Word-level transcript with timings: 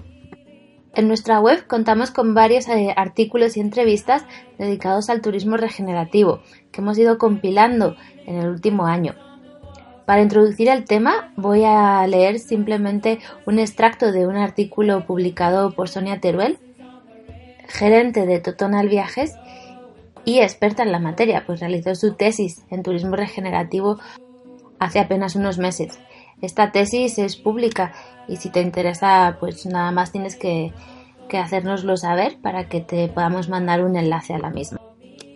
En 0.93 1.07
nuestra 1.07 1.39
web 1.39 1.65
contamos 1.67 2.11
con 2.11 2.33
varios 2.33 2.67
eh, 2.67 2.93
artículos 2.95 3.55
y 3.55 3.61
entrevistas 3.61 4.25
dedicados 4.57 5.09
al 5.09 5.21
turismo 5.21 5.55
regenerativo 5.55 6.41
que 6.71 6.81
hemos 6.81 6.97
ido 6.97 7.17
compilando 7.17 7.95
en 8.25 8.35
el 8.37 8.49
último 8.49 8.85
año. 8.85 9.15
Para 10.05 10.21
introducir 10.21 10.67
el 10.67 10.83
tema 10.83 11.31
voy 11.37 11.63
a 11.63 12.05
leer 12.07 12.39
simplemente 12.39 13.19
un 13.45 13.59
extracto 13.59 14.11
de 14.11 14.27
un 14.27 14.35
artículo 14.35 15.05
publicado 15.05 15.71
por 15.71 15.87
Sonia 15.87 16.19
Teruel, 16.19 16.59
gerente 17.69 18.25
de 18.25 18.39
Totonal 18.41 18.89
Viajes 18.89 19.35
y 20.25 20.39
experta 20.39 20.83
en 20.83 20.91
la 20.91 20.99
materia, 20.99 21.43
pues 21.45 21.61
realizó 21.61 21.95
su 21.95 22.15
tesis 22.15 22.65
en 22.69 22.83
turismo 22.83 23.15
regenerativo 23.15 23.97
hace 24.79 24.99
apenas 24.99 25.37
unos 25.37 25.57
meses. 25.57 25.99
Esta 26.41 26.71
tesis 26.71 27.17
es 27.17 27.35
pública 27.35 27.93
y 28.27 28.37
si 28.37 28.49
te 28.49 28.61
interesa, 28.61 29.37
pues 29.39 29.65
nada 29.65 29.91
más 29.91 30.11
tienes 30.11 30.35
que, 30.35 30.73
que 31.29 31.37
hacérnoslo 31.37 31.97
saber 31.97 32.39
para 32.41 32.67
que 32.67 32.81
te 32.81 33.07
podamos 33.07 33.49
mandar 33.49 33.83
un 33.83 33.95
enlace 33.95 34.33
a 34.33 34.39
la 34.39 34.49
misma. 34.49 34.79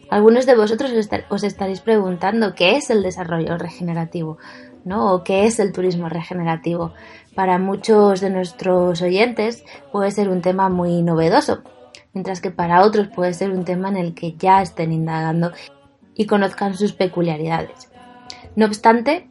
Algunos 0.10 0.46
de 0.46 0.56
vosotros 0.56 0.92
os 1.30 1.44
estaréis 1.44 1.82
preguntando 1.82 2.54
qué 2.54 2.76
es 2.78 2.90
el 2.90 3.02
desarrollo 3.02 3.58
regenerativo, 3.58 4.38
¿no? 4.84 5.14
O 5.14 5.24
qué 5.24 5.46
es 5.46 5.60
el 5.60 5.74
turismo 5.74 6.10
regenerativo. 6.10 6.94
Para 7.34 7.58
muchos 7.58 8.22
de 8.22 8.30
nuestros 8.30 9.02
oyentes 9.02 9.64
puede 9.92 10.12
ser 10.12 10.30
un 10.30 10.42
tema 10.42 10.70
muy 10.70 11.02
novedoso, 11.02 11.64
mientras 12.14 12.40
que 12.40 12.52
para 12.52 12.84
otros 12.84 13.08
puede 13.08 13.34
ser 13.34 13.52
un 13.52 13.66
tema 13.66 13.90
en 13.90 13.98
el 13.98 14.14
que 14.14 14.34
ya 14.34 14.62
estén 14.62 14.94
indagando 14.94 15.52
y 16.14 16.28
conozcan 16.28 16.76
sus 16.76 16.94
peculiaridades. 16.94 17.90
No 18.56 18.68
obstante, 18.68 19.28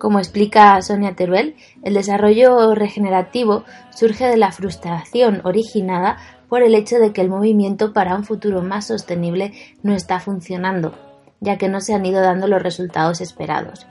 como 0.00 0.18
explica 0.18 0.80
Sonia 0.82 1.14
Teruel, 1.14 1.54
el 1.84 1.94
desarrollo 1.94 2.74
regenerativo 2.74 3.64
surge 3.90 4.26
de 4.26 4.36
la 4.36 4.50
frustración 4.50 5.42
originada 5.44 6.16
por 6.48 6.62
el 6.62 6.74
hecho 6.74 6.98
de 6.98 7.12
que 7.12 7.20
el 7.20 7.28
movimiento 7.28 7.92
para 7.92 8.16
un 8.16 8.24
futuro 8.24 8.62
más 8.62 8.88
sostenible 8.88 9.52
no 9.84 9.94
está 9.94 10.18
funcionando, 10.18 10.98
ya 11.40 11.58
que 11.58 11.68
no 11.68 11.80
se 11.80 11.94
han 11.94 12.04
ido 12.04 12.20
dando 12.20 12.48
los 12.48 12.62
resultados 12.62 13.20
esperados. 13.20 13.86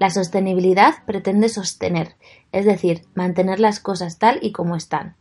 La 0.00 0.10
sostenibilidad 0.10 0.94
pretende 1.06 1.48
sostener, 1.48 2.16
es 2.50 2.64
decir, 2.64 3.02
mantener 3.14 3.60
las 3.60 3.78
cosas 3.78 4.18
tal 4.18 4.38
y 4.42 4.50
como 4.50 4.74
están 4.74 5.14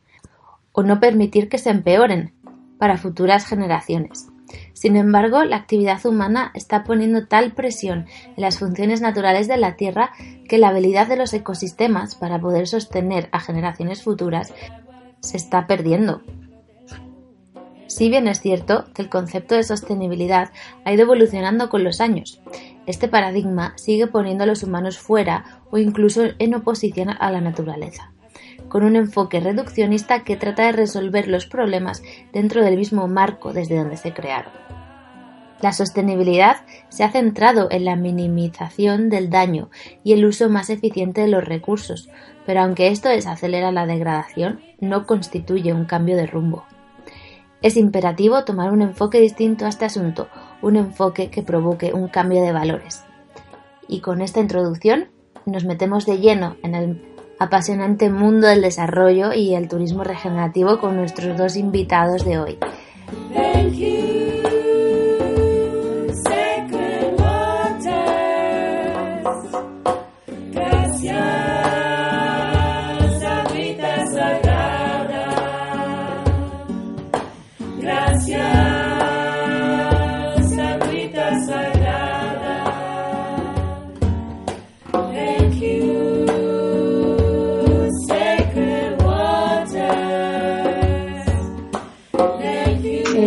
o 0.74 0.84
no 0.84 1.00
permitir 1.00 1.50
que 1.50 1.60
se 1.60 1.70
empeoren 1.70 2.34
para 2.80 2.98
futuras 2.98 3.46
generaciones. 3.46 4.33
Sin 4.84 4.98
embargo, 4.98 5.46
la 5.46 5.56
actividad 5.56 6.06
humana 6.06 6.52
está 6.56 6.84
poniendo 6.84 7.26
tal 7.26 7.54
presión 7.54 8.06
en 8.36 8.42
las 8.42 8.60
funciones 8.60 9.00
naturales 9.00 9.48
de 9.48 9.56
la 9.56 9.78
Tierra 9.78 10.12
que 10.50 10.58
la 10.58 10.68
habilidad 10.68 11.08
de 11.08 11.16
los 11.16 11.34
ecosistemas 11.34 12.16
para 12.16 12.38
poder 12.38 12.68
sostener 12.68 13.30
a 13.32 13.40
generaciones 13.40 14.04
futuras 14.04 14.54
se 15.22 15.38
está 15.38 15.68
perdiendo. 15.68 16.22
Si 17.88 18.10
bien 18.10 18.28
es 18.28 18.42
cierto 18.42 18.84
que 18.94 19.02
el 19.02 19.08
concepto 19.08 19.56
de 19.56 19.64
sostenibilidad 19.64 20.52
ha 20.84 20.92
ido 20.92 21.04
evolucionando 21.04 21.70
con 21.70 21.86
los 21.86 22.02
años, 22.02 22.42
este 22.86 23.08
paradigma 23.08 23.72
sigue 23.78 24.08
poniendo 24.08 24.44
a 24.44 24.48
los 24.48 24.64
humanos 24.64 24.98
fuera 24.98 25.62
o 25.72 25.78
incluso 25.78 26.24
en 26.40 26.56
oposición 26.56 27.08
a 27.08 27.32
la 27.32 27.40
naturaleza 27.40 28.13
con 28.70 28.84
un 28.84 28.96
enfoque 28.96 29.40
reduccionista 29.40 30.24
que 30.24 30.38
trata 30.38 30.66
de 30.66 30.72
resolver 30.72 31.28
los 31.28 31.46
problemas 31.46 32.02
dentro 32.32 32.64
del 32.64 32.78
mismo 32.78 33.08
marco 33.08 33.54
desde 33.54 33.78
donde 33.78 33.98
se 33.98 34.14
crearon. 34.14 34.52
La 35.64 35.72
sostenibilidad 35.72 36.58
se 36.90 37.06
ha 37.06 37.12
centrado 37.12 37.70
en 37.72 37.86
la 37.86 37.96
minimización 37.96 39.10
del 39.10 39.30
daño 39.30 39.70
y 40.04 40.12
el 40.12 40.26
uso 40.26 40.50
más 40.50 40.70
eficiente 40.70 41.22
de 41.22 41.30
los 41.30 41.46
recursos, 41.46 42.10
pero 42.46 42.60
aunque 42.60 42.90
esto 42.90 43.08
desacelera 43.08 43.72
la 43.72 43.86
degradación, 43.86 44.60
no 44.82 45.06
constituye 45.06 45.72
un 45.72 45.86
cambio 45.86 46.18
de 46.18 46.28
rumbo. 46.28 46.66
Es 47.62 47.78
imperativo 47.78 48.44
tomar 48.44 48.72
un 48.72 48.82
enfoque 48.82 49.22
distinto 49.22 49.66
a 49.66 49.70
este 49.70 49.86
asunto, 49.86 50.28
un 50.62 50.76
enfoque 50.76 51.30
que 51.30 51.44
provoque 51.44 51.94
un 51.94 52.10
cambio 52.10 52.42
de 52.42 52.52
valores. 52.52 53.06
Y 53.88 54.02
con 54.02 54.22
esta 54.22 54.42
introducción 54.42 55.12
nos 55.46 55.64
metemos 55.64 56.06
de 56.06 56.20
lleno 56.20 56.58
en 56.62 56.76
el 56.76 57.13
apasionante 57.40 58.10
mundo 58.10 58.48
del 58.48 58.62
desarrollo 58.62 59.34
y 59.34 59.56
el 59.56 59.68
turismo 59.68 60.04
regenerativo 60.04 60.80
con 60.80 60.96
nuestros 60.96 61.38
dos 61.38 61.56
invitados 61.56 62.26
de 62.26 62.40
hoy. 62.40 62.58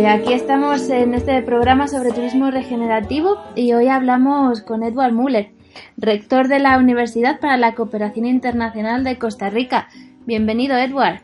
Aquí 0.07 0.31
estamos 0.31 0.89
en 0.89 1.13
este 1.13 1.41
programa 1.41 1.87
sobre 1.87 2.11
turismo 2.11 2.49
regenerativo 2.49 3.43
y 3.55 3.73
hoy 3.73 3.87
hablamos 3.87 4.61
con 4.61 4.83
Edward 4.83 5.11
Muller, 5.11 5.51
rector 5.97 6.47
de 6.47 6.59
la 6.59 6.77
Universidad 6.77 7.39
para 7.41 7.57
la 7.57 7.75
Cooperación 7.75 8.25
Internacional 8.25 9.03
de 9.03 9.17
Costa 9.17 9.49
Rica. 9.49 9.89
Bienvenido, 10.25 10.77
Edward. 10.77 11.21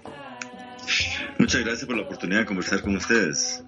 Muchas 1.39 1.61
gracias 1.61 1.85
por 1.85 1.95
la 1.95 2.03
oportunidad 2.03 2.39
de 2.41 2.45
conversar 2.45 2.81
con 2.81 2.97
ustedes. 2.97 3.63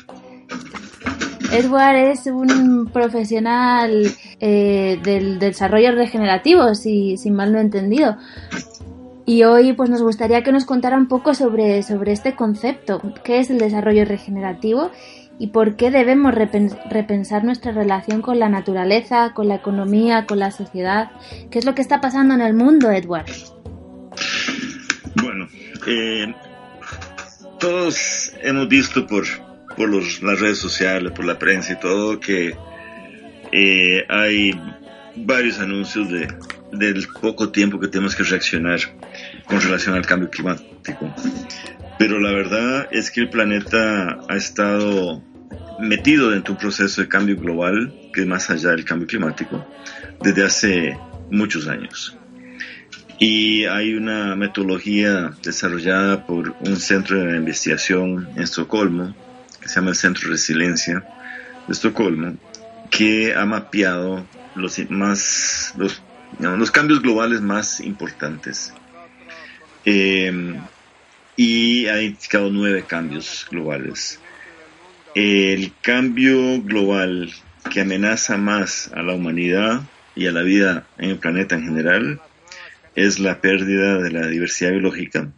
Edward 1.52 1.96
es 1.96 2.26
un 2.28 2.90
profesional 2.92 4.12
eh, 4.42 5.00
del, 5.02 5.40
desarrollo 5.40 5.94
regenerativo, 5.94 6.76
si, 6.76 7.16
si 7.18 7.32
mal 7.32 7.54
no 7.54 7.60
he 7.60 7.62
entendido. 7.62 8.18
Y 9.25 9.44
hoy 9.44 9.74
pues 9.74 9.89
nos 9.89 10.04
gustaría 10.04 10.44
que 10.44 10.51
nos 10.51 10.66
contara 10.66 10.98
un 10.98 11.07
poco 11.07 11.33
sobre, 11.33 11.81
sobre 11.81 12.12
este 12.12 12.36
concepto, 12.36 13.01
qué 13.24 13.39
es 13.39 13.50
el 13.50 13.57
desarrollo 13.57 14.06
regenerativo 14.06 14.92
y 15.39 15.48
por 15.48 15.75
qué 15.75 15.89
debemos 15.89 16.33
repensar 16.36 17.44
nuestra 17.44 17.72
relación 17.72 18.22
con 18.22 18.38
la 18.38 18.50
naturaleza, 18.50 19.33
con 19.33 19.48
la 19.48 19.56
economía, 19.56 20.27
con 20.27 20.39
la 20.39 20.51
sociedad. 20.51 21.12
¿Qué 21.50 21.57
es 21.57 21.66
lo 21.66 21.74
que 21.74 21.81
está 21.81 22.01
pasando 22.01 22.36
en 22.36 22.42
el 22.42 22.54
mundo, 22.54 22.92
Edward? 22.92 23.25
Bueno, 25.16 25.48
eh, 25.88 26.33
todos 27.60 28.31
hemos 28.44 28.68
visto 28.69 29.07
por, 29.07 29.25
por 29.75 29.89
las 29.89 30.39
redes 30.39 30.60
sociales, 30.60 31.12
por 31.13 31.25
la 31.25 31.39
prensa 31.39 31.74
y 31.74 31.80
todo, 31.80 32.19
que 32.19 32.56
eh, 33.51 34.06
hay 34.07 34.51
varios 35.16 35.60
anuncios 35.60 36.10
de, 36.10 36.28
del 36.77 37.07
poco 37.22 37.50
tiempo 37.50 37.80
que 37.80 37.88
tenemos 37.88 38.16
que 38.16 38.24
reaccionar 38.24 38.80
con 39.45 39.62
relación 39.62 39.95
al 39.95 40.06
cambio 40.06 40.30
climático. 40.30 41.13
Pero 41.98 42.19
la 42.19 42.31
verdad 42.31 42.88
es 42.92 43.12
que 43.12 43.22
el 43.22 43.30
planeta 43.30 44.19
ha 44.27 44.36
estado 44.36 45.24
metido 45.80 46.30
dentro 46.30 46.54
de 46.54 46.57
un 46.57 46.62
proceso 46.62 47.01
de 47.01 47.07
cambio 47.07 47.38
global 47.38 47.94
que 48.13 48.22
es 48.22 48.27
más 48.27 48.50
allá 48.50 48.72
del 48.72 48.86
cambio 48.86 49.07
climático 49.07 49.66
desde 50.22 50.44
hace 50.45 50.98
muchos 51.30 51.68
años. 51.68 52.18
Y 53.18 53.63
hay 53.66 53.94
una 53.94 54.36
metodología 54.36 55.31
desarrollada 55.42 56.25
por 56.25 56.56
un 56.60 56.75
centro 56.75 57.24
de 57.24 57.38
investigación 57.38 58.28
en 58.36 58.44
Estocolmo, 58.44 59.16
que 59.62 59.69
se 59.69 59.75
llama 59.75 59.92
el 59.92 59.95
Centro 59.95 60.24
de 60.24 60.31
Resiliencia 60.31 61.06
de 61.66 61.74
Estocolmo, 61.74 62.36
que 62.89 63.33
ha 63.33 63.45
mapeado 63.45 64.25
los, 64.56 64.78
más, 64.89 65.74
los, 65.78 66.01
los 66.40 66.72
cambios 66.72 67.02
globales 67.02 67.42
más 67.42 67.80
importantes. 67.80 68.74
Eh, 69.86 70.56
y 71.36 71.88
ha 71.88 72.02
indicado 72.02 72.50
nueve 72.50 72.86
cambios 72.88 73.46
globales. 73.50 74.20
El 75.14 75.74
cambio 75.82 76.62
global 76.62 77.32
que 77.72 77.82
amenaza 77.82 78.38
más 78.38 78.92
a 78.94 79.02
la 79.02 79.14
humanidad 79.14 79.82
y 80.16 80.28
a 80.28 80.32
la 80.32 80.42
vida 80.42 80.88
en 80.98 81.12
el 81.12 81.18
planeta 81.18 81.56
en 81.56 81.66
general 81.66 82.22
es 82.96 83.20
la 83.20 83.42
pérdida 83.42 83.98
de 84.02 84.12
la 84.12 84.28
diversidad 84.28 84.72
biológica. 84.72 85.30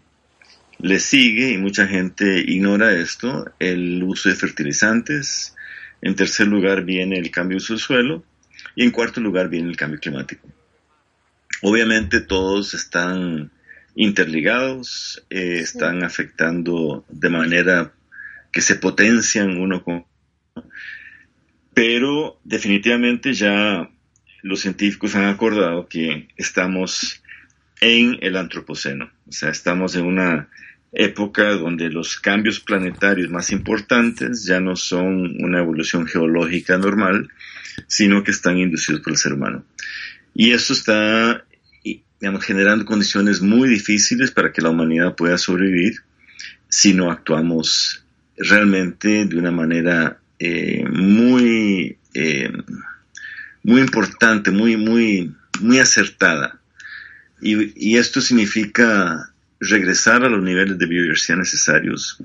Le 0.79 0.99
sigue, 0.99 1.51
y 1.51 1.57
mucha 1.57 1.87
gente 1.87 2.39
ignora 2.39 2.93
esto, 2.93 3.51
el 3.59 4.03
uso 4.03 4.29
de 4.29 4.35
fertilizantes. 4.35 5.55
En 6.01 6.15
tercer 6.15 6.47
lugar 6.47 6.83
viene 6.83 7.17
el 7.17 7.31
cambio 7.31 7.57
de 7.57 7.63
uso 7.63 7.73
del 7.73 7.81
suelo. 7.81 8.23
Y 8.75 8.83
en 8.83 8.91
cuarto 8.91 9.19
lugar 9.19 9.49
viene 9.49 9.69
el 9.69 9.75
cambio 9.75 9.99
climático. 9.99 10.47
Obviamente 11.61 12.21
todos 12.21 12.73
están 12.73 13.51
interligados, 13.95 15.25
eh, 15.29 15.59
están 15.59 16.03
afectando 16.03 17.05
de 17.09 17.29
manera 17.29 17.93
que 18.51 18.61
se 18.61 18.75
potencian 18.75 19.57
uno 19.57 19.83
con 19.83 20.05
pero 21.73 22.39
definitivamente 22.43 23.33
ya 23.33 23.87
los 24.41 24.61
científicos 24.61 25.15
han 25.15 25.25
acordado 25.25 25.87
que 25.87 26.27
estamos 26.35 27.21
en 27.81 28.17
el 28.21 28.35
antropoceno, 28.35 29.11
o 29.27 29.31
sea, 29.31 29.49
estamos 29.49 29.95
en 29.95 30.05
una 30.05 30.49
época 30.91 31.51
donde 31.51 31.89
los 31.89 32.19
cambios 32.19 32.59
planetarios 32.59 33.29
más 33.29 33.51
importantes 33.51 34.45
ya 34.45 34.59
no 34.59 34.75
son 34.75 35.43
una 35.43 35.59
evolución 35.59 36.07
geológica 36.07 36.79
normal, 36.79 37.29
sino 37.85 38.23
que 38.23 38.31
están 38.31 38.57
inducidos 38.57 39.01
por 39.01 39.13
el 39.13 39.19
ser 39.19 39.33
humano. 39.33 39.63
Y 40.33 40.51
esto 40.51 40.73
está 40.73 41.45
digamos, 42.19 42.43
generando 42.43 42.85
condiciones 42.85 43.41
muy 43.41 43.69
difíciles 43.69 44.31
para 44.31 44.51
que 44.51 44.61
la 44.61 44.69
humanidad 44.69 45.15
pueda 45.15 45.37
sobrevivir 45.37 46.01
si 46.69 46.93
no 46.93 47.11
actuamos 47.11 48.03
realmente 48.37 49.25
de 49.25 49.37
una 49.37 49.51
manera 49.51 50.19
eh, 50.39 50.85
muy, 50.89 51.97
eh, 52.13 52.51
muy 53.63 53.81
importante, 53.81 54.51
muy, 54.51 54.77
muy, 54.77 55.33
muy 55.59 55.79
acertada. 55.79 56.59
Y, 57.41 57.97
esto 57.97 58.19
significa 58.19 59.31
regresar 59.59 60.23
a 60.23 60.29
los 60.29 60.43
niveles 60.43 60.77
de 60.77 60.85
biodiversidad 60.87 61.37
necesarios. 61.37 62.17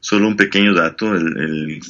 Solo 0.00 0.28
un 0.28 0.36
pequeño 0.36 0.74
dato, 0.74 1.14
el, 1.14 1.26
el 1.38 1.80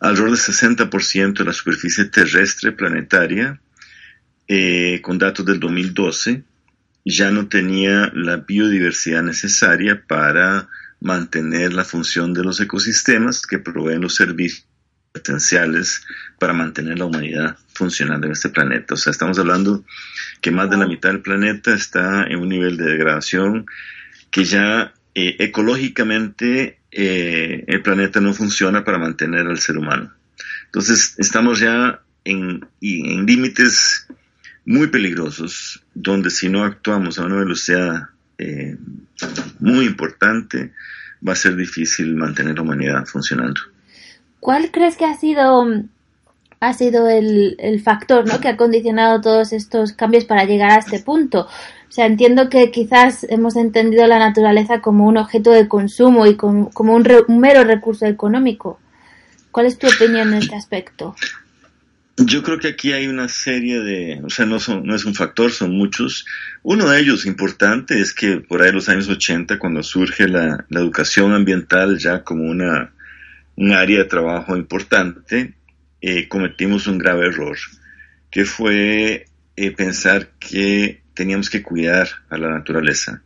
alrededor 0.00 0.30
del 0.30 0.38
60% 0.38 1.38
de 1.38 1.44
la 1.44 1.52
superficie 1.52 2.04
terrestre 2.06 2.72
planetaria, 2.72 3.60
eh, 4.48 5.00
con 5.02 5.18
datos 5.18 5.44
del 5.44 5.58
2012, 5.58 6.42
ya 7.08 7.30
no 7.30 7.46
tenía 7.46 8.10
la 8.14 8.38
biodiversidad 8.38 9.22
necesaria 9.22 10.02
para 10.08 10.68
mantener 11.00 11.72
la 11.72 11.84
función 11.84 12.34
de 12.34 12.42
los 12.42 12.60
ecosistemas 12.60 13.46
que 13.46 13.60
proveen 13.60 14.00
los 14.00 14.16
servicios 14.16 14.66
potenciales 15.12 16.04
para 16.40 16.52
mantener 16.52 16.98
la 16.98 17.04
humanidad 17.04 17.56
funcionando 17.74 18.26
en 18.26 18.32
este 18.32 18.48
planeta. 18.48 18.94
O 18.94 18.96
sea, 18.96 19.12
estamos 19.12 19.38
hablando 19.38 19.84
que 20.40 20.50
más 20.50 20.68
de 20.68 20.78
la 20.78 20.88
mitad 20.88 21.10
del 21.10 21.22
planeta 21.22 21.72
está 21.72 22.24
en 22.24 22.40
un 22.40 22.48
nivel 22.48 22.76
de 22.76 22.86
degradación 22.86 23.66
que 24.32 24.44
ya 24.44 24.92
eh, 25.14 25.36
ecológicamente 25.38 26.80
eh, 26.90 27.64
el 27.68 27.82
planeta 27.82 28.20
no 28.20 28.34
funciona 28.34 28.84
para 28.84 28.98
mantener 28.98 29.46
al 29.46 29.60
ser 29.60 29.78
humano. 29.78 30.12
Entonces, 30.64 31.14
estamos 31.18 31.60
ya 31.60 32.02
en, 32.24 32.66
en 32.80 33.26
límites 33.26 34.08
muy 34.66 34.88
peligrosos, 34.88 35.82
donde 35.94 36.30
si 36.30 36.48
no 36.48 36.64
actuamos 36.64 37.18
a 37.18 37.24
una 37.24 37.36
velocidad 37.36 38.08
eh, 38.38 38.76
muy 39.60 39.86
importante, 39.86 40.72
va 41.26 41.32
a 41.32 41.36
ser 41.36 41.56
difícil 41.56 42.14
mantener 42.16 42.56
la 42.56 42.62
humanidad 42.62 43.06
funcionando. 43.06 43.60
¿Cuál 44.40 44.70
crees 44.70 44.96
que 44.96 45.06
ha 45.06 45.14
sido, 45.14 45.64
ha 46.60 46.72
sido 46.74 47.08
el, 47.08 47.56
el 47.58 47.80
factor 47.80 48.26
¿no? 48.26 48.40
que 48.40 48.48
ha 48.48 48.56
condicionado 48.56 49.20
todos 49.20 49.52
estos 49.52 49.92
cambios 49.92 50.24
para 50.24 50.44
llegar 50.44 50.72
a 50.72 50.78
este 50.78 50.98
punto? 50.98 51.48
O 51.88 51.92
sea, 51.92 52.06
entiendo 52.06 52.50
que 52.50 52.70
quizás 52.70 53.24
hemos 53.30 53.56
entendido 53.56 54.06
la 54.06 54.18
naturaleza 54.18 54.80
como 54.80 55.06
un 55.06 55.16
objeto 55.16 55.50
de 55.52 55.68
consumo 55.68 56.26
y 56.26 56.36
como, 56.36 56.70
un, 56.76 57.08
un 57.28 57.38
mero 57.40 57.64
recurso 57.64 58.04
económico. 58.06 58.78
¿Cuál 59.50 59.66
es 59.66 59.78
tu 59.78 59.86
opinión 59.86 60.28
en 60.28 60.34
este 60.34 60.56
aspecto? 60.56 61.14
Yo 62.18 62.42
creo 62.42 62.58
que 62.58 62.68
aquí 62.68 62.92
hay 62.92 63.08
una 63.08 63.28
serie 63.28 63.80
de, 63.80 64.22
o 64.24 64.30
sea, 64.30 64.46
no, 64.46 64.56
es 64.56 65.04
un 65.04 65.14
factor, 65.14 65.50
son 65.50 65.76
muchos. 65.76 66.24
Uno 66.62 66.88
de 66.88 67.00
ellos 67.00 67.26
importante 67.26 68.00
es 68.00 68.14
que 68.14 68.38
por 68.38 68.62
ahí 68.62 68.70
en 68.70 68.76
los 68.76 68.88
años 68.88 69.08
80, 69.08 69.58
cuando 69.58 69.82
surge 69.82 70.26
la, 70.26 70.64
la 70.70 70.80
educación 70.80 71.34
ambiental 71.34 71.98
ya 71.98 72.24
como 72.24 72.44
una, 72.44 72.92
un 73.56 73.72
área 73.72 73.98
de 73.98 74.04
trabajo 74.06 74.56
importante, 74.56 75.54
eh, 76.00 76.28
cometimos 76.28 76.86
un 76.86 76.98
grave 76.98 77.26
error, 77.26 77.58
que 78.30 78.44
fue 78.44 79.26
eh, 79.56 79.70
pensar 79.72 80.30
que 80.38 81.02
teníamos 81.14 81.50
que 81.50 81.62
cuidar 81.62 82.08
a 82.30 82.38
la 82.38 82.48
naturaleza. 82.50 83.22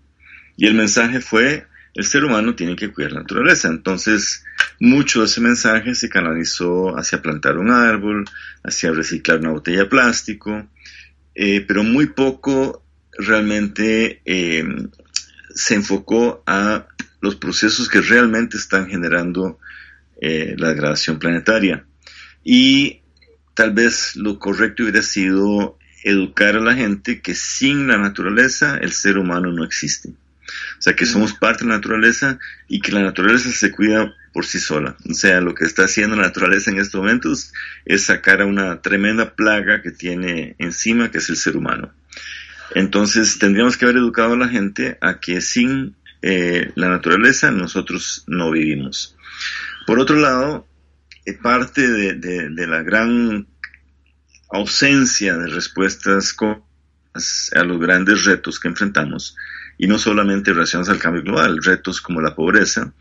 Y 0.57 0.67
el 0.67 0.75
mensaje 0.75 1.21
fue, 1.21 1.67
el 1.95 2.05
ser 2.05 2.25
humano 2.25 2.55
tiene 2.55 2.77
que 2.77 2.93
cuidar 2.93 3.13
la 3.13 3.21
naturaleza. 3.21 3.69
Entonces, 3.69 4.45
mucho 4.79 5.21
de 5.21 5.27
ese 5.27 5.41
mensaje 5.41 5.95
se 5.95 6.09
canalizó 6.09 6.97
hacia 6.97 7.23
plantar 7.23 7.59
un 7.59 7.71
árbol, 7.71 8.25
hacia 8.63 8.93
reciclar 8.93 9.41
una 9.41 9.51
botella 9.51 9.81
de 9.81 9.87
plástico, 9.87 10.69
eh, 11.35 11.65
pero 11.67 11.83
muy 11.83 12.07
poco 12.07 12.85
realmente 13.19 14.23
eh, 14.25 14.65
se 15.55 15.75
enfocó 15.75 16.43
a 16.47 16.87
los 17.21 17.37
procesos 17.37 17.89
que 17.89 18.01
realmente 18.01 18.57
están 18.57 18.89
generando 18.89 19.59
eh, 20.21 20.55
la 20.59 20.69
degradación 20.69 21.19
planetaria. 21.19 21.85
Y 22.43 23.03
tal 23.55 23.73
vez 23.73 24.17
lo 24.17 24.39
correcto 24.39 24.85
hubiera 24.85 25.03
sido 25.03 25.79
educar 26.03 26.57
a 26.57 26.61
la 26.61 26.75
gente 26.75 27.21
que 27.21 27.35
sin 27.35 27.87
la 27.87 27.99
naturaleza 27.99 28.79
el 28.79 28.93
ser 28.93 29.19
humano 29.19 29.53
no 29.53 29.65
existe. 29.65 30.15
O 30.79 30.83
sea, 30.83 30.95
que 30.95 31.07
somos 31.07 31.35
parte 31.35 31.65
de 31.65 31.71
la 31.71 31.77
naturaleza 31.77 32.39
y 32.69 32.81
que 32.81 32.93
la 32.93 33.03
naturaleza 33.03 33.51
se 33.51 33.71
cuida 33.71 34.15
por 34.33 34.47
sí 34.47 34.59
sola. 34.59 34.97
O 35.09 35.15
sea, 35.15 35.41
lo 35.41 35.55
que 35.55 35.65
está 35.65 35.85
haciendo 35.85 36.17
la 36.17 36.23
naturaleza 36.23 36.71
en 36.71 36.79
estos 36.79 37.01
momentos 37.01 37.53
es 37.85 38.05
sacar 38.05 38.43
a 38.43 38.47
una 38.47 38.81
tremenda 38.81 39.35
plaga 39.35 39.83
que 39.83 39.91
tiene 39.91 40.55
encima, 40.59 41.11
que 41.11 41.19
es 41.19 41.29
el 41.31 41.37
ser 41.37 41.57
humano. 41.57 41.93
Entonces, 42.75 43.39
tendríamos 43.39 43.77
que 43.77 43.85
haber 43.85 43.97
educado 43.97 44.35
a 44.35 44.39
la 44.39 44.49
gente 44.49 44.99
a 45.01 45.19
que 45.19 45.41
sin 45.41 45.97
eh, 46.23 46.71
la 46.75 46.89
naturaleza 46.89 47.51
nosotros 47.51 48.25
no 48.27 48.51
vivimos. 48.51 49.17
Por 49.87 49.99
otro 49.99 50.17
lado, 50.17 50.67
eh, 51.25 51.35
parte 51.35 51.89
de, 51.89 52.67
la 52.67 52.83
gran 52.83 53.47
ausencia 54.51 55.37
de 55.37 55.49
respuestas 55.49 56.37
a 57.55 57.65
los 57.65 57.81
grandes 57.81 58.25
retos 58.25 58.61
que 58.61 58.69
enfrentamos 58.69 59.37
y 59.81 59.87
no 59.87 59.99
solamente 59.99 60.53
relacionados 60.53 60.91
al 60.91 60.99
cambio 60.99 61.23
global, 61.23 61.59
retos 61.65 62.03
como 62.03 62.21
la 62.21 62.35
pobreza, 62.35 62.93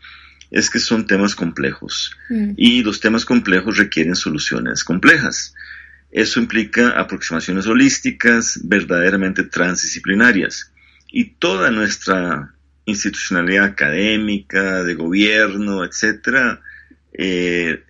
es 0.50 0.70
que 0.70 0.78
son 0.78 1.06
temas 1.06 1.34
complejos 1.34 2.16
mm. 2.30 2.52
y 2.56 2.82
los 2.82 3.00
temas 3.00 3.26
complejos 3.26 3.76
requieren 3.76 4.16
soluciones 4.16 4.82
complejas. 4.82 5.54
Eso 6.10 6.40
implica 6.40 6.98
aproximaciones 6.98 7.66
holísticas, 7.66 8.60
verdaderamente 8.64 9.42
transdisciplinarias. 9.42 10.72
Y 11.12 11.32
toda 11.34 11.70
nuestra 11.70 12.54
institucionalidad 12.86 13.66
académica, 13.66 14.82
de 14.82 14.94
gobierno, 14.94 15.84
etcétera, 15.84 16.62
eh, 17.12 17.84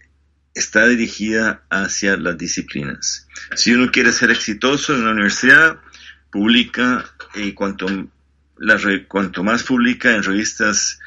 está 0.53 0.89
dirigida 0.89 1.63
hacia 1.71 2.17
las 2.17 2.37
disciplinas. 2.37 3.29
Si 3.55 3.73
uno 3.73 3.93
quiere 3.93 4.11
ser 4.11 4.33
exitoso 4.33 4.97
en 4.97 5.05
la 5.05 5.13
universidad, 5.13 5.79
publica 6.33 7.05
y 7.37 7.53
cuanto, 7.53 7.87
cuanto 9.09 9.43
más 9.43 9.63
publica 9.63 10.15
en 10.15 10.23
revistas 10.23 10.99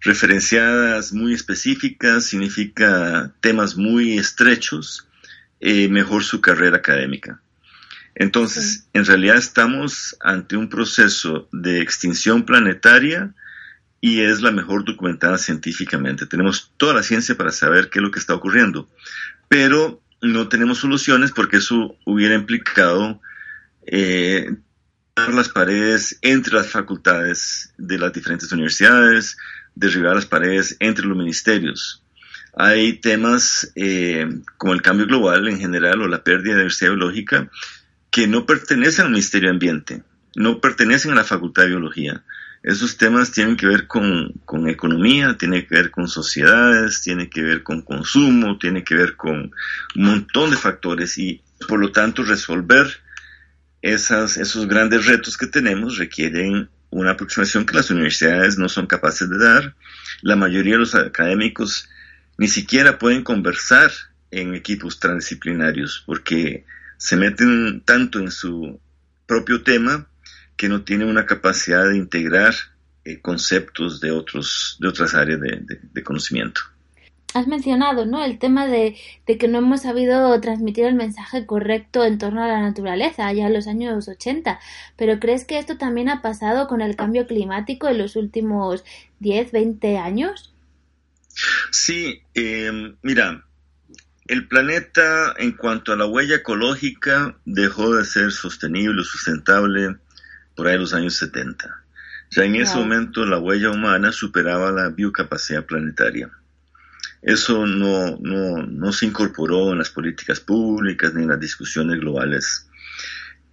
referenciadas 0.00 1.12
muy 1.12 1.32
específicas, 1.34 2.26
significa 2.26 3.32
temas 3.40 3.76
muy 3.76 4.18
estrechos, 4.18 5.08
eh, 5.60 5.88
mejor 5.88 6.24
su 6.24 6.40
carrera 6.40 6.76
académica. 6.76 7.40
Entonces, 8.14 8.86
en 8.92 9.04
realidad 9.04 9.36
estamos 9.36 10.16
ante 10.20 10.56
un 10.56 10.68
proceso 10.68 11.48
de 11.52 11.80
extinción 11.80 12.44
planetaria 12.44 13.34
y 14.00 14.20
es 14.20 14.40
la 14.40 14.50
mejor 14.50 14.84
documentada 14.84 15.38
científicamente. 15.38 16.26
Tenemos 16.26 16.72
toda 16.76 16.94
la 16.94 17.02
ciencia 17.02 17.34
para 17.36 17.50
saber 17.50 17.90
qué 17.90 17.98
es 17.98 18.02
lo 18.02 18.10
que 18.10 18.20
está 18.20 18.34
ocurriendo, 18.34 18.88
pero 19.48 20.00
no 20.20 20.48
tenemos 20.48 20.78
soluciones 20.78 21.32
porque 21.32 21.56
eso 21.56 21.96
hubiera 22.04 22.34
implicado 22.34 23.20
eh, 23.86 24.56
las 25.16 25.48
paredes 25.48 26.18
entre 26.22 26.54
las 26.54 26.68
facultades 26.68 27.72
de 27.78 27.98
las 27.98 28.12
diferentes 28.12 28.50
universidades, 28.50 29.36
derribar 29.74 30.16
las 30.16 30.26
paredes 30.26 30.76
entre 30.80 31.06
los 31.06 31.16
ministerios. 31.16 32.02
Hay 32.56 32.94
temas 32.94 33.72
eh, 33.76 34.28
como 34.56 34.74
el 34.74 34.82
cambio 34.82 35.06
global 35.06 35.48
en 35.48 35.58
general 35.58 36.02
o 36.02 36.08
la 36.08 36.22
pérdida 36.22 36.54
de 36.54 36.60
diversidad 36.60 36.90
biológica 36.90 37.48
que 38.10 38.26
no 38.26 38.46
pertenecen 38.46 39.06
al 39.06 39.12
Ministerio 39.12 39.48
de 39.48 39.54
Ambiente, 39.54 40.02
no 40.36 40.60
pertenecen 40.60 41.12
a 41.12 41.16
la 41.16 41.24
Facultad 41.24 41.62
de 41.62 41.70
Biología. 41.70 42.24
Esos 42.62 42.96
temas 42.96 43.30
tienen 43.30 43.56
que 43.56 43.66
ver 43.66 43.86
con, 43.86 44.32
economía, 44.68 45.36
tienen 45.36 45.66
que 45.66 45.74
ver 45.74 45.90
con 45.90 46.08
sociedades, 46.08 47.02
tienen 47.02 47.28
que 47.28 47.42
ver 47.42 47.62
con 47.62 47.82
consumo, 47.82 48.56
tienen 48.58 48.84
que 48.84 48.94
ver 48.94 49.16
con 49.16 49.52
un 49.96 50.02
montón 50.02 50.50
de 50.50 50.56
factores 50.56 51.18
y 51.18 51.42
por 51.68 51.78
lo 51.78 51.92
tanto 51.92 52.22
resolver 52.22 53.03
esas, 53.84 54.38
esos 54.38 54.66
grandes 54.66 55.04
retos 55.04 55.36
que 55.36 55.46
tenemos 55.46 55.98
requieren 55.98 56.70
una 56.88 57.10
aproximación 57.10 57.66
que 57.66 57.76
las 57.76 57.90
universidades 57.90 58.56
no 58.56 58.70
son 58.70 58.86
capaces 58.86 59.28
de 59.28 59.36
dar. 59.38 59.74
La 60.22 60.36
mayoría 60.36 60.72
de 60.72 60.78
los 60.78 60.94
académicos 60.94 61.90
ni 62.38 62.48
siquiera 62.48 62.98
pueden 62.98 63.22
conversar 63.22 63.90
en 64.30 64.54
equipos 64.54 64.98
transdisciplinarios 65.00 66.02
porque 66.06 66.64
se 66.96 67.16
meten 67.16 67.82
tanto 67.84 68.20
en 68.20 68.30
su 68.30 68.80
propio 69.26 69.62
tema 69.62 70.08
que 70.56 70.70
no 70.70 70.80
tienen 70.80 71.08
una 71.08 71.26
capacidad 71.26 71.86
de 71.86 71.98
integrar 71.98 72.54
eh, 73.04 73.20
conceptos 73.20 74.00
de, 74.00 74.12
otros, 74.12 74.78
de 74.80 74.88
otras 74.88 75.14
áreas 75.14 75.40
de, 75.42 76.02
conocimiento. 76.02 76.62
Has 77.34 77.48
mencionado 77.48 78.06
¿no? 78.06 78.24
el 78.24 78.38
tema 78.38 78.68
de, 78.68 78.96
que 79.26 79.48
no 79.48 79.58
hemos 79.58 79.82
sabido 79.82 80.40
transmitir 80.40 80.84
el 80.84 80.94
mensaje 80.94 81.46
correcto 81.46 82.04
en 82.04 82.18
torno 82.18 82.44
a 82.44 82.46
la 82.46 82.60
naturaleza 82.60 83.32
ya 83.32 83.48
en 83.48 83.52
los 83.52 83.66
años 83.66 84.06
80, 84.06 84.60
pero 84.96 85.18
¿crees 85.18 85.44
que 85.44 85.58
esto 85.58 85.76
también 85.76 86.08
ha 86.08 86.22
pasado 86.22 86.68
con 86.68 86.80
el 86.80 86.94
cambio 86.94 87.26
climático 87.26 87.88
en 87.88 87.98
los 87.98 88.14
últimos 88.14 88.84
10, 89.18 89.50
20 89.50 89.98
años? 89.98 90.54
Sí, 91.72 92.22
eh, 92.34 92.94
mira, 93.02 93.44
el 94.28 94.46
planeta 94.46 95.34
en 95.36 95.56
cuanto 95.56 95.92
a 95.92 95.96
la 95.96 96.06
huella 96.06 96.36
ecológica 96.36 97.36
dejó 97.44 97.96
de 97.96 98.04
ser 98.04 98.30
sostenible 98.30 99.00
o 99.00 99.04
sustentable 99.04 99.96
por 100.54 100.68
ahí 100.68 100.74
en 100.76 100.80
los 100.82 100.94
años 100.94 101.16
70. 101.16 101.82
Ya 102.30 102.44
en 102.44 102.54
ese 102.54 102.76
momento 102.76 103.26
la 103.26 103.38
huella 103.38 103.70
humana 103.70 104.12
superaba 104.12 104.70
la 104.70 104.88
biocapacidad 104.88 105.66
planetaria. 105.66 106.30
Eso 107.24 107.66
no, 107.66 108.18
no, 108.18 108.92
se 108.92 109.06
incorporó 109.06 109.72
en 109.72 109.78
las 109.78 109.90
políticas 109.90 110.40
públicas 110.40 111.14
ni 111.14 111.22
en 111.22 111.30
las 111.30 111.40
discusiones 111.40 111.98
globales. 111.98 112.68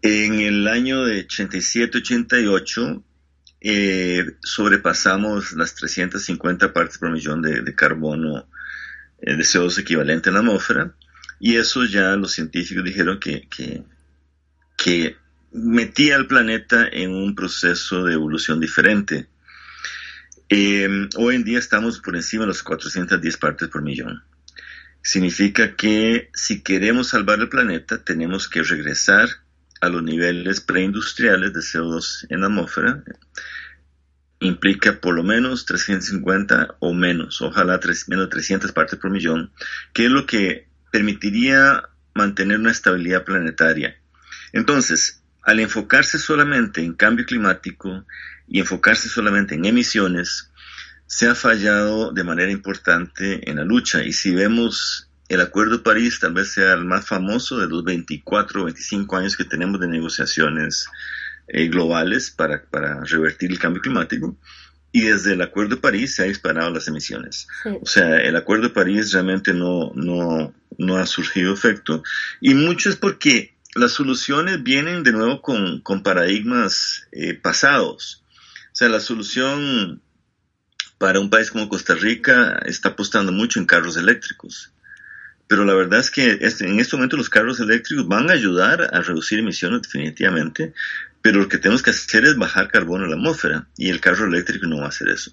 En 0.02 0.42
el 0.42 0.68
año 0.68 1.06
de 1.06 1.28
87-88 1.28 3.04
eh, 3.62 4.26
sobrepasamos 4.42 5.54
las 5.54 5.76
350 5.76 6.74
partes 6.74 6.98
por 6.98 7.12
millón 7.12 7.42
de 7.42 7.76
carbono 7.76 8.48
eh, 9.22 9.36
de 9.36 9.44
CO2 9.44 9.78
equivalente 9.80 10.30
en 10.30 10.34
la 10.34 10.40
atmósfera, 10.40 10.96
y 11.40 11.56
eso 11.56 11.86
ya 11.86 12.16
los 12.16 12.34
científicos 12.34 12.84
dijeron 12.84 13.20
que, 13.20 13.48
que, 14.78 15.16
metía 15.54 16.16
al 16.16 16.28
planeta 16.28 16.88
en 16.90 17.14
un 17.14 17.36
proceso 17.36 18.06
de 18.06 18.14
evolución 18.14 18.60
diferente. 18.60 19.28
Em, 20.54 21.08
hoy 21.16 21.36
en 21.36 21.46
día 21.46 21.60
estamos 21.60 22.02
por 22.02 22.14
encima 22.14 22.44
de 22.44 22.50
las 22.50 22.62
410 22.62 23.38
partes 23.38 23.70
por 23.70 23.82
millón. 23.82 24.22
Significa 25.02 25.78
que 25.78 26.30
si 26.34 26.62
queremos 26.62 27.08
salvar 27.08 27.40
el 27.40 27.48
planeta, 27.48 28.04
tenemos 28.04 28.50
que 28.50 28.62
regresar 28.62 29.30
a 29.80 29.88
los 29.88 30.04
niveles 30.04 30.60
preindustriales 30.60 31.54
de 31.54 31.62
CO2 31.62 32.26
en 32.28 32.42
la 32.42 32.48
atmósfera, 32.48 33.02
implica 34.42 35.00
por 35.00 35.16
lo 35.16 35.24
menos 35.24 35.64
350 35.66 36.76
o 36.82 36.94
menos, 36.94 37.42
ojalá 37.42 37.80
menos 38.10 38.30
300 38.30 38.74
partes 38.74 39.00
por 39.00 39.10
millón, 39.10 39.54
que 39.94 40.08
es 40.08 40.12
lo 40.12 40.26
que 40.26 40.68
permitiría 40.92 41.84
mantener 42.14 42.60
una 42.60 42.72
estabilidad 42.72 43.24
planetaria. 43.24 43.96
Entonces, 44.52 45.24
al 45.44 45.62
enfocarse 45.62 46.20
solamente 46.20 46.84
en 46.84 46.94
cambio 46.94 47.26
climático 47.26 48.06
y 48.52 48.60
enfocarse 48.60 49.08
solamente 49.08 49.56
en 49.56 49.66
emisiones, 49.66 50.52
se 51.08 51.28
ha 51.28 51.36
fallado 51.36 52.12
de 52.12 52.24
manera 52.24 52.52
importante 52.52 53.50
en 53.50 53.58
la 53.58 53.64
lucha. 53.64 54.04
Y 54.04 54.12
si 54.12 54.36
vemos 54.36 55.10
el 55.30 55.40
Acuerdo 55.40 55.78
de 55.78 55.84
París, 55.84 56.20
tal 56.20 56.34
vez 56.34 56.52
sea 56.52 56.74
el 56.74 56.84
más 56.84 57.08
famoso 57.08 57.58
de 57.58 57.68
los 57.68 57.84
24 57.86 58.62
o 58.62 58.66
25 58.66 59.16
años 59.16 59.38
que 59.38 59.46
tenemos 59.46 59.80
de 59.80 59.88
negociaciones 59.88 60.88
eh, 61.48 61.70
globales 61.70 62.30
para, 62.30 62.64
para, 62.66 63.02
revertir 63.06 63.52
el 63.52 63.60
cambio 63.60 63.82
climático. 63.82 64.38
Y 64.92 65.04
desde 65.04 65.34
el 65.34 65.42
Acuerdo 65.42 65.76
de 65.76 65.82
París 65.82 66.16
se 66.16 66.24
han 66.24 66.28
disparado 66.28 66.72
las 66.72 66.90
emisiones. 66.90 67.48
O 67.82 67.86
sea, 67.86 68.18
el 68.18 68.36
Acuerdo 68.36 68.68
de 68.68 68.74
París 68.74 69.14
realmente 69.14 69.54
no, 69.54 69.94
no, 69.96 70.54
no 70.78 70.98
ha 70.98 71.06
surgido 71.06 71.54
efecto. 71.54 72.04
Y 72.42 72.54
mucho 72.54 72.90
es 72.90 72.98
porque 72.98 73.54
las 73.76 73.94
soluciones 73.94 74.62
vienen 74.64 75.04
de 75.04 75.14
nuevo 75.14 75.42
con, 75.42 75.80
con 75.80 76.04
paradigmas 76.04 77.08
eh, 77.14 77.34
pasados. 77.34 78.21
O 78.72 78.76
sea, 78.76 78.90
la 78.90 79.00
solución 79.00 80.02
para 80.98 81.20
un 81.20 81.30
país 81.30 81.50
como 81.52 81.68
Costa 81.68 81.96
Rica 81.96 82.60
está 82.66 82.90
apostando 82.90 83.32
mucho 83.32 83.60
en 83.60 83.66
carros 83.66 83.98
eléctricos. 83.98 84.72
Pero 85.48 85.66
la 85.66 85.74
verdad 85.74 86.00
es 86.00 86.12
que 86.12 86.40
en 86.42 86.80
este 86.80 86.96
momento 86.96 87.18
los 87.18 87.30
carros 87.30 87.60
eléctricos 87.60 88.08
van 88.08 88.30
a 88.30 88.34
ayudar 88.34 88.90
a 88.94 89.02
reducir 89.02 89.40
emisiones 89.40 89.82
definitivamente, 89.82 90.74
pero 91.22 91.40
lo 91.40 91.50
que 91.50 91.58
tenemos 91.58 91.82
que 91.82 91.90
hacer 91.90 92.24
es 92.24 92.38
bajar 92.38 92.70
carbono 92.70 93.04
en 93.04 93.12
la 93.12 93.18
atmósfera 93.18 93.68
y 93.76 93.90
el 93.90 94.00
carro 94.00 94.28
eléctrico 94.28 94.68
no 94.68 94.78
va 94.78 94.86
a 94.86 94.90
hacer 94.90 95.10
eso. 95.10 95.32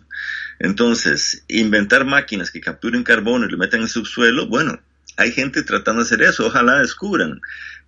Entonces, 0.59 1.45
inventar 1.47 2.04
máquinas 2.04 2.50
que 2.50 2.61
capturen 2.61 3.04
carbono 3.04 3.47
y 3.47 3.50
lo 3.50 3.59
metan 3.59 3.80
en 3.80 3.85
el 3.85 3.90
subsuelo, 3.90 4.49
bueno, 4.49 4.80
hay 5.16 5.33
gente 5.33 5.62
tratando 5.62 6.02
de 6.02 6.07
hacer 6.07 6.23
eso, 6.23 6.47
ojalá 6.47 6.80
descubran, 6.80 7.40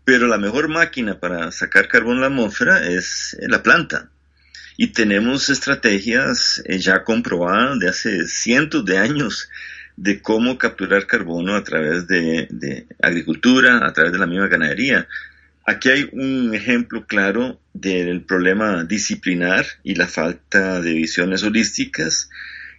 pero 0.05 0.29
la 0.29 0.39
mejor 0.39 0.69
máquina 0.69 1.19
para 1.19 1.51
sacar 1.51 1.89
carbono 1.89 2.17
en 2.17 2.21
la 2.21 2.27
atmósfera 2.27 2.87
es 2.87 3.37
la 3.41 3.63
planta. 3.63 4.11
Y 4.83 4.87
tenemos 4.87 5.51
estrategias 5.51 6.63
eh, 6.65 6.79
ya 6.79 7.05
comprobadas 7.05 7.79
de 7.81 7.91
hace 7.91 8.27
cientos 8.27 8.83
de 8.87 8.97
años 8.97 9.51
de 9.97 10.23
cómo 10.23 10.57
capturar 10.57 11.07
carbono 11.07 11.55
a 11.55 11.63
través 11.63 12.07
de, 12.07 12.49
de 12.49 12.87
agricultura, 13.03 13.87
a 13.87 13.93
través 13.93 14.11
de 14.11 14.19
la 14.19 14.27
misma 14.27 14.49
ganadería. 14.49 15.07
Aquí 15.67 15.91
hay 15.91 16.09
un 16.13 16.55
ejemplo 16.55 17.05
claro 17.07 17.61
del 17.75 18.23
problema 18.23 18.85
disciplinar 18.85 19.67
y 19.85 19.97
la 19.97 20.09
falta 20.09 20.81
de 20.81 20.95
visiones 20.95 21.43
holísticas 21.43 22.31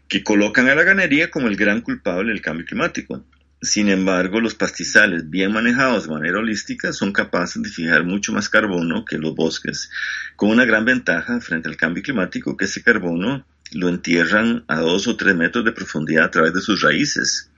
que 0.07 0.23
colocan 0.23 0.69
a 0.69 0.73
la 0.73 0.81
ganadería 0.81 1.29
como 1.29 1.49
el 1.49 1.55
gran 1.55 1.81
culpable 1.81 2.31
del 2.31 2.41
cambio 2.41 2.65
climático. 2.65 3.23
Sin 3.61 3.89
embargo, 3.89 4.41
los 4.41 4.55
pastizales 4.55 5.29
bien 5.29 5.53
manejados 5.53 6.05
de 6.05 6.13
manera 6.13 6.39
holística 6.39 6.91
son 6.93 7.13
capaces 7.13 7.61
de 7.61 7.69
fijar 7.69 8.03
mucho 8.03 8.33
más 8.33 8.49
carbono 8.49 9.05
que 9.05 9.17
los 9.17 9.35
bosques, 9.35 9.91
con 10.35 10.49
una 10.49 10.65
gran 10.65 10.83
ventaja 10.83 11.39
frente 11.41 11.69
al 11.69 11.77
cambio 11.77 12.01
climático 12.01 12.57
que 12.57 12.65
ese 12.65 12.81
carbono 12.81 13.45
lo 13.71 13.89
entierran 13.89 14.65
a 14.67 14.79
dos 14.79 15.07
o 15.07 15.15
tres 15.15 15.35
metros 15.35 15.63
de 15.63 15.71
profundidad 15.71 16.25
a 16.25 16.31
través 16.31 16.53
de 16.53 16.61
sus 16.61 16.81
raíces, 16.81 17.51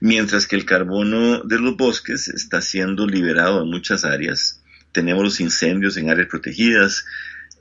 mientras 0.00 0.46
que 0.46 0.56
el 0.56 0.64
carbono 0.64 1.42
de 1.44 1.58
los 1.58 1.76
bosques 1.76 2.28
está 2.28 2.62
siendo 2.62 3.06
liberado 3.06 3.62
en 3.62 3.70
muchas 3.70 4.04
áreas 4.04 4.60
tenemos 4.92 5.22
los 5.22 5.40
incendios 5.40 5.96
en 5.96 6.10
áreas 6.10 6.28
protegidas. 6.28 7.04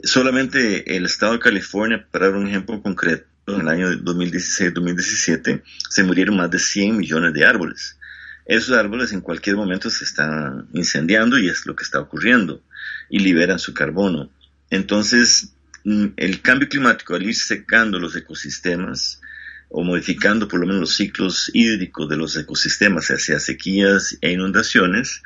Solamente 0.04 0.96
el 0.96 1.06
estado 1.06 1.34
de 1.34 1.40
California, 1.40 2.06
para 2.12 2.28
dar 2.28 2.36
un 2.36 2.48
ejemplo 2.48 2.82
concreto, 2.82 3.28
en 3.56 3.62
el 3.62 3.68
año 3.68 3.92
2016-2017 3.92 5.62
se 5.90 6.04
murieron 6.04 6.38
más 6.38 6.52
de 6.52 6.60
100 6.60 6.98
millones 6.98 7.34
de 7.34 7.46
árboles. 7.46 7.98
Esos 8.46 8.76
árboles 8.76 9.14
en 9.14 9.22
cualquier 9.22 9.56
momento 9.56 9.90
se 9.90 10.06
están 10.06 10.68
incendiando 10.74 11.38
y 11.38 11.50
es 11.50 11.66
lo 11.66 11.76
que 11.76 11.84
está 11.84 12.00
ocurriendo 12.00 12.64
y 13.10 13.20
liberan 13.20 13.60
su 13.60 13.74
carbono. 13.74 14.32
Entonces, 14.70 15.54
mm, 15.84 16.08
el 16.18 16.42
cambio 16.42 16.68
climático 16.68 17.16
al 17.16 17.24
ir 17.24 17.36
secando 17.36 18.00
los 18.00 18.16
ecosistemas 18.16 19.22
o 19.70 19.84
modificando 19.84 20.48
por 20.48 20.60
lo 20.60 20.66
menos 20.66 20.82
los 20.82 20.96
ciclos 20.96 21.52
hídricos 21.54 22.10
de 22.10 22.18
los 22.18 22.36
ecosistemas 22.36 23.08
hacia 23.12 23.40
sequías 23.40 24.18
e 24.22 24.32
inundaciones, 24.32 25.22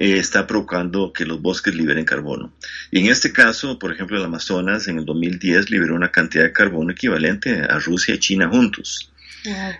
eh, 0.00 0.18
está 0.18 0.46
provocando 0.46 1.12
que 1.12 1.26
los 1.26 1.42
bosques 1.42 1.74
liberen 1.74 2.06
carbono. 2.06 2.54
Y 2.90 3.00
en 3.00 3.08
este 3.08 3.34
caso, 3.34 3.78
por 3.78 3.92
ejemplo, 3.92 4.16
el 4.16 4.24
Amazonas 4.24 4.88
en 4.88 4.98
el 4.98 5.04
2010 5.04 5.68
liberó 5.68 5.94
una 5.94 6.10
cantidad 6.10 6.44
de 6.44 6.54
carbono 6.54 6.92
equivalente 6.92 7.60
a 7.64 7.78
Rusia 7.78 8.14
y 8.14 8.18
China 8.18 8.48
juntos. 8.48 9.12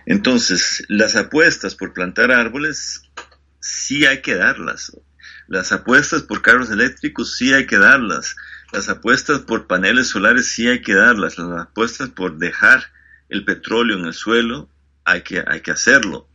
Entonces, 0.05 0.85
las 0.89 1.15
apuestas 1.15 1.73
por 1.73 1.93
plantar 1.93 2.31
árboles 2.31 3.01
sí 3.59 4.05
hay 4.05 4.21
que 4.21 4.35
darlas. 4.35 4.95
Las 5.47 5.71
apuestas 5.71 6.21
por 6.21 6.43
carros 6.43 6.69
eléctricos 6.69 7.35
sí 7.35 7.51
hay 7.51 7.65
que 7.65 7.79
darlas. 7.79 8.35
Las 8.71 8.89
apuestas 8.89 9.39
por 9.39 9.65
paneles 9.65 10.09
solares 10.09 10.51
sí 10.51 10.67
hay 10.67 10.83
que 10.83 10.93
darlas. 10.93 11.39
Las 11.39 11.61
apuestas 11.61 12.09
por 12.09 12.37
dejar 12.37 12.91
el 13.27 13.43
petróleo 13.43 13.97
en 13.97 14.05
el 14.05 14.13
suelo 14.13 14.69
hay 15.03 15.23
que, 15.23 15.43
hay 15.47 15.61
que 15.61 15.71
hacerlo 15.71 16.27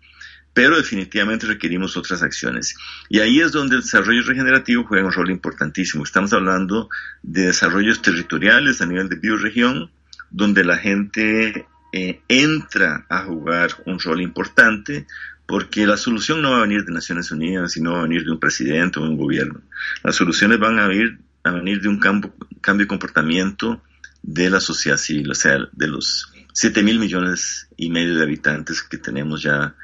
pero 0.57 0.79
definitivamente 0.79 1.47
requerimos 1.47 1.99
otras 1.99 2.23
acciones. 2.23 2.77
Y 3.11 3.21
ahí 3.21 3.41
es 3.41 3.53
donde 3.53 3.77
el 3.77 3.83
desarrollo 3.83 4.23
regenerativo 4.23 4.85
juega 4.85 5.05
un 5.05 5.13
rol 5.13 5.31
importantísimo. 5.31 6.03
Estamos 6.03 6.33
hablando 6.33 6.89
de 7.23 7.49
desarrollos 7.49 8.01
territoriales 8.01 8.81
a 8.81 8.87
nivel 8.87 9.11
de 9.11 9.17
bioregión, 9.17 9.91
donde 10.31 10.65
la 10.65 10.79
gente 10.79 11.67
eh, 11.93 12.23
entra 12.29 13.05
a 13.11 13.25
jugar 13.25 13.73
un 13.85 14.01
rol 14.01 14.23
importante, 14.23 15.07
porque 15.45 15.87
la 15.87 15.99
solución 15.99 16.41
no 16.41 16.53
va 16.53 16.57
a 16.61 16.63
venir 16.63 16.87
de 16.87 16.95
Naciones 16.95 17.31
Unidas, 17.31 17.73
sino 17.73 17.93
va 17.93 17.99
a 17.99 18.05
venir 18.05 18.25
de 18.25 18.33
un 18.33 18.41
presidente 18.41 18.99
o 18.99 19.03
de 19.03 19.11
un 19.11 19.19
gobierno. 19.19 19.61
Las 20.03 20.17
soluciones 20.17 20.59
van 20.59 20.79
a 20.79 20.89
venir, 20.89 21.19
a 21.45 21.51
venir 21.51 21.83
de 21.83 21.89
un 21.89 21.99
cambio 21.99 22.33
de 22.63 22.87
comportamiento 22.87 23.83
de 24.23 24.49
la 24.49 24.61
sociedad 24.61 24.97
civil, 24.97 25.31
o 25.31 25.35
sea, 25.35 25.59
de 25.71 25.87
los 25.87 26.33
7 26.55 26.83
mil 26.83 26.99
millones 26.99 27.69
y 27.77 27.91
medio 27.91 28.17
de 28.17 28.23
habitantes 28.23 28.83
que 28.83 28.97
tenemos 28.97 29.43
ya 29.43 29.75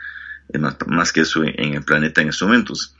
más, 0.58 1.12
que 1.12 1.20
eso 1.22 1.44
en, 1.44 1.74
el 1.74 1.82
planeta 1.82 2.22
en 2.22 2.28
estos 2.28 2.48
momentos, 2.48 2.94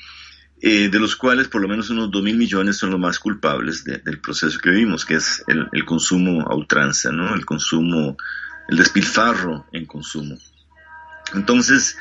eh, 0.61 0.89
de 0.89 0.99
los 1.01 1.17
cuales 1.17 1.49
por 1.49 1.61
lo 1.61 1.69
menos 1.69 1.91
unos 1.91 2.11
2 2.11 2.23
mil 2.23 2.37
millones 2.37 2.77
son 2.77 2.91
los 2.91 3.01
más 3.01 3.19
culpables 3.19 3.85
del 3.85 4.21
proceso 4.21 4.59
que 4.59 4.71
vivimos, 4.71 5.05
que 5.05 5.15
es 5.15 5.43
el, 5.49 5.85
consumo 5.85 6.43
a 6.49 6.55
ultranza, 6.55 7.11
¿no? 7.11 7.35
el 7.35 7.45
consumo, 7.45 8.17
el 8.69 8.77
despilfarro 8.77 9.67
en 9.73 9.87
consumo. 9.87 10.37
Entonces, 11.35 11.97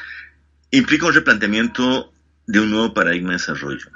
implica 0.70 1.08
un 1.08 1.14
replanteamiento 1.14 2.14
de 2.48 2.60
un 2.60 2.70
nuevo 2.70 2.94
paradigma 2.94 3.30
de 3.30 3.38
desarrollo. 3.38 3.88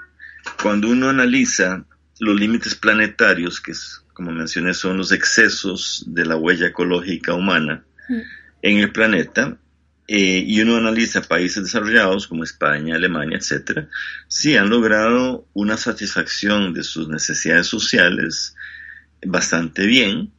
Cuando 0.61 0.89
uno 0.89 1.09
analiza 1.09 1.85
los 2.19 2.39
límites 2.39 2.75
planetarios, 2.75 3.59
que 3.59 3.71
es, 3.71 4.03
como 4.13 4.31
mencioné, 4.31 4.73
son 4.73 4.97
los 4.97 5.11
excesos 5.11 6.05
de 6.07 6.25
la 6.25 6.37
huella 6.37 6.67
ecológica 6.67 7.33
humana 7.33 7.83
mm. 8.07 8.19
en 8.61 8.77
el 8.77 8.91
planeta, 8.91 9.57
eh, 10.07 10.43
y 10.45 10.61
uno 10.61 10.77
analiza 10.77 11.21
países 11.21 11.63
desarrollados 11.63 12.27
como 12.27 12.43
España, 12.43 12.95
Alemania, 12.95 13.37
etcétera, 13.37 13.89
sí 14.27 14.55
han 14.55 14.69
logrado 14.69 15.47
una 15.53 15.77
satisfacción 15.77 16.73
de 16.73 16.83
sus 16.83 17.07
necesidades 17.07 17.67
sociales 17.67 18.55
bastante 19.25 19.85
bien, 19.87 20.31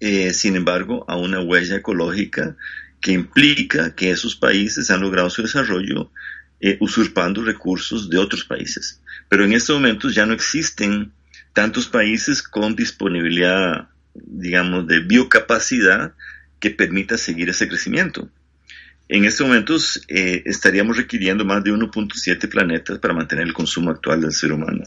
eh, 0.00 0.34
sin 0.34 0.56
embargo, 0.56 1.04
a 1.08 1.16
una 1.16 1.40
huella 1.40 1.76
ecológica 1.76 2.56
que 3.00 3.12
implica 3.12 3.94
que 3.94 4.10
esos 4.10 4.36
países 4.36 4.90
han 4.90 5.00
logrado 5.00 5.30
su 5.30 5.42
desarrollo 5.42 6.10
eh, 6.60 6.76
usurpando 6.80 7.42
recursos 7.42 8.10
de 8.10 8.18
otros 8.18 8.44
países. 8.44 9.00
Pero 9.28 9.44
en 9.44 9.52
estos 9.52 9.76
momentos 9.76 10.14
ya 10.14 10.26
no 10.26 10.34
existen 10.34 11.12
tantos 11.52 11.86
países 11.88 12.42
con 12.42 12.76
disponibilidad, 12.76 13.88
digamos, 14.14 14.86
de 14.86 15.00
biocapacidad 15.00 16.14
que 16.60 16.70
permita 16.70 17.16
seguir 17.16 17.48
ese 17.48 17.68
crecimiento. 17.68 18.28
En 19.08 19.24
estos 19.24 19.46
momentos 19.46 20.02
eh, 20.08 20.42
estaríamos 20.46 20.96
requiriendo 20.96 21.44
más 21.44 21.62
de 21.62 21.72
1.7 21.72 22.48
planetas 22.48 22.98
para 22.98 23.14
mantener 23.14 23.46
el 23.46 23.52
consumo 23.52 23.90
actual 23.90 24.22
del 24.22 24.32
ser 24.32 24.52
humano. 24.52 24.84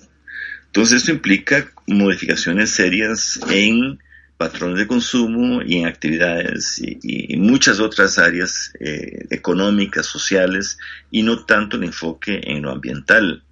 Entonces 0.66 0.98
esto 0.98 1.12
implica 1.12 1.72
modificaciones 1.86 2.72
serias 2.72 3.40
en 3.50 4.00
patrones 4.38 4.78
de 4.78 4.88
consumo 4.88 5.62
y 5.64 5.78
en 5.78 5.88
actividades 5.88 6.80
y, 6.80 7.36
muchas 7.38 7.80
otras 7.80 8.18
áreas 8.18 8.74
eh, 8.80 9.26
económicas, 9.30 10.06
sociales 10.06 10.78
y 11.10 11.24
no 11.24 11.46
tanto 11.46 11.78
el 11.78 11.84
enfoque 11.84 12.42
en 12.44 12.64
lo 12.64 12.72
ambiental. 12.72 13.44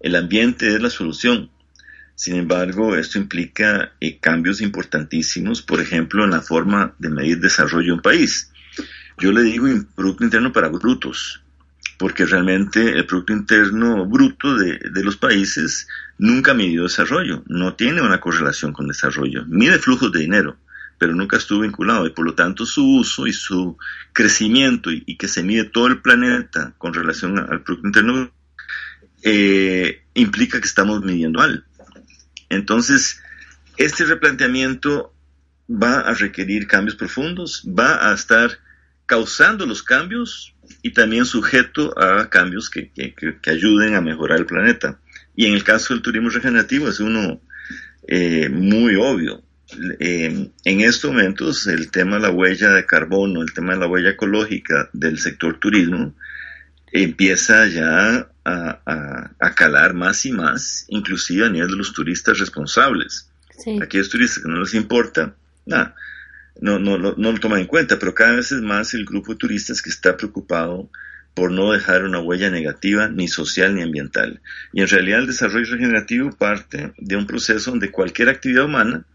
El 0.00 0.16
ambiente 0.16 0.74
es 0.74 0.80
la 0.80 0.90
solución. 0.90 1.50
Sin 2.14 2.36
embargo, 2.36 2.96
esto 2.96 3.18
implica 3.18 3.92
eh, 4.00 4.18
cambios 4.18 4.60
importantísimos, 4.60 5.62
por 5.62 5.80
ejemplo, 5.80 6.24
en 6.24 6.30
la 6.30 6.40
forma 6.40 6.94
de 6.98 7.08
medir 7.08 7.40
desarrollo 7.40 7.86
de 7.86 7.92
un 7.92 8.02
país. 8.02 8.52
Yo 9.18 9.32
le 9.32 9.42
digo 9.42 9.66
Producto 9.94 10.24
Interno 10.24 10.52
para 10.52 10.68
brutos, 10.68 11.42
porque 11.98 12.26
realmente 12.26 12.98
el 12.98 13.06
Producto 13.06 13.32
Interno 13.32 14.06
bruto 14.06 14.56
de, 14.56 14.78
los 15.04 15.16
países 15.16 15.86
nunca 16.18 16.54
midió 16.54 16.84
desarrollo, 16.84 17.42
no 17.46 17.74
tiene 17.74 18.02
una 18.02 18.20
correlación 18.20 18.72
con 18.72 18.88
desarrollo, 18.88 19.44
mide 19.46 19.78
flujos 19.78 20.10
de 20.12 20.20
dinero, 20.20 20.56
pero 20.98 21.14
nunca 21.14 21.36
estuvo 21.36 21.60
vinculado 21.60 22.06
y 22.06 22.10
por 22.10 22.24
lo 22.24 22.34
tanto 22.34 22.64
su 22.64 22.84
uso 22.84 23.26
y 23.26 23.32
su 23.32 23.76
crecimiento 24.12 24.90
y, 24.90 25.16
que 25.16 25.28
se 25.28 25.42
mide 25.42 25.64
todo 25.64 25.86
el 25.88 26.00
planeta 26.00 26.74
con 26.78 26.94
relación 26.94 27.38
al 27.38 27.62
Producto 27.62 27.86
Interno 27.86 28.32
eh, 29.22 30.02
implica 30.14 30.60
que 30.60 30.66
estamos 30.66 31.02
midiendo 31.04 31.38
mal. 31.38 31.64
Entonces, 32.48 33.22
este 33.76 34.04
replanteamiento 34.04 35.14
va 35.70 36.00
a 36.00 36.14
requerir 36.14 36.66
cambios 36.66 36.96
profundos, 36.96 37.64
va 37.66 38.10
a 38.10 38.14
estar 38.14 38.58
causando 39.12 39.66
los 39.66 39.82
cambios 39.82 40.54
y 40.80 40.94
también 40.94 41.26
sujeto 41.26 41.92
a 42.00 42.30
cambios 42.30 42.70
que, 42.70 42.90
ayuden 43.46 43.94
a 43.94 44.00
mejorar 44.00 44.38
el 44.38 44.46
planeta. 44.46 45.00
Y 45.36 45.44
en 45.44 45.52
el 45.52 45.62
caso 45.64 45.92
del 45.92 46.02
turismo 46.02 46.30
regenerativo 46.30 46.88
es 46.88 46.98
uno 46.98 47.38
eh, 48.08 48.48
muy 48.48 48.94
obvio. 48.94 49.42
Eh, 50.00 50.48
en 50.64 50.80
estos 50.80 51.12
momentos 51.12 51.66
el 51.66 51.90
tema 51.90 52.16
de 52.16 52.22
la 52.22 52.30
huella 52.30 52.70
de 52.70 52.86
carbono, 52.86 53.42
el 53.42 53.52
tema 53.52 53.74
de 53.74 53.80
la 53.80 53.86
huella 53.86 54.08
ecológica 54.08 54.88
del 54.94 55.18
sector 55.18 55.60
turismo 55.60 56.14
empieza 56.90 57.66
ya 57.66 58.30
a, 58.46 59.54
calar 59.54 59.92
más 59.92 60.24
y 60.24 60.32
más, 60.32 60.86
inclusive 60.88 61.44
a 61.44 61.50
nivel 61.50 61.68
de 61.68 61.76
los 61.76 61.92
turistas 61.92 62.38
responsables. 62.38 63.30
Aquellos 63.82 64.08
turistas 64.08 64.42
que 64.42 64.48
no 64.48 64.58
les 64.58 64.72
importa, 64.72 65.34
nada, 65.66 65.96
no, 66.60 66.78
no, 66.78 66.98
no, 66.98 67.14
lo 67.16 67.40
toman 67.40 67.60
en 67.60 67.66
cuenta, 67.66 67.98
pero 67.98 68.14
cada 68.14 68.36
vez 68.36 68.52
es 68.52 68.60
más 68.60 68.94
el 68.94 69.04
grupo 69.04 69.32
de 69.32 69.38
turistas 69.38 69.82
que 69.82 69.90
está 69.90 70.16
preocupado 70.16 70.90
por 71.34 71.50
no 71.50 71.72
dejar 71.72 72.04
una 72.04 72.20
huella 72.20 72.50
negativa 72.50 73.08
ni 73.08 73.26
social 73.26 73.74
ni 73.74 73.82
ambiental. 73.82 74.40
Y 74.72 74.82
en 74.82 74.88
realidad 74.88 75.20
el 75.20 75.26
desarrollo 75.26 75.72
regenerativo 75.72 76.30
parte 76.32 76.92
de 76.98 77.16
un 77.16 77.26
proceso 77.26 77.70
donde 77.70 77.90
cualquier 77.90 78.28
actividad 78.28 78.66
humana 78.66 79.06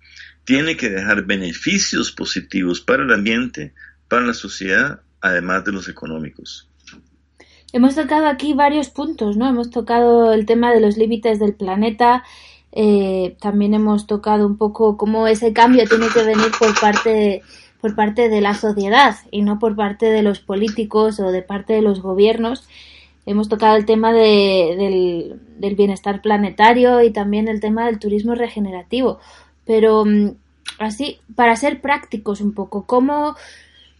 tiene 0.43 0.78
que 0.78 0.89
dejar 0.89 1.26
beneficios 1.26 2.12
positivos 2.12 2.82
para 2.82 3.04
el 3.04 3.13
ambiente, 3.13 3.73
para 4.08 4.26
la 4.26 4.34
sociedad, 4.34 5.02
además 5.21 5.65
de 5.65 5.73
los 5.73 5.89
económicos. 5.89 6.69
Hemos 7.73 7.95
tocado 7.95 8.28
aquí 8.28 8.54
varios 8.54 8.89
puntos, 8.89 9.36
¿no? 9.36 9.47
Hemos 9.47 9.69
tocado 9.69 10.32
el 10.32 10.45
tema 10.45 10.73
de 10.73 10.80
los 10.80 10.97
límites 10.97 11.39
del 11.39 11.54
planeta, 11.54 12.23
eh, 12.71 13.36
también 13.39 13.73
hemos 13.73 14.08
tocado 14.08 14.45
un 14.45 14.58
poco 14.58 14.97
cómo 14.97 15.27
ese 15.27 15.53
cambio 15.53 15.88
tiene 15.88 16.08
que 16.13 16.23
venir 16.23 16.51
por 16.60 16.80
parte 16.80 17.10
de, 17.10 17.41
por 17.82 17.95
parte 17.95 18.30
de 18.30 18.41
la 18.41 18.53
sociedad 18.53 19.15
y 19.32 19.41
no 19.41 19.60
por 19.60 19.75
parte 19.75 20.08
de 20.08 20.21
los 20.21 20.39
políticos 20.39 21.19
o 21.19 21.32
de 21.32 21.41
parte 21.41 21.73
de 21.73 21.82
los 21.82 22.01
gobiernos. 22.01 22.67
Hemos 23.25 23.49
tocado 23.49 23.75
el 23.75 23.86
tema 23.86 24.13
de, 24.13 25.38
del, 25.58 25.75
bienestar 25.75 26.21
planetario 26.21 27.01
y 27.01 27.12
también 27.12 27.47
el 27.47 27.60
tema 27.60 27.86
del 27.86 27.99
turismo 27.99 28.36
regenerativo. 28.36 29.19
Pero 29.65 30.06
mm, 30.06 30.32
así, 30.80 31.19
para 31.36 31.56
ser 31.56 31.82
prácticos 31.82 32.41
un 32.41 32.53
poco, 32.53 32.86
¿cómo, 32.86 33.36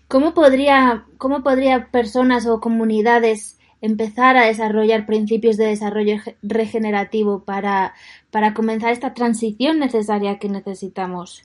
cómo, 0.08 0.34
podría, 0.34 1.06
cómo 1.17 1.43
podría 1.43 1.88
personas 1.88 2.45
o 2.47 2.62
comunidades 2.62 3.58
empezar 3.82 4.38
a 4.38 4.45
desarrollar 4.45 5.06
principios 5.06 5.58
de 5.58 5.65
desarrollo 5.65 6.17
regenerativo 6.41 7.43
para, 7.43 7.93
para 8.31 8.53
comenzar 8.53 8.91
esta 8.91 9.13
transición 9.13 9.79
necesaria 9.79 10.39
que 10.39 10.49
necesitamos? 10.49 11.43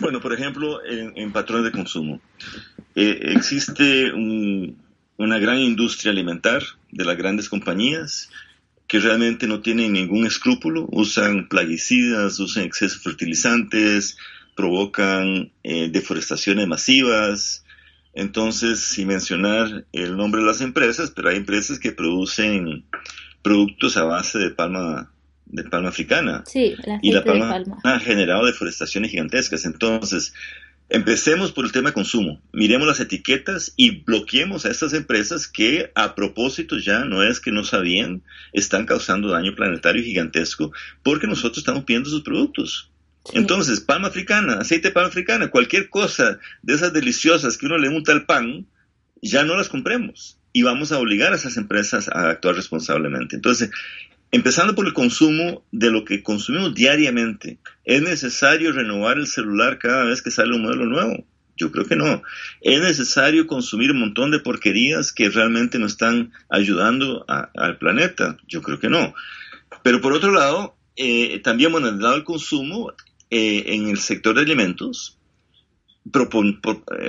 Bueno, 0.00 0.20
por 0.20 0.32
ejemplo, 0.32 0.80
en, 0.84 1.32
patrones 1.32 1.66
de 1.66 1.72
consumo. 1.72 2.20
Eh, 2.94 3.18
existe 3.34 4.12
una 4.12 5.38
gran 5.38 5.58
industria 5.58 6.12
alimentar 6.12 6.62
de 6.90 7.04
las 7.04 7.16
grandes 7.16 7.48
compañías 7.48 8.30
que 8.86 8.98
realmente 8.98 9.46
no 9.46 9.60
tienen 9.60 9.92
ningún 9.92 10.26
escrúpulo, 10.26 10.88
usan 10.90 11.48
plaguicidas, 11.48 12.40
usan 12.40 12.64
excesos 12.64 13.02
fertilizantes, 13.02 14.16
provocan 14.56 15.52
eh, 15.62 15.88
deforestaciones 15.90 16.66
masivas, 16.66 17.64
entonces, 18.12 18.80
sin 18.80 19.08
mencionar 19.08 19.84
el 19.92 20.16
nombre 20.16 20.40
de 20.40 20.46
las 20.46 20.60
empresas, 20.60 21.12
pero 21.12 21.28
hay 21.28 21.36
empresas 21.36 21.78
que 21.78 21.92
producen 21.92 22.84
productos 23.42 23.96
a 23.96 24.04
base 24.04 24.38
de 24.38 24.50
palma 24.50 25.12
de 25.52 25.64
palma 25.64 25.88
africana. 25.88 26.44
Sí, 26.46 26.74
y 27.02 27.12
la 27.12 27.24
palma, 27.24 27.62
ha 27.84 28.00
generado 28.00 28.46
deforestaciones 28.46 29.10
gigantescas. 29.10 29.64
Entonces, 29.64 30.32
Empecemos 30.92 31.52
por 31.52 31.64
el 31.64 31.70
tema 31.70 31.90
de 31.90 31.94
consumo. 31.94 32.42
Miremos 32.52 32.88
las 32.88 32.98
etiquetas 32.98 33.72
y 33.76 34.02
bloqueemos 34.02 34.66
a 34.66 34.70
estas 34.70 34.92
empresas 34.92 35.46
que 35.46 35.92
a 35.94 36.16
propósito 36.16 36.78
ya 36.78 37.04
no 37.04 37.22
es 37.22 37.38
que 37.38 37.52
no 37.52 37.62
sabían, 37.62 38.24
están 38.52 38.86
causando 38.86 39.28
daño 39.28 39.54
planetario 39.54 40.02
gigantesco 40.02 40.72
porque 41.04 41.28
nosotros 41.28 41.58
estamos 41.58 41.84
pidiendo 41.84 42.10
sus 42.10 42.22
productos. 42.22 42.90
Entonces, 43.34 43.80
palma 43.80 44.08
africana, 44.08 44.54
aceite 44.54 44.88
de 44.88 44.92
palma 44.92 45.10
africana, 45.10 45.52
cualquier 45.52 45.90
cosa 45.90 46.40
de 46.62 46.74
esas 46.74 46.92
deliciosas 46.92 47.56
que 47.56 47.66
uno 47.66 47.78
le 47.78 47.88
unta 47.88 48.10
al 48.10 48.26
pan, 48.26 48.66
ya 49.22 49.44
no 49.44 49.56
las 49.56 49.68
compremos 49.68 50.38
y 50.52 50.62
vamos 50.62 50.90
a 50.90 50.98
obligar 50.98 51.32
a 51.32 51.36
esas 51.36 51.56
empresas 51.56 52.08
a 52.08 52.30
actuar 52.30 52.56
responsablemente. 52.56 53.36
Entonces, 53.36 53.70
Empezando 54.32 54.76
por 54.76 54.86
el 54.86 54.92
consumo 54.92 55.64
de 55.72 55.90
lo 55.90 56.04
que 56.04 56.22
consumimos 56.22 56.74
diariamente. 56.74 57.58
¿Es 57.84 58.00
necesario 58.00 58.72
renovar 58.72 59.18
el 59.18 59.26
celular 59.26 59.78
cada 59.78 60.04
vez 60.04 60.22
que 60.22 60.30
sale 60.30 60.54
un 60.54 60.62
modelo 60.62 60.86
nuevo? 60.86 61.24
Yo 61.56 61.72
creo 61.72 61.84
que 61.84 61.96
no. 61.96 62.22
¿Es 62.60 62.80
necesario 62.80 63.46
consumir 63.46 63.90
un 63.90 64.00
montón 64.00 64.30
de 64.30 64.38
porquerías 64.38 65.12
que 65.12 65.28
realmente 65.28 65.78
no 65.78 65.86
están 65.86 66.32
ayudando 66.48 67.24
al 67.28 67.76
planeta? 67.78 68.38
Yo 68.46 68.62
creo 68.62 68.78
que 68.78 68.88
no. 68.88 69.14
Pero 69.82 70.00
por 70.00 70.12
otro 70.12 70.32
lado, 70.32 70.76
eh, 70.96 71.40
también, 71.40 71.72
bueno, 71.72 71.88
en 71.88 71.96
el 71.96 72.00
lado 72.00 72.14
del 72.14 72.24
consumo, 72.24 72.92
eh, 73.30 73.64
en 73.66 73.88
el 73.88 73.98
sector 73.98 74.34
de 74.36 74.42
alimentos, 74.42 75.19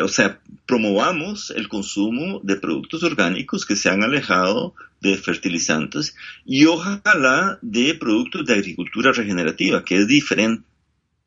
o 0.03 0.07
sea, 0.07 0.39
promovamos 0.65 1.51
el 1.55 1.67
consumo 1.67 2.41
de 2.43 2.57
productos 2.57 3.03
orgánicos 3.03 3.65
que 3.65 3.75
se 3.75 3.89
han 3.89 4.03
alejado 4.03 4.73
de 4.99 5.17
fertilizantes 5.17 6.15
y 6.45 6.65
ojalá 6.65 7.57
de 7.61 7.95
productos 7.95 8.45
de 8.45 8.53
agricultura 8.53 9.11
regenerativa, 9.11 9.83
que 9.83 9.97
es 9.97 10.07
diferente 10.07 10.63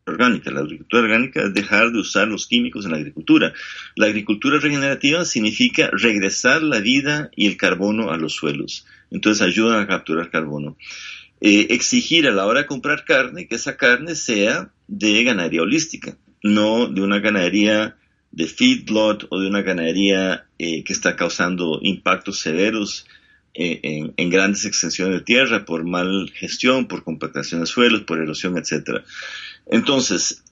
orgánica. 0.06 0.50
La 0.50 0.60
agricultura 0.60 1.02
orgánica 1.02 1.42
es 1.42 1.54
dejar 1.54 1.90
de 1.90 2.00
usar 2.00 2.28
los 2.28 2.46
químicos 2.46 2.84
en 2.84 2.92
la 2.92 2.98
agricultura. 2.98 3.54
La 3.96 4.06
agricultura 4.06 4.60
regenerativa 4.60 5.24
significa 5.24 5.90
regresar 5.90 6.62
la 6.62 6.80
vida 6.80 7.30
y 7.34 7.46
el 7.46 7.56
carbono 7.56 8.10
a 8.10 8.18
los 8.18 8.34
suelos. 8.34 8.86
Entonces 9.10 9.42
ayuda 9.42 9.80
a 9.80 9.86
capturar 9.86 10.30
carbono. 10.30 10.76
Eh, 11.40 11.68
exigir 11.70 12.26
a 12.28 12.30
la 12.30 12.46
hora 12.46 12.60
de 12.60 12.66
comprar 12.66 13.04
carne 13.04 13.46
que 13.48 13.56
esa 13.56 13.76
carne 13.76 14.14
sea 14.14 14.70
de 14.86 15.24
ganadería 15.24 15.62
holística 15.62 16.16
no 16.44 16.88
de 16.88 17.00
una 17.00 17.20
ganadería 17.20 17.96
de 18.30 18.46
feedlot 18.46 19.26
o 19.30 19.40
de 19.40 19.48
una 19.48 19.62
ganadería 19.62 20.46
eh, 20.58 20.84
que 20.84 20.92
está 20.92 21.16
causando 21.16 21.78
impactos 21.82 22.38
severos 22.38 23.06
eh, 23.54 24.10
en, 24.16 24.30
grandes 24.30 24.66
extensiones 24.66 25.20
de 25.20 25.24
tierra 25.24 25.64
por 25.64 25.84
mal 25.84 26.30
gestión, 26.34 26.86
por 26.86 27.02
compactación 27.02 27.60
de 27.60 27.66
suelos, 27.66 28.02
por 28.02 28.20
erosión, 28.20 28.58
etc. 28.58 29.04
Entonces, 29.66 30.44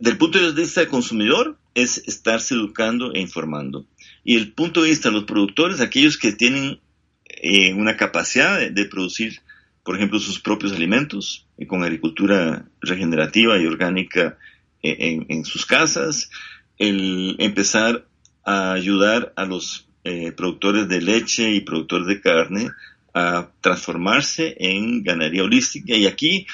del 0.00 0.18
punto 0.18 0.40
de 0.40 0.60
vista 0.60 0.80
del 0.80 0.90
consumidor, 0.90 1.56
es 1.74 1.98
estarse 2.08 2.54
educando 2.54 3.14
e 3.14 3.20
informando. 3.20 3.86
Y 4.24 4.36
el 4.36 4.52
punto 4.52 4.82
de 4.82 4.90
vista 4.90 5.08
de 5.08 5.14
los 5.14 5.24
productores, 5.24 5.80
aquellos 5.80 6.18
que 6.18 6.32
tienen 6.32 6.80
eh, 7.26 7.74
una 7.74 7.96
capacidad 7.96 8.68
de, 8.68 8.84
producir, 8.86 9.40
por 9.84 9.94
ejemplo, 9.94 10.18
sus 10.18 10.40
propios 10.40 10.72
alimentos, 10.72 11.46
con 11.68 11.84
agricultura 11.84 12.66
regenerativa 12.80 13.56
y 13.58 13.66
orgánica 13.66 14.36
en, 14.82 15.44
sus 15.44 15.66
casas, 15.66 16.30
el 16.78 17.36
empezar 17.38 18.06
a 18.44 18.72
ayudar 18.72 19.32
a 19.36 19.44
los 19.44 19.88
eh, 20.04 20.32
productores 20.32 20.88
de 20.88 21.00
leche 21.00 21.50
y 21.50 21.60
productores 21.60 22.06
de 22.06 22.20
carne 22.20 22.70
a 23.14 23.50
transformarse 23.60 24.56
en 24.58 25.02
ganadería 25.02 25.44
holística. 25.44 25.94
Y 25.94 26.06
aquí 26.06 26.46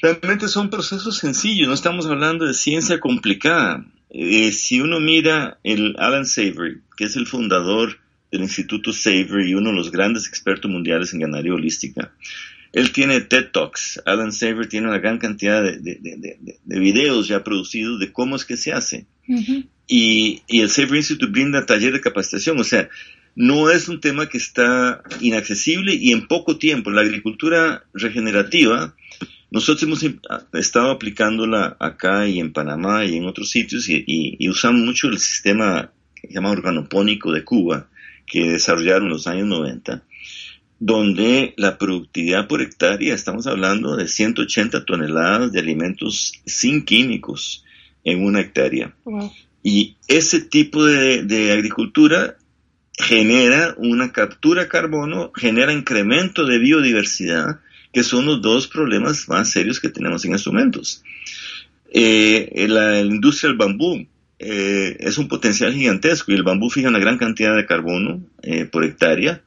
realmente 0.00 0.48
son 0.48 0.70
procesos 0.70 1.18
sencillos, 1.18 1.68
no 1.68 1.74
estamos 1.74 2.06
hablando 2.06 2.46
de 2.46 2.54
ciencia 2.54 3.00
complicada. 3.00 3.84
Eh, 4.10 4.52
si 4.52 4.80
uno 4.80 5.00
mira 5.00 5.58
el 5.62 5.96
Alan 5.98 6.24
Savory, 6.24 6.80
que 6.96 7.04
es 7.04 7.16
el 7.16 7.26
fundador 7.26 7.98
del 8.30 8.42
Instituto 8.42 8.92
Savory 8.92 9.50
y 9.50 9.54
uno 9.54 9.70
de 9.70 9.76
los 9.76 9.90
grandes 9.90 10.26
expertos 10.26 10.70
mundiales 10.70 11.12
en 11.12 11.20
ganadería 11.20 11.54
holística, 11.54 12.12
él 12.72 12.92
tiene 12.92 13.20
TED 13.20 13.50
Talks. 13.52 14.02
Alan 14.04 14.32
Saver 14.32 14.68
tiene 14.68 14.88
una 14.88 14.98
gran 14.98 15.18
cantidad 15.18 15.62
de, 15.62 15.78
de, 15.80 16.78
videos 16.78 17.28
ya 17.28 17.42
producidos 17.42 17.98
de 17.98 18.12
cómo 18.12 18.36
es 18.36 18.44
que 18.44 18.56
se 18.56 18.72
hace. 18.72 19.06
y, 19.86 20.42
el 20.48 20.68
Saver 20.68 20.96
Institute 20.96 21.32
brinda 21.32 21.66
taller 21.66 21.92
de 21.92 22.00
capacitación. 22.00 22.58
O 22.58 22.64
sea, 22.64 22.88
no 23.34 23.70
es 23.70 23.88
un 23.88 24.00
tema 24.00 24.28
que 24.28 24.38
está 24.38 25.02
inaccesible 25.20 25.94
y 25.94 26.12
en 26.12 26.26
poco 26.26 26.58
tiempo. 26.58 26.90
La 26.90 27.02
agricultura 27.02 27.84
regenerativa, 27.94 28.94
nosotros 29.50 29.82
hemos 29.84 30.04
estado 30.52 30.90
aplicándola 30.90 31.76
acá 31.80 32.28
y 32.28 32.38
en 32.38 32.52
Panamá 32.52 33.04
y 33.06 33.16
en 33.16 33.26
otros 33.26 33.50
sitios 33.50 33.88
y, 33.88 34.04
y 34.06 34.48
usamos 34.48 34.82
mucho 34.82 35.08
el 35.08 35.18
sistema 35.18 35.92
llamado 36.28 36.54
organopónico 36.54 37.32
de 37.32 37.44
Cuba 37.44 37.88
que 38.26 38.50
desarrollaron 38.50 39.04
en 39.04 39.10
los 39.10 39.26
años 39.26 39.46
90 39.46 40.02
donde 40.80 41.54
la 41.56 41.76
productividad 41.76 42.46
por 42.46 42.62
hectárea, 42.62 43.14
estamos 43.14 43.46
hablando 43.46 43.96
de 43.96 44.06
180 44.06 44.84
toneladas 44.84 45.52
de 45.52 45.60
alimentos 45.60 46.40
sin 46.46 46.84
químicos 46.84 47.64
en 48.04 48.24
una 48.24 48.40
hectárea. 48.40 48.94
Y 49.62 49.96
ese 50.06 50.40
tipo 50.40 50.84
de, 50.84 51.52
agricultura 51.52 52.36
genera 52.92 53.74
una 53.76 54.12
captura 54.12 54.62
de 54.62 54.68
carbono, 54.68 55.32
genera 55.34 55.72
incremento 55.72 56.44
de 56.46 56.58
biodiversidad, 56.58 57.60
que 57.92 58.02
son 58.02 58.26
los 58.26 58.40
dos 58.40 58.68
problemas 58.68 59.28
más 59.28 59.50
serios 59.50 59.80
que 59.80 59.88
tenemos 59.88 60.24
en 60.24 60.34
estos 60.34 60.52
momentos. 60.52 61.02
Eh, 61.92 62.66
la, 62.68 63.00
industria 63.00 63.48
del 63.48 63.58
bambú 63.58 64.06
eh, 64.38 64.96
es 65.00 65.18
un 65.18 65.26
potencial 65.26 65.72
gigantesco 65.72 66.30
y 66.30 66.36
el 66.36 66.44
bambú 66.44 66.70
fija 66.70 66.88
una 66.88 66.98
gran 66.98 67.18
cantidad 67.18 67.56
de 67.56 67.66
carbono 67.66 68.20
eh, 68.42 68.66
por 68.66 68.84
hectárea 68.84 69.42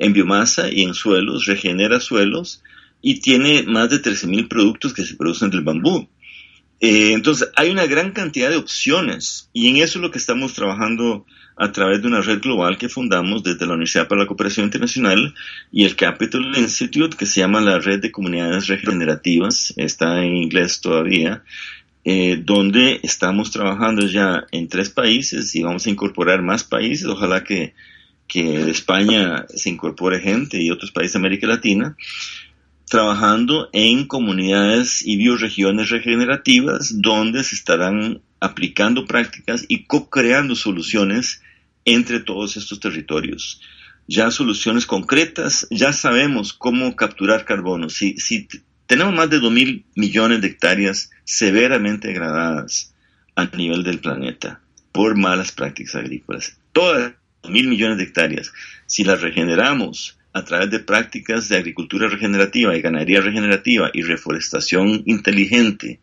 en 0.00 0.12
biomasa 0.12 0.72
y 0.72 0.82
en 0.82 0.94
suelos, 0.94 1.46
regenera 1.46 2.00
suelos 2.00 2.62
y 3.02 3.20
tiene 3.20 3.62
más 3.62 3.90
de 3.90 4.02
13.000 4.02 4.48
productos 4.48 4.92
que 4.92 5.04
se 5.04 5.14
producen 5.14 5.50
del 5.50 5.62
bambú. 5.62 6.08
Eh, 6.80 7.12
entonces, 7.12 7.50
hay 7.56 7.70
una 7.70 7.86
gran 7.86 8.12
cantidad 8.12 8.48
de 8.48 8.56
opciones 8.56 9.50
y 9.52 9.68
en 9.68 9.76
eso 9.76 9.98
es 9.98 10.02
lo 10.02 10.10
que 10.10 10.18
estamos 10.18 10.54
trabajando 10.54 11.26
a 11.56 11.72
través 11.72 12.00
de 12.00 12.08
una 12.08 12.22
red 12.22 12.40
global 12.40 12.78
que 12.78 12.88
fundamos 12.88 13.42
desde 13.42 13.66
la 13.66 13.74
Universidad 13.74 14.08
para 14.08 14.22
la 14.22 14.26
Cooperación 14.26 14.64
Internacional 14.64 15.34
y 15.70 15.84
el 15.84 15.94
Capital 15.94 16.56
Institute, 16.56 17.18
que 17.18 17.26
se 17.26 17.40
llama 17.40 17.60
la 17.60 17.78
Red 17.78 18.00
de 18.00 18.10
Comunidades 18.10 18.66
Regenerativas, 18.68 19.74
está 19.76 20.24
en 20.24 20.38
inglés 20.38 20.80
todavía, 20.80 21.42
eh, 22.06 22.40
donde 22.42 23.00
estamos 23.02 23.50
trabajando 23.50 24.06
ya 24.06 24.44
en 24.52 24.68
tres 24.68 24.88
países 24.88 25.54
y 25.54 25.62
vamos 25.62 25.86
a 25.86 25.90
incorporar 25.90 26.40
más 26.40 26.64
países, 26.64 27.06
ojalá 27.06 27.44
que 27.44 27.74
que 28.30 28.70
España 28.70 29.44
se 29.52 29.70
incorpore 29.70 30.20
gente 30.20 30.62
y 30.62 30.70
otros 30.70 30.92
países 30.92 31.14
de 31.14 31.18
América 31.18 31.48
Latina, 31.48 31.96
trabajando 32.88 33.68
en 33.72 34.06
comunidades 34.06 35.04
y 35.04 35.16
bioregiones 35.16 35.90
regenerativas 35.90 37.02
donde 37.02 37.42
se 37.42 37.56
estarán 37.56 38.22
aplicando 38.38 39.04
prácticas 39.04 39.64
y 39.66 39.84
co-creando 39.84 40.54
soluciones 40.54 41.42
entre 41.84 42.20
todos 42.20 42.56
estos 42.56 42.78
territorios. 42.78 43.62
Ya 44.06 44.30
soluciones 44.30 44.86
concretas, 44.86 45.66
ya 45.68 45.92
sabemos 45.92 46.52
cómo 46.52 46.94
capturar 46.94 47.44
carbono. 47.44 47.90
Si, 47.90 48.16
si 48.18 48.46
tenemos 48.86 49.12
más 49.12 49.28
de 49.28 49.40
2 49.40 49.52
mil 49.52 49.84
millones 49.96 50.40
de 50.40 50.46
hectáreas 50.46 51.10
severamente 51.24 52.08
degradadas 52.08 52.94
a 53.34 53.44
nivel 53.56 53.82
del 53.82 53.98
planeta 53.98 54.60
por 54.92 55.16
malas 55.16 55.50
prácticas 55.50 55.96
agrícolas, 55.96 56.56
todas 56.72 57.12
mil 57.48 57.68
millones 57.68 57.98
de 57.98 58.04
hectáreas, 58.04 58.52
si 58.86 59.04
las 59.04 59.20
regeneramos 59.20 60.18
a 60.32 60.44
través 60.44 60.70
de 60.70 60.80
prácticas 60.80 61.48
de 61.48 61.56
agricultura 61.56 62.08
regenerativa 62.08 62.76
y 62.76 62.82
ganadería 62.82 63.20
regenerativa 63.20 63.90
y 63.92 64.02
reforestación 64.02 65.02
inteligente 65.06 66.00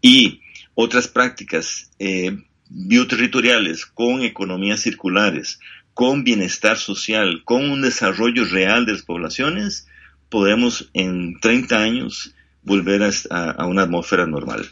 y 0.00 0.40
otras 0.74 1.08
prácticas 1.08 1.90
eh, 1.98 2.36
bioterritoriales 2.68 3.86
con 3.86 4.22
economías 4.22 4.80
circulares, 4.80 5.58
con 5.94 6.24
bienestar 6.24 6.76
social, 6.76 7.42
con 7.44 7.68
un 7.70 7.82
desarrollo 7.82 8.44
real 8.44 8.86
de 8.86 8.92
las 8.92 9.02
poblaciones, 9.02 9.88
podemos 10.28 10.90
en 10.92 11.40
30 11.40 11.78
años 11.78 12.34
volver 12.62 13.02
a, 13.02 13.50
a 13.50 13.66
una 13.66 13.82
atmósfera 13.82 14.26
normal. 14.26 14.68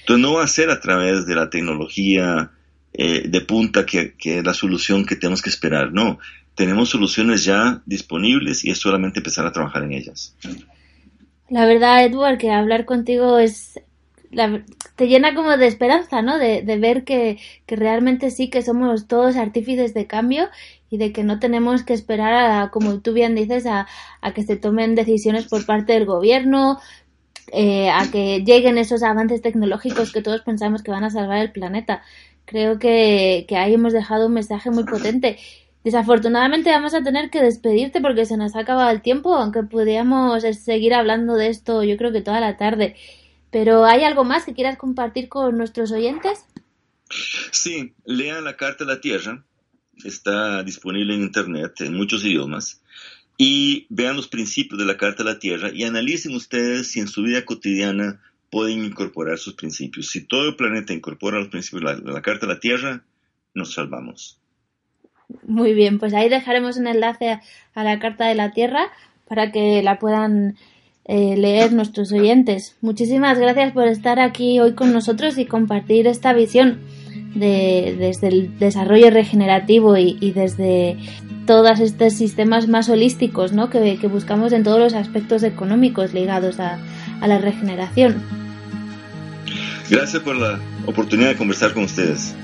Entonces 0.00 0.22
no 0.22 0.34
va 0.34 0.44
a 0.44 0.48
ser 0.48 0.70
a 0.70 0.80
través 0.80 1.26
de 1.26 1.34
la 1.34 1.50
tecnología 1.50 2.52
eh, 2.92 3.28
de 3.28 3.40
punta 3.42 3.86
que, 3.86 4.14
es 4.18 4.44
la 4.44 4.54
solución 4.54 5.06
que 5.06 5.16
tenemos 5.16 5.42
que 5.42 5.50
esperar. 5.50 5.92
No, 5.92 6.18
tenemos 6.54 6.90
soluciones 6.90 7.44
ya 7.44 7.82
disponibles 7.86 8.64
y 8.64 8.70
es 8.70 8.78
solamente 8.78 9.20
empezar 9.20 9.46
a 9.46 9.52
trabajar 9.52 9.84
en 9.84 9.92
ellas. 9.92 10.36
La 11.48 11.66
verdad, 11.66 12.04
Edward, 12.04 12.38
que 12.38 12.50
hablar 12.50 12.84
contigo 12.84 13.38
es 13.38 13.80
te 14.96 15.08
llena 15.08 15.34
como 15.34 15.56
de 15.56 15.66
esperanza, 15.66 16.22
¿no? 16.22 16.38
De, 16.38 16.62
ver 16.78 17.04
que, 17.04 17.38
realmente 17.66 18.30
sí 18.30 18.48
que 18.48 18.62
somos 18.62 19.08
todos 19.08 19.36
artífices 19.36 19.92
de 19.92 20.06
cambio 20.06 20.48
y 20.88 20.98
de 20.98 21.12
que 21.12 21.24
no 21.24 21.38
tenemos 21.40 21.82
que 21.82 21.94
esperar 21.94 22.34
a, 22.34 22.70
como 22.70 23.00
tú 23.00 23.12
bien 23.12 23.34
dices, 23.34 23.66
a, 23.66 23.86
a 24.20 24.32
que 24.32 24.44
se 24.44 24.56
tomen 24.56 24.94
decisiones 24.94 25.46
por 25.48 25.66
parte 25.66 25.94
del 25.94 26.06
gobierno, 26.06 26.78
eh, 27.52 27.90
a 27.90 28.08
que 28.10 28.44
lleguen 28.44 28.78
esos 28.78 29.02
avances 29.02 29.42
tecnológicos 29.42 30.12
que 30.12 30.22
todos 30.22 30.42
pensamos 30.42 30.82
que 30.82 30.92
van 30.92 31.04
a 31.04 31.10
salvar 31.10 31.38
el 31.38 31.50
planeta. 31.50 32.02
Creo 32.50 32.80
que, 32.80 33.44
que 33.48 33.56
ahí 33.56 33.74
hemos 33.74 33.92
dejado 33.92 34.26
un 34.26 34.34
mensaje 34.34 34.72
muy 34.72 34.82
potente. 34.82 35.38
Desafortunadamente 35.84 36.70
vamos 36.70 36.94
a 36.94 37.02
tener 37.04 37.30
que 37.30 37.40
despedirte 37.40 38.00
porque 38.00 38.26
se 38.26 38.36
nos 38.36 38.56
ha 38.56 38.60
acabado 38.60 38.90
el 38.90 39.02
tiempo, 39.02 39.36
aunque 39.36 39.62
podríamos 39.62 40.42
seguir 40.42 40.92
hablando 40.92 41.36
de 41.36 41.46
esto 41.46 41.84
yo 41.84 41.96
creo 41.96 42.10
que 42.10 42.22
toda 42.22 42.40
la 42.40 42.56
tarde. 42.56 42.96
Pero 43.52 43.84
¿hay 43.84 44.02
algo 44.02 44.24
más 44.24 44.44
que 44.44 44.52
quieras 44.52 44.76
compartir 44.76 45.28
con 45.28 45.56
nuestros 45.56 45.92
oyentes? 45.92 46.44
Sí, 47.52 47.94
lean 48.04 48.42
la 48.42 48.56
Carta 48.56 48.84
de 48.84 48.94
la 48.94 49.00
Tierra, 49.00 49.44
está 50.04 50.64
disponible 50.64 51.14
en 51.14 51.22
Internet 51.22 51.80
en 51.82 51.94
muchos 51.94 52.24
idiomas, 52.24 52.82
y 53.38 53.86
vean 53.90 54.16
los 54.16 54.26
principios 54.26 54.78
de 54.80 54.86
la 54.86 54.96
Carta 54.96 55.22
de 55.22 55.30
la 55.30 55.38
Tierra 55.38 55.70
y 55.72 55.84
analicen 55.84 56.34
ustedes 56.34 56.88
si 56.88 56.98
en 56.98 57.06
su 57.06 57.22
vida 57.22 57.44
cotidiana 57.44 58.20
pueden 58.50 58.84
incorporar 58.84 59.38
sus 59.38 59.54
principios. 59.54 60.08
Si 60.08 60.26
todo 60.26 60.48
el 60.48 60.56
planeta 60.56 60.92
incorpora 60.92 61.38
los 61.38 61.48
principios 61.48 62.02
de 62.02 62.12
la, 62.12 62.22
Carta 62.22 62.46
de 62.46 62.54
la 62.54 62.60
Tierra, 62.60 63.04
nos 63.54 63.74
salvamos. 63.74 64.38
Muy 65.46 65.74
bien, 65.74 65.98
pues 65.98 66.12
ahí 66.12 66.28
dejaremos 66.28 66.76
un 66.76 66.88
enlace 66.88 67.38
a 67.74 67.84
la 67.84 67.98
Carta 68.00 68.26
de 68.26 68.34
la 68.34 68.50
Tierra 68.50 68.90
para 69.28 69.52
que 69.52 69.82
la 69.82 69.98
puedan 70.00 70.56
eh, 71.04 71.36
leer 71.36 71.72
nuestros 71.72 72.12
oyentes. 72.12 72.76
Muchísimas 72.80 73.38
gracias 73.38 73.72
por 73.72 73.86
estar 73.86 74.18
aquí 74.18 74.58
hoy 74.58 74.74
con 74.74 74.92
nosotros 74.92 75.38
y 75.38 75.46
compartir 75.46 76.08
esta 76.08 76.32
visión 76.32 76.80
de, 77.34 77.94
desde 77.98 78.28
el 78.28 78.58
desarrollo 78.58 79.10
regenerativo 79.10 79.96
y, 79.96 80.32
desde 80.32 80.96
todos 81.46 81.80
estos 81.80 82.12
sistemas 82.14 82.68
más 82.68 82.88
holísticos 82.88 83.52
¿no? 83.52 83.70
que, 83.70 83.96
buscamos 84.08 84.52
en 84.52 84.62
todos 84.62 84.78
los 84.78 84.94
aspectos 84.94 85.42
económicos 85.42 86.12
ligados 86.12 86.60
a, 86.60 86.78
a 87.20 87.26
la 87.26 87.38
regeneración. 87.38 88.22
Gracias 89.88 90.22
por 90.22 90.36
la 90.36 90.58
oportunidad 90.86 91.30
de 91.30 91.36
conversar 91.36 91.74
con 91.74 91.84
ustedes. 91.84 92.34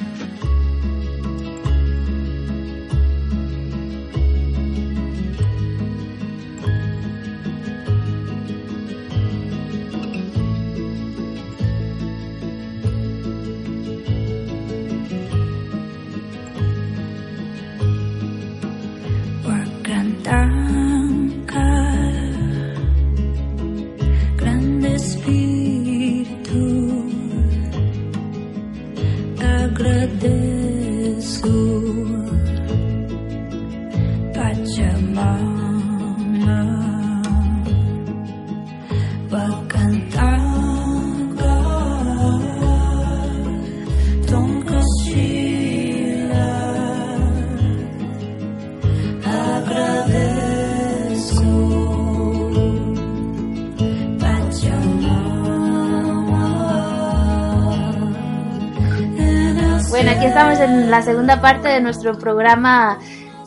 En 60.86 60.92
la 60.92 61.02
segunda 61.02 61.40
parte 61.40 61.66
de 61.66 61.80
nuestro 61.80 62.16
programa 62.16 63.00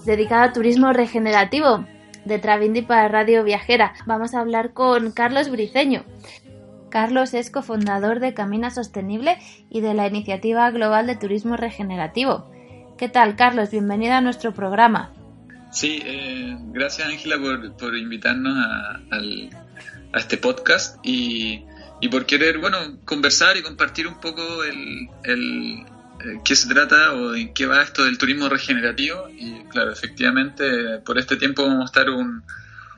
dedicado 0.04 0.44
a 0.44 0.52
turismo 0.52 0.92
regenerativo 0.92 1.86
de 2.26 2.38
Travindi 2.38 2.82
para 2.82 3.08
Radio 3.08 3.46
Viajera. 3.46 3.94
Vamos 4.06 4.34
a 4.34 4.42
hablar 4.42 4.74
con 4.74 5.14
Carlos 5.14 5.50
Briceño. 5.50 6.04
Carlos 6.90 7.34
es 7.34 7.50
cofundador 7.50 8.20
de 8.20 8.34
Camina 8.34 8.72
Sostenible 8.72 9.38
y 9.70 9.80
de 9.80 9.94
la 9.94 10.08
Iniciativa 10.08 10.70
Global 10.72 11.08
de 11.08 11.16
Turismo 11.16 11.56
Regenerativo. 11.56 12.52
¿Qué 12.98 13.08
tal, 13.08 13.38
Carlos? 13.38 13.72
Bienvenido 13.72 14.16
a 14.16 14.22
nuestro 14.22 14.54
programa. 14.54 15.14
Sí, 15.72 16.04
eh, 16.04 16.58
gracias 16.74 17.08
Ángela 17.08 17.38
por, 17.78 17.96
invitarnos 17.96 18.54
a, 18.58 20.20
este 20.20 20.36
podcast 20.36 20.98
y, 21.04 21.64
por 22.12 22.26
querer, 22.26 22.58
bueno, 22.58 22.80
conversar 23.06 23.56
y 23.56 23.62
compartir 23.62 24.08
un 24.08 24.20
poco 24.20 24.44
el 24.66 25.08
eh, 25.24 25.86
qué 26.44 26.56
se 26.56 26.68
trata 26.68 27.14
o 27.14 27.36
en 27.36 27.54
qué 27.54 27.66
va 27.66 27.82
esto 27.82 28.04
del 28.04 28.18
turismo 28.18 28.50
regenerativo. 28.50 29.30
Y 29.30 29.64
claro, 29.70 29.92
efectivamente, 29.92 31.00
por 31.06 31.18
este 31.18 31.38
tiempo 31.38 31.64
vamos 31.64 31.84
a 31.84 31.86
estar 31.86 32.08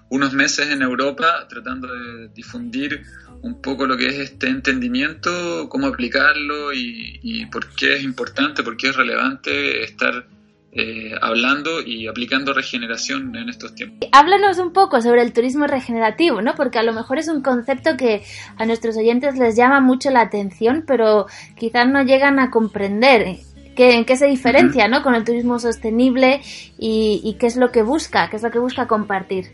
unos 0.09 0.33
meses 0.33 0.69
en 0.69 0.81
Europa 0.81 1.47
tratando 1.47 1.87
de 1.93 2.29
difundir 2.29 3.03
un 3.41 3.61
poco 3.61 3.87
lo 3.87 3.97
que 3.97 4.07
es 4.07 4.19
este 4.19 4.47
entendimiento, 4.47 5.67
cómo 5.69 5.87
aplicarlo 5.87 6.73
y 6.73 7.47
por 7.51 7.69
qué 7.75 7.95
es 7.95 8.03
importante, 8.03 8.63
por 8.63 8.77
qué 8.77 8.89
es 8.89 8.95
relevante 8.95 9.83
estar 9.83 10.25
eh, 10.73 11.11
hablando 11.21 11.81
y 11.81 12.07
aplicando 12.07 12.53
regeneración 12.53 13.35
en 13.35 13.49
estos 13.49 13.75
tiempos. 13.75 14.07
Háblanos 14.13 14.57
un 14.57 14.71
poco 14.71 15.01
sobre 15.01 15.21
el 15.21 15.33
turismo 15.33 15.67
regenerativo, 15.67 16.41
¿no? 16.41 16.55
Porque 16.55 16.79
a 16.79 16.83
lo 16.83 16.93
mejor 16.93 17.19
es 17.19 17.27
un 17.27 17.41
concepto 17.41 17.97
que 17.97 18.23
a 18.55 18.65
nuestros 18.65 18.95
oyentes 18.95 19.37
les 19.37 19.57
llama 19.57 19.81
mucho 19.81 20.09
la 20.11 20.21
atención, 20.21 20.85
pero 20.87 21.25
quizás 21.57 21.89
no 21.89 22.03
llegan 22.03 22.39
a 22.39 22.49
comprender 22.51 23.39
qué, 23.75 23.95
en 23.95 24.05
qué 24.05 24.15
se 24.15 24.27
diferencia, 24.27 24.87
¿no? 24.87 25.03
Con 25.03 25.13
el 25.13 25.25
turismo 25.25 25.59
sostenible 25.59 26.41
y, 26.77 27.35
qué 27.37 27.47
es 27.47 27.57
lo 27.57 27.69
que 27.73 27.81
busca, 27.81 28.29
qué 28.29 28.37
es 28.37 28.43
lo 28.43 28.51
que 28.51 28.59
busca 28.59 28.87
compartir. 28.87 29.51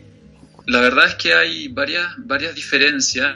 La 0.66 0.80
verdad 0.80 1.06
es 1.06 1.16
que 1.16 1.34
hay 1.34 1.66
varias, 1.66 2.06
varias 2.18 2.54
diferencias, 2.54 3.34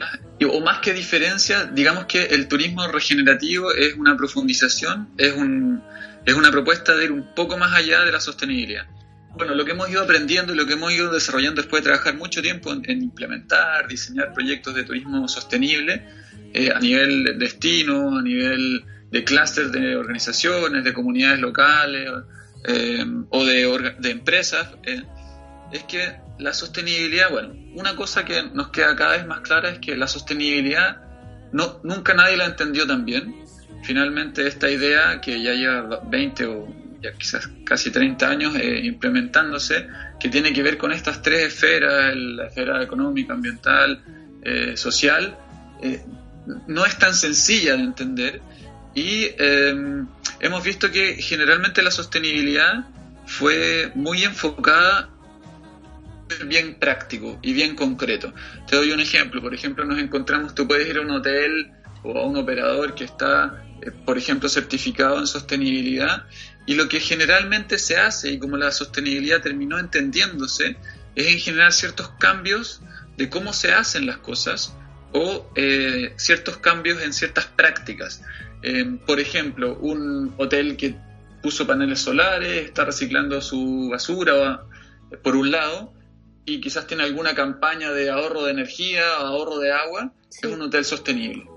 o 0.49 0.59
más 0.61 0.79
que 0.79 0.93
diferencias, 0.93 1.75
digamos 1.75 2.05
que 2.05 2.27
el 2.27 2.47
turismo 2.47 2.87
regenerativo 2.87 3.73
es 3.73 3.95
una 3.95 4.15
profundización, 4.15 5.09
es 5.17 5.33
un, 5.33 5.81
es 6.25 6.33
una 6.33 6.51
propuesta 6.51 6.95
de 6.95 7.05
ir 7.05 7.11
un 7.11 7.33
poco 7.33 7.57
más 7.57 7.73
allá 7.73 8.01
de 8.01 8.11
la 8.11 8.19
sostenibilidad. 8.19 8.85
Bueno, 9.35 9.55
lo 9.55 9.65
que 9.65 9.71
hemos 9.71 9.89
ido 9.89 10.03
aprendiendo 10.03 10.53
y 10.53 10.55
lo 10.55 10.67
que 10.67 10.73
hemos 10.73 10.93
ido 10.93 11.11
desarrollando 11.11 11.61
después 11.61 11.81
de 11.81 11.89
trabajar 11.89 12.15
mucho 12.15 12.41
tiempo 12.41 12.71
en, 12.71 13.01
implementar, 13.01 13.87
diseñar 13.87 14.31
proyectos 14.31 14.75
de 14.75 14.83
turismo 14.83 15.27
sostenible 15.27 16.05
eh, 16.53 16.71
a 16.71 16.79
nivel 16.79 17.39
destino, 17.39 18.17
a 18.17 18.21
nivel 18.21 18.85
de 19.09 19.23
clústeres 19.23 19.71
de 19.71 19.95
organizaciones, 19.95 20.83
de 20.83 20.93
comunidades 20.93 21.39
locales 21.39 22.09
eh, 22.65 23.05
o 23.29 23.43
de, 23.43 23.95
de 23.99 24.09
empresas, 24.11 24.69
eh, 24.83 25.01
es 25.71 25.83
que 25.83 26.15
la 26.37 26.53
sostenibilidad, 26.53 27.31
bueno, 27.31 27.53
una 27.75 27.95
cosa 27.95 28.23
que 28.23 28.43
nos 28.43 28.69
queda 28.69 28.95
cada 28.95 29.17
vez 29.17 29.25
más 29.25 29.41
clara 29.41 29.69
es 29.69 29.79
que 29.79 29.95
la 29.95 30.07
sostenibilidad 30.07 30.97
no, 31.51 31.79
nunca 31.83 32.13
nadie 32.13 32.37
la 32.37 32.45
entendió 32.45 32.85
tan 32.85 33.05
bien 33.05 33.43
finalmente 33.83 34.47
esta 34.47 34.69
idea 34.69 35.19
que 35.21 35.41
ya 35.41 35.53
lleva 35.53 36.01
20 36.05 36.45
o 36.45 36.83
ya 37.01 37.11
quizás 37.13 37.49
casi 37.65 37.91
30 37.91 38.29
años 38.29 38.55
eh, 38.55 38.79
implementándose, 38.83 39.87
que 40.19 40.29
tiene 40.29 40.53
que 40.53 40.63
ver 40.63 40.77
con 40.77 40.93
estas 40.93 41.21
tres 41.21 41.53
esferas, 41.53 42.15
la 42.15 42.47
esfera 42.47 42.81
económica, 42.81 43.33
ambiental, 43.33 44.01
eh, 44.41 44.77
social, 44.77 45.37
eh, 45.81 46.01
no 46.67 46.85
es 46.85 46.97
tan 46.97 47.13
sencilla 47.13 47.75
de 47.75 47.83
entender 47.83 48.41
y 48.95 49.29
hemos 50.39 50.63
visto 50.63 50.91
que 50.91 51.15
generalmente 51.15 51.81
la 51.81 51.89
sostenibilidad 51.89 52.85
fue 53.25 53.91
muy 53.95 54.23
enfocada 54.23 55.09
bien 56.45 56.75
práctico 56.75 57.39
y 57.41 57.53
bien 57.53 57.75
concreto. 57.75 58.33
Te 58.67 58.75
doy 58.75 58.91
un 58.91 58.99
ejemplo, 58.99 59.41
por 59.41 59.53
ejemplo 59.53 59.85
nos 59.85 59.99
encontramos, 59.99 60.53
tú 60.53 60.67
puedes 60.67 60.87
ir 60.87 60.97
a 60.97 61.01
un 61.01 61.11
hotel 61.11 61.71
o 62.03 62.17
a 62.17 62.25
un 62.25 62.37
operador 62.37 62.93
que 62.93 63.05
está 63.05 63.62
por 63.91 64.17
ejemplo, 64.17 64.49
certificado 64.49 65.19
en 65.19 65.27
sostenibilidad. 65.27 66.25
Y 66.65 66.75
lo 66.75 66.87
que 66.87 66.99
generalmente 66.99 67.77
se 67.77 67.97
hace, 67.97 68.31
y 68.31 68.39
como 68.39 68.57
la 68.57 68.71
sostenibilidad 68.71 69.41
terminó 69.41 69.79
entendiéndose, 69.79 70.77
es 71.15 71.27
en 71.27 71.39
generar 71.39 71.73
ciertos 71.73 72.09
cambios 72.19 72.81
de 73.17 73.29
cómo 73.29 73.53
se 73.53 73.73
hacen 73.73 74.05
las 74.05 74.17
cosas 74.17 74.75
o 75.11 75.51
eh, 75.55 76.13
ciertos 76.17 76.57
cambios 76.57 77.01
en 77.01 77.13
ciertas 77.13 77.45
prácticas. 77.45 78.21
Eh, 78.63 78.97
por 79.05 79.19
ejemplo, 79.19 79.77
un 79.77 80.33
hotel 80.37 80.77
que 80.77 80.95
puso 81.41 81.67
paneles 81.67 81.99
solares, 81.99 82.65
está 82.65 82.85
reciclando 82.85 83.41
su 83.41 83.89
basura 83.91 84.63
por 85.21 85.35
un 85.35 85.51
lado, 85.51 85.93
y 86.45 86.59
quizás 86.59 86.87
tiene 86.87 87.03
alguna 87.03 87.35
campaña 87.35 87.91
de 87.91 88.09
ahorro 88.09 88.43
de 88.43 88.51
energía, 88.51 89.15
ahorro 89.17 89.59
de 89.59 89.71
agua, 89.71 90.11
es 90.29 90.43
un 90.43 90.61
hotel 90.61 90.83
sostenible. 90.83 91.47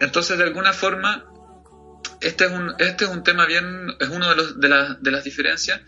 Entonces, 0.00 0.38
de 0.38 0.44
alguna 0.44 0.72
forma, 0.72 1.31
este 2.22 2.44
es 2.46 2.50
un, 2.50 2.74
este 2.78 3.04
es 3.04 3.10
un 3.10 3.22
tema 3.22 3.46
bien, 3.46 3.94
es 3.98 4.08
uno 4.08 4.28
de, 4.30 4.36
los, 4.36 4.60
de, 4.60 4.96
de 5.00 5.10
las 5.10 5.24
diferencias. 5.24 5.80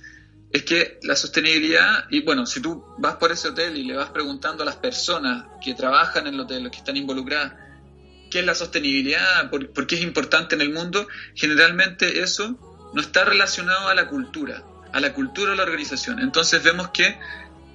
es 0.53 0.63
que 0.63 1.01
la 1.03 1.17
sostenibilidad, 1.17 2.05
y 2.11 2.23
bueno, 2.23 2.47
si 2.47 2.61
tú 2.61 2.85
vas 2.99 3.17
por 3.17 3.33
ese 3.33 3.49
hotel 3.49 3.77
y 3.77 3.85
le 3.85 3.97
vas 3.97 4.11
preguntando 4.11 4.63
a 4.63 4.67
las 4.67 4.77
personas 4.77 5.47
que 5.63 5.75
trabajan 5.75 6.27
en 6.27 6.35
el 6.35 6.41
hotel, 6.41 6.71
que 6.71 6.79
están 6.79 6.97
involucradas, 6.97 7.55
qué 8.31 8.41
es 8.41 8.47
la 8.47 8.55
sostenibilidad, 8.55 9.51
por, 9.51 9.73
por 9.73 9.87
qué 9.87 9.97
es 9.97 10.03
importante 10.03 10.55
en 10.55 10.61
el 10.61 10.73
mundo, 10.73 11.09
generalmente 11.35 12.21
eso 12.21 12.59
no 12.95 13.01
está 13.01 13.25
relacionado 13.25 13.89
a 13.89 13.95
la 13.95 14.07
cultura, 14.07 14.63
a 14.93 15.01
la 15.01 15.13
cultura 15.13 15.51
de 15.51 15.57
la 15.57 15.65
organización. 15.65 16.21
Entonces 16.21 16.63
vemos 16.63 16.91
que 16.91 17.19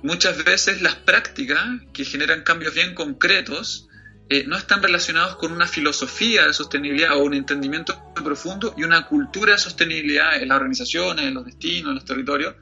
muchas 0.04 0.41
veces 0.45 0.82
las 0.82 0.95
prácticas 0.95 1.62
que 1.91 2.06
generan 2.06 2.43
cambios 2.43 2.74
bien 2.74 2.95
concretos 2.95 3.88
eh, 4.30 4.46
no 4.46 4.56
están 4.56 4.84
relacionados 4.84 5.38
con 5.38 5.52
una 5.52 5.68
filosofía 5.68 6.46
de 6.46 6.54
sostenibilidad 6.54 7.18
o 7.18 7.24
un 7.24 7.34
entendimiento 7.34 8.13
profundo 8.13 8.76
y 8.78 8.84
una 8.84 9.08
cultura 9.08 9.54
de 9.54 9.58
sostenibilidad 9.58 10.39
en 10.42 10.50
las 10.50 10.58
organizaciones, 10.58 11.26
en 11.26 11.34
los 11.34 11.46
destinos, 11.46 11.89
en 11.89 11.96
los 11.96 12.06
territorios. 12.06 12.56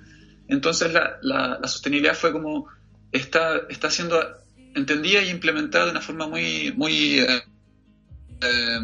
Entonces 0.47 0.93
la, 0.93 1.17
la, 1.21 1.67
sostenibilidad 1.67 2.15
fue 2.15 2.31
como 2.31 2.67
está, 3.11 3.63
está 3.69 3.91
siendo 3.91 4.17
entendida 4.75 5.21
y 5.21 5.29
implementada 5.29 5.85
de 5.85 5.91
una 5.91 6.01
forma 6.01 6.27
muy, 6.27 6.73
muy 6.77 7.19
eh, 7.19 7.43
eh, 8.41 8.79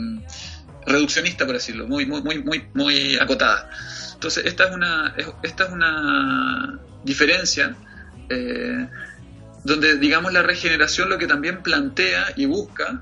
reduccionista, 0.86 1.46
por 1.46 1.56
decirlo, 1.56 1.88
muy, 1.88 2.06
muy, 2.06 2.22
muy, 2.22 2.44
muy, 2.44 2.68
muy 2.74 3.16
acotada. 3.18 3.70
Entonces, 4.14 4.46
esta 4.46 4.66
es 4.66 4.76
una, 4.76 5.16
esta 5.44 5.66
es 5.66 5.70
una 5.72 6.80
diferencia 7.04 7.76
eh, 8.30 8.88
donde, 9.64 9.98
digamos, 9.98 10.34
la 10.34 10.42
regeneración 10.42 11.10
lo 11.10 11.18
que 11.18 11.28
también 11.28 11.64
plantea 11.64 12.34
y 12.36 12.46
busca 12.46 13.02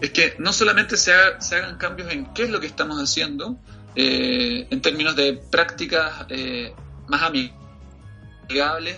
es 0.00 0.10
que 0.10 0.34
no 0.38 0.52
solamente 0.52 0.96
se, 0.96 1.12
se 1.38 1.56
hagan 1.56 1.78
cambios 1.78 2.12
en 2.12 2.32
qué 2.34 2.44
es 2.44 2.50
lo 2.50 2.60
que 2.60 2.66
estamos 2.66 2.98
haciendo, 2.98 3.58
eh, 3.94 4.66
en 4.70 4.80
términos 4.82 5.16
de 5.16 5.34
prácticas 5.50 6.26
eh, 6.28 6.74
más 7.08 7.22
amigables 7.22 8.96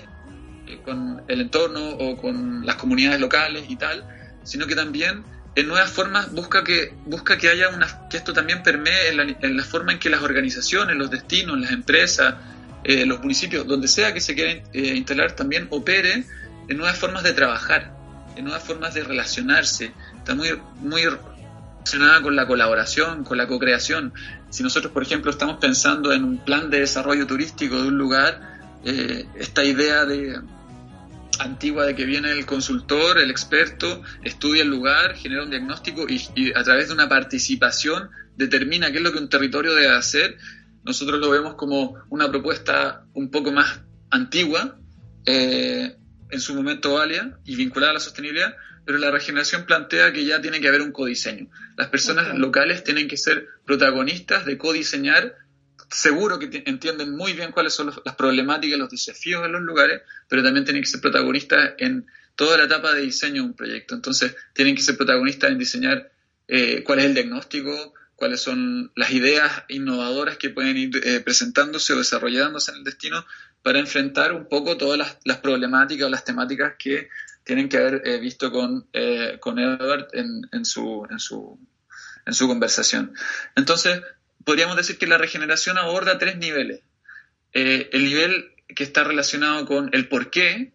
con 0.85 1.23
el 1.29 1.41
entorno 1.41 1.89
o 1.91 2.17
con 2.17 2.67
las 2.67 2.77
comunidades 2.77 3.21
locales 3.21 3.65
y 3.69 3.77
tal, 3.77 4.05
sino 4.43 4.67
que 4.67 4.75
también 4.75 5.25
en 5.55 5.67
nuevas 5.67 5.91
formas 5.91 6.33
busca 6.33 6.63
que 6.63 6.93
busca 7.07 7.37
que 7.39 7.49
haya 7.49 7.69
una 7.71 8.09
que 8.09 8.17
esto 8.17 8.33
también 8.33 8.63
permee 8.63 9.09
en 9.09 9.57
la, 9.57 9.65
forma 9.65 9.93
en 9.93 9.99
que 9.99 10.11
las 10.11 10.23
organizaciones, 10.23 10.97
los 10.97 11.11
destinos, 11.11 11.59
las 11.59 11.73
empresas, 11.73 12.35
eh, 12.85 13.07
los 13.07 13.21
municipios, 13.21 13.67
donde 13.67 13.89
sea 13.89 14.13
que 14.15 14.21
se 14.21 14.35
quiera 14.35 14.53
eh, 14.73 14.95
instalar, 14.95 15.33
también 15.33 15.67
opere 15.71 16.25
en 16.69 16.77
nuevas 16.77 16.99
formas 16.99 17.23
de 17.23 17.33
trabajar, 17.33 17.93
en 18.37 18.45
nuevas 18.45 18.63
formas 18.63 18.95
de 18.95 19.03
relacionarse. 19.03 19.93
Está 20.17 20.35
muy 20.35 20.49
muy 20.81 21.03
relacionada 21.05 22.23
con 22.23 22.37
la 22.37 22.47
colaboración, 22.47 23.25
con 23.25 23.39
la 23.39 23.47
co-creación. 23.47 24.13
Si 24.51 24.63
nosotros, 24.63 24.93
por 24.93 25.03
ejemplo, 25.03 25.31
estamos 25.31 25.57
pensando 25.59 26.13
en 26.13 26.25
un 26.25 26.39
plan 26.39 26.71
de 26.71 26.81
desarrollo 26.81 27.27
turístico 27.27 27.81
de 27.81 27.89
un 27.89 27.99
lugar, 27.99 28.59
eh, 28.85 29.27
esta 29.37 29.65
idea 29.65 30.05
de 30.05 30.41
antigua 31.39 31.87
de 31.87 31.95
que 31.95 32.05
viene 32.05 32.31
el 32.33 32.47
consultor, 32.47 33.19
el 33.19 33.31
experto, 33.31 34.03
estudia 34.23 34.63
el 34.63 34.69
lugar, 34.69 35.15
genera 35.15 35.45
un 35.45 35.51
diagnóstico 35.51 36.07
y, 36.09 36.53
a 36.53 36.63
través 36.63 36.89
de 36.89 36.95
una 36.95 37.09
participación 37.09 38.11
determina 38.37 38.91
qué 38.91 38.99
es 38.99 39.03
lo 39.03 39.13
que 39.13 39.19
un 39.19 39.29
territorio 39.29 39.75
debe 39.75 39.95
hacer. 39.95 40.37
Nosotros 40.85 41.19
lo 41.21 41.31
vemos 41.31 41.55
como 41.55 41.95
una 42.09 42.29
propuesta 42.29 43.05
un 43.15 43.31
poco 43.31 43.53
más 43.53 43.81
antigua, 44.11 44.79
eh, 45.27 45.97
en 46.31 46.41
su 46.41 46.55
momento 46.55 46.95
válida 46.95 47.39
y 47.45 47.57
vinculada 47.57 47.93
a 47.93 47.95
la 47.95 48.01
sostenibilidad, 48.01 48.57
pero 48.85 48.99
la 48.99 49.11
regeneración 49.11 49.67
plantea 49.67 50.13
que 50.13 50.25
ya 50.25 50.41
tiene 50.41 50.61
que 50.61 50.69
haber 50.69 50.83
un 50.83 50.93
codiseño. 50.93 51.51
Las 51.77 51.89
personas 51.89 52.37
locales 52.39 52.85
tienen 52.85 53.09
que 53.09 53.17
ser 53.17 53.47
protagonistas 53.65 54.47
de 54.47 54.57
codiseñar 54.57 55.37
seguro 55.91 56.39
que 56.39 56.63
entienden 56.67 57.17
muy 57.17 57.33
bien 57.33 57.53
cuáles 57.53 57.73
son 57.73 57.93
las 58.05 58.15
problemáticas, 58.17 58.79
los 58.79 58.91
desafíos 58.91 59.43
de 59.43 59.49
los 59.49 59.63
lugares, 59.63 60.03
pero 60.29 60.43
también 60.43 60.65
tienen 60.65 60.83
que 60.83 60.89
ser 60.89 61.01
protagonistas 61.01 61.75
en 61.79 62.07
toda 62.37 62.57
la 62.57 62.65
etapa 62.65 62.95
de 62.95 63.03
diseño 63.03 63.43
de 63.43 63.49
un 63.49 63.55
proyecto. 63.55 63.95
Entonces, 63.95 64.37
tienen 64.53 64.75
que 64.75 64.83
ser 64.83 64.97
protagonistas 64.97 65.51
en 65.51 65.59
diseñar 65.59 66.13
eh, 66.47 66.83
cuál 66.85 67.01
es 67.01 67.07
el 67.07 67.15
diagnóstico, 67.15 67.95
cuáles 68.15 68.41
son 68.41 68.91
las 68.97 69.13
ideas 69.13 69.65
innovadoras 69.69 70.37
que 70.39 70.51
pueden 70.51 70.77
ir 70.77 70.91
eh, 71.05 71.21
presentándose 71.21 71.93
o 71.93 71.99
desarrollándose 71.99 72.73
en 72.73 72.79
el 72.79 72.85
destino 72.85 73.25
para 73.63 73.79
enfrentar 73.79 74.33
un 74.33 74.49
poco 74.49 74.77
todas 74.77 75.19
las, 75.25 75.39
problemáticas 75.39 76.07
o 76.07 76.11
las 76.11 76.25
temáticas 76.25 76.75
que 76.79 77.09
tienen 77.45 77.69
que 77.69 77.79
haber 77.79 78.03
eh, 78.05 78.19
visto 78.19 78.51
con, 78.51 78.89
con 79.41 79.59
Edward 79.59 80.09
en, 80.13 80.43
en, 80.53 80.65
su, 80.65 81.07
en, 81.11 81.19
su, 81.19 81.59
en 82.27 82.35
su 82.35 82.47
conversación. 82.47 83.15
Entonces, 83.57 84.03
podríamos 84.45 84.77
decir 84.77 84.99
que 84.99 85.07
la 85.07 85.19
regeneración 85.19 85.79
aborda 85.79 86.19
tres 86.19 86.39
niveles. 86.39 86.81
Eh, 87.53 87.91
el 87.93 88.05
nivel 88.05 88.53
que 88.75 88.85
está 88.85 89.05
relacionado 89.05 89.67
con 89.67 89.91
el 89.93 90.09
por 90.09 90.31
qué, 90.31 90.73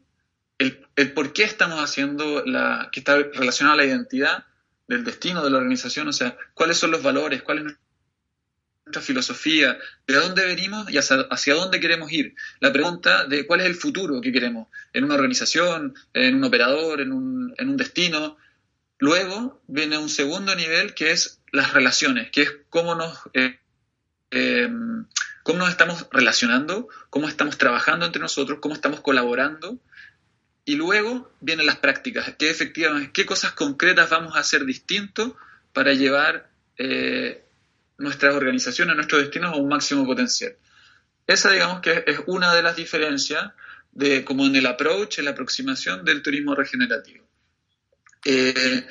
el, 0.57 1.13
por 1.13 1.33
qué 1.33 1.43
estamos 1.43 1.79
haciendo 1.79 2.43
la, 2.45 2.89
que 2.91 2.99
está 2.99 3.17
relacionado 3.17 3.73
a 3.73 3.77
la 3.77 3.85
identidad 3.85 4.45
del 4.87 5.03
destino 5.03 5.43
de 5.43 5.49
la 5.49 5.57
organización, 5.57 6.07
o 6.07 6.13
sea, 6.13 6.37
cuáles 6.53 6.77
son 6.77 6.91
los 6.91 7.01
valores, 7.01 7.41
cuál 7.41 7.59
es 7.59 7.75
nuestra 8.85 9.01
filosofía, 9.01 9.77
de 10.07 10.15
dónde 10.15 10.45
venimos 10.45 10.89
y 10.91 10.97
hacia, 10.97 11.53
dónde 11.53 11.79
queremos 11.79 12.11
ir. 12.11 12.35
La 12.59 12.71
pregunta 12.73 13.25
de 13.25 13.45
cuál 13.45 13.61
es 13.61 13.67
el 13.67 13.75
futuro 13.75 14.19
que 14.21 14.31
queremos 14.31 14.67
en 14.91 15.05
una 15.05 15.15
organización, 15.15 15.95
en 16.13 16.35
un 16.35 16.43
operador, 16.43 17.01
en 17.01 17.11
un, 17.11 17.53
en 17.57 17.69
un 17.69 17.77
destino. 17.77 18.37
Luego 18.99 19.61
viene 19.67 19.97
un 19.97 20.09
segundo 20.09 20.55
nivel 20.55 20.93
que 20.93 21.11
es 21.11 21.39
las 21.51 21.73
relaciones, 21.73 22.29
que 22.31 22.41
es 22.43 22.55
cómo 22.69 22.95
nos 22.95 23.17
eh, 23.33 23.59
eh, 24.31 24.69
cómo 25.43 25.59
nos 25.59 25.69
estamos 25.69 26.07
relacionando, 26.11 26.87
cómo 27.09 27.27
estamos 27.27 27.57
trabajando 27.57 28.05
entre 28.05 28.21
nosotros, 28.21 28.59
cómo 28.61 28.73
estamos 28.73 29.01
colaborando. 29.01 29.77
Y 30.65 30.75
luego 30.75 31.31
vienen 31.41 31.65
las 31.65 31.77
prácticas, 31.77 32.33
qué 32.39 32.49
efectivamente, 32.49 33.11
qué 33.13 33.25
cosas 33.25 33.51
concretas 33.51 34.09
vamos 34.09 34.35
a 34.35 34.39
hacer 34.39 34.63
distinto 34.63 35.35
para 35.73 35.93
llevar 35.93 36.49
eh, 36.77 37.43
nuestras 37.97 38.35
organizaciones, 38.35 38.95
nuestros 38.95 39.21
destinos 39.21 39.53
a 39.53 39.57
un 39.57 39.69
máximo 39.69 40.05
potencial. 40.05 40.55
Esa 41.27 41.51
digamos 41.51 41.81
que 41.81 42.03
es 42.05 42.19
una 42.27 42.53
de 42.53 42.63
las 42.63 42.75
diferencias 42.75 43.53
de 43.91 44.25
como 44.25 44.45
en 44.45 44.55
el 44.55 44.65
approach, 44.65 45.19
en 45.19 45.25
la 45.25 45.31
aproximación 45.31 46.03
del 46.03 46.21
turismo 46.21 46.55
regenerativo. 46.55 47.25
Eh, 48.25 48.85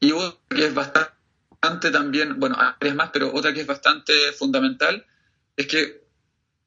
y 0.00 0.12
que 0.48 0.66
es 0.66 0.74
bastante 0.74 1.90
también, 1.90 2.38
bueno, 2.38 2.56
hay 2.58 2.92
más, 2.94 3.10
pero 3.12 3.32
otra 3.32 3.54
que 3.54 3.60
es 3.60 3.66
bastante 3.66 4.32
fundamental, 4.32 5.06
es 5.56 5.66
que 5.66 6.04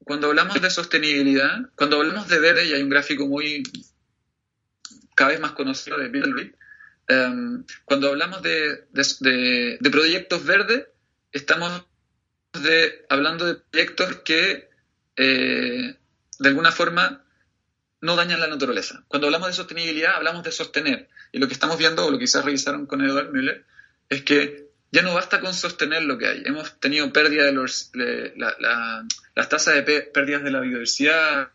cuando 0.03 0.27
hablamos 0.27 0.59
de 0.61 0.69
sostenibilidad, 0.69 1.69
cuando 1.75 1.97
hablamos 1.97 2.27
de 2.27 2.39
verde, 2.39 2.65
y 2.65 2.73
hay 2.73 2.81
un 2.81 2.89
gráfico 2.89 3.27
muy 3.27 3.63
cada 5.15 5.31
vez 5.31 5.39
más 5.39 5.51
conocido 5.51 5.97
de 5.97 6.09
Bill 6.09 6.55
em, 7.07 7.65
cuando 7.85 8.09
hablamos 8.09 8.41
de, 8.41 8.85
de, 8.91 9.89
proyectos 9.91 10.45
verdes, 10.45 10.85
estamos 11.31 11.85
hablando 13.09 13.45
de 13.45 13.55
proyectos 13.55 14.17
que 14.17 14.69
eh, 15.15 15.95
de 16.39 16.49
alguna 16.49 16.71
forma 16.71 17.23
no 18.01 18.15
dañan 18.15 18.39
la 18.39 18.47
naturaleza. 18.47 19.03
Cuando 19.07 19.27
hablamos 19.27 19.47
de 19.49 19.53
sostenibilidad, 19.53 20.15
hablamos 20.15 20.43
de 20.43 20.51
sostener. 20.51 21.09
Y 21.31 21.39
lo 21.39 21.47
que 21.47 21.53
estamos 21.53 21.77
viendo, 21.77 22.05
o 22.05 22.11
lo 22.11 22.17
que 22.17 22.25
quizás 22.25 22.45
revisaron 22.45 22.85
con 22.85 23.01
Edward 23.01 23.31
Müller, 23.31 23.65
es 24.09 24.21
que 24.21 24.67
ya 24.91 25.01
no 25.01 25.13
basta 25.13 25.39
con 25.39 25.53
sostener 25.53 26.03
lo 26.03 26.17
que 26.17 26.27
hay. 26.27 26.43
Hemos 26.45 26.79
tenido 26.79 27.11
pérdida 27.11 27.43
de 27.43 27.51
los, 27.51 27.91
las 27.95 29.49
tasas 29.49 29.85
de 29.85 30.01
pérdidas 30.01 30.43
de 30.43 30.51
la 30.51 30.61
biodiversidad, 30.61 31.51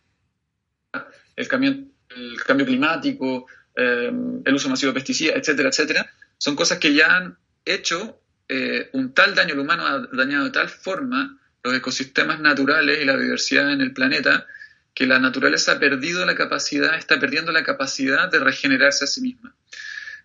el 1.36 1.48
cambio, 1.48 1.70
el 2.10 2.42
cambio 2.44 2.66
climático, 2.66 3.46
em, 3.74 4.42
el 4.44 4.54
uso 4.54 4.68
masivo 4.68 4.92
de 4.92 5.00
pesticidas, 5.00 5.36
etcétera, 5.36 5.70
etcétera. 5.70 6.12
Son 6.36 6.56
cosas 6.56 6.78
que 6.78 6.92
ya 6.92 7.16
han 7.16 7.38
hecho 7.64 8.20
eh, 8.48 8.90
un 8.92 9.14
tal 9.14 9.34
daño, 9.34 9.54
el 9.54 9.60
humano 9.60 9.86
ha 9.86 10.06
dañado 10.14 10.44
de 10.44 10.50
tal 10.50 10.68
forma 10.68 11.38
los 11.62 11.74
ecosistemas 11.74 12.40
naturales 12.40 13.00
y 13.00 13.04
la 13.04 13.14
biodiversidad 13.14 13.72
en 13.72 13.80
el 13.80 13.92
planeta 13.92 14.46
que 14.94 15.06
la 15.06 15.18
naturaleza 15.18 15.72
ha 15.72 15.78
perdido 15.78 16.26
la 16.26 16.34
capacidad, 16.34 16.96
está 16.96 17.18
perdiendo 17.18 17.52
la 17.52 17.64
capacidad 17.64 18.30
de 18.30 18.40
regenerarse 18.40 19.04
a 19.04 19.06
sí 19.06 19.20
misma. 19.20 19.54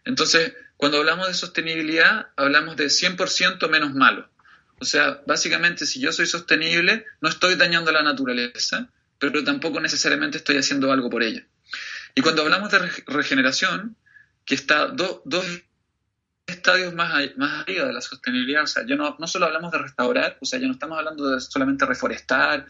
Entonces, 0.03 0.53
cuando 0.75 0.97
hablamos 0.99 1.27
de 1.27 1.33
sostenibilidad, 1.33 2.27
hablamos 2.35 2.75
de 2.75 2.87
100% 2.87 3.69
menos 3.69 3.93
malo. 3.93 4.29
O 4.79 4.85
sea, 4.85 5.21
básicamente, 5.25 5.85
si 5.85 5.99
yo 5.99 6.11
soy 6.11 6.27
sostenible, 6.27 7.05
no 7.21 7.29
estoy 7.29 7.55
dañando 7.55 7.91
la 7.91 8.03
naturaleza, 8.03 8.89
pero 9.19 9.43
tampoco 9.43 9.79
necesariamente 9.79 10.37
estoy 10.37 10.57
haciendo 10.57 10.91
algo 10.91 11.09
por 11.09 11.23
ella. 11.23 11.45
Y 12.13 12.21
cuando 12.21 12.43
hablamos 12.43 12.71
de 12.71 12.79
regeneración, 13.07 13.95
que 14.45 14.55
está 14.55 14.87
dos 14.87 15.21
estadios 16.47 16.93
más, 16.93 17.13
más 17.37 17.61
arriba 17.61 17.85
de 17.85 17.93
la 17.93 18.01
sostenibilidad, 18.01 18.63
o 18.63 18.67
sea, 18.67 18.85
ya 18.87 18.95
no, 18.95 19.15
solo 19.27 19.45
hablamos 19.45 19.71
de 19.71 19.79
restaurar, 19.79 20.37
o 20.41 20.45
sea, 20.45 20.59
ya 20.59 20.67
no 20.67 20.73
estamos 20.73 20.97
hablando 20.97 21.29
de 21.29 21.41
solamente 21.41 21.85
reforestar, 21.85 22.67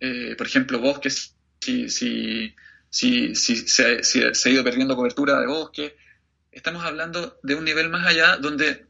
eh, 0.00 0.34
por 0.36 0.46
ejemplo, 0.46 0.78
bosques, 0.80 1.34
si, 1.60 1.88
si, 1.90 2.54
si, 2.88 3.34
si 3.34 3.56
se, 3.68 4.02
ha 4.32 4.48
ido 4.48 4.64
perdiendo 4.64 4.96
cobertura 4.96 5.38
de 5.38 5.46
bosques, 5.46 5.92
estamos 6.50 6.84
hablando 6.84 7.38
de 7.42 7.54
un 7.54 7.64
nivel 7.64 7.90
más 7.90 8.06
allá 8.06 8.36
donde 8.38 8.86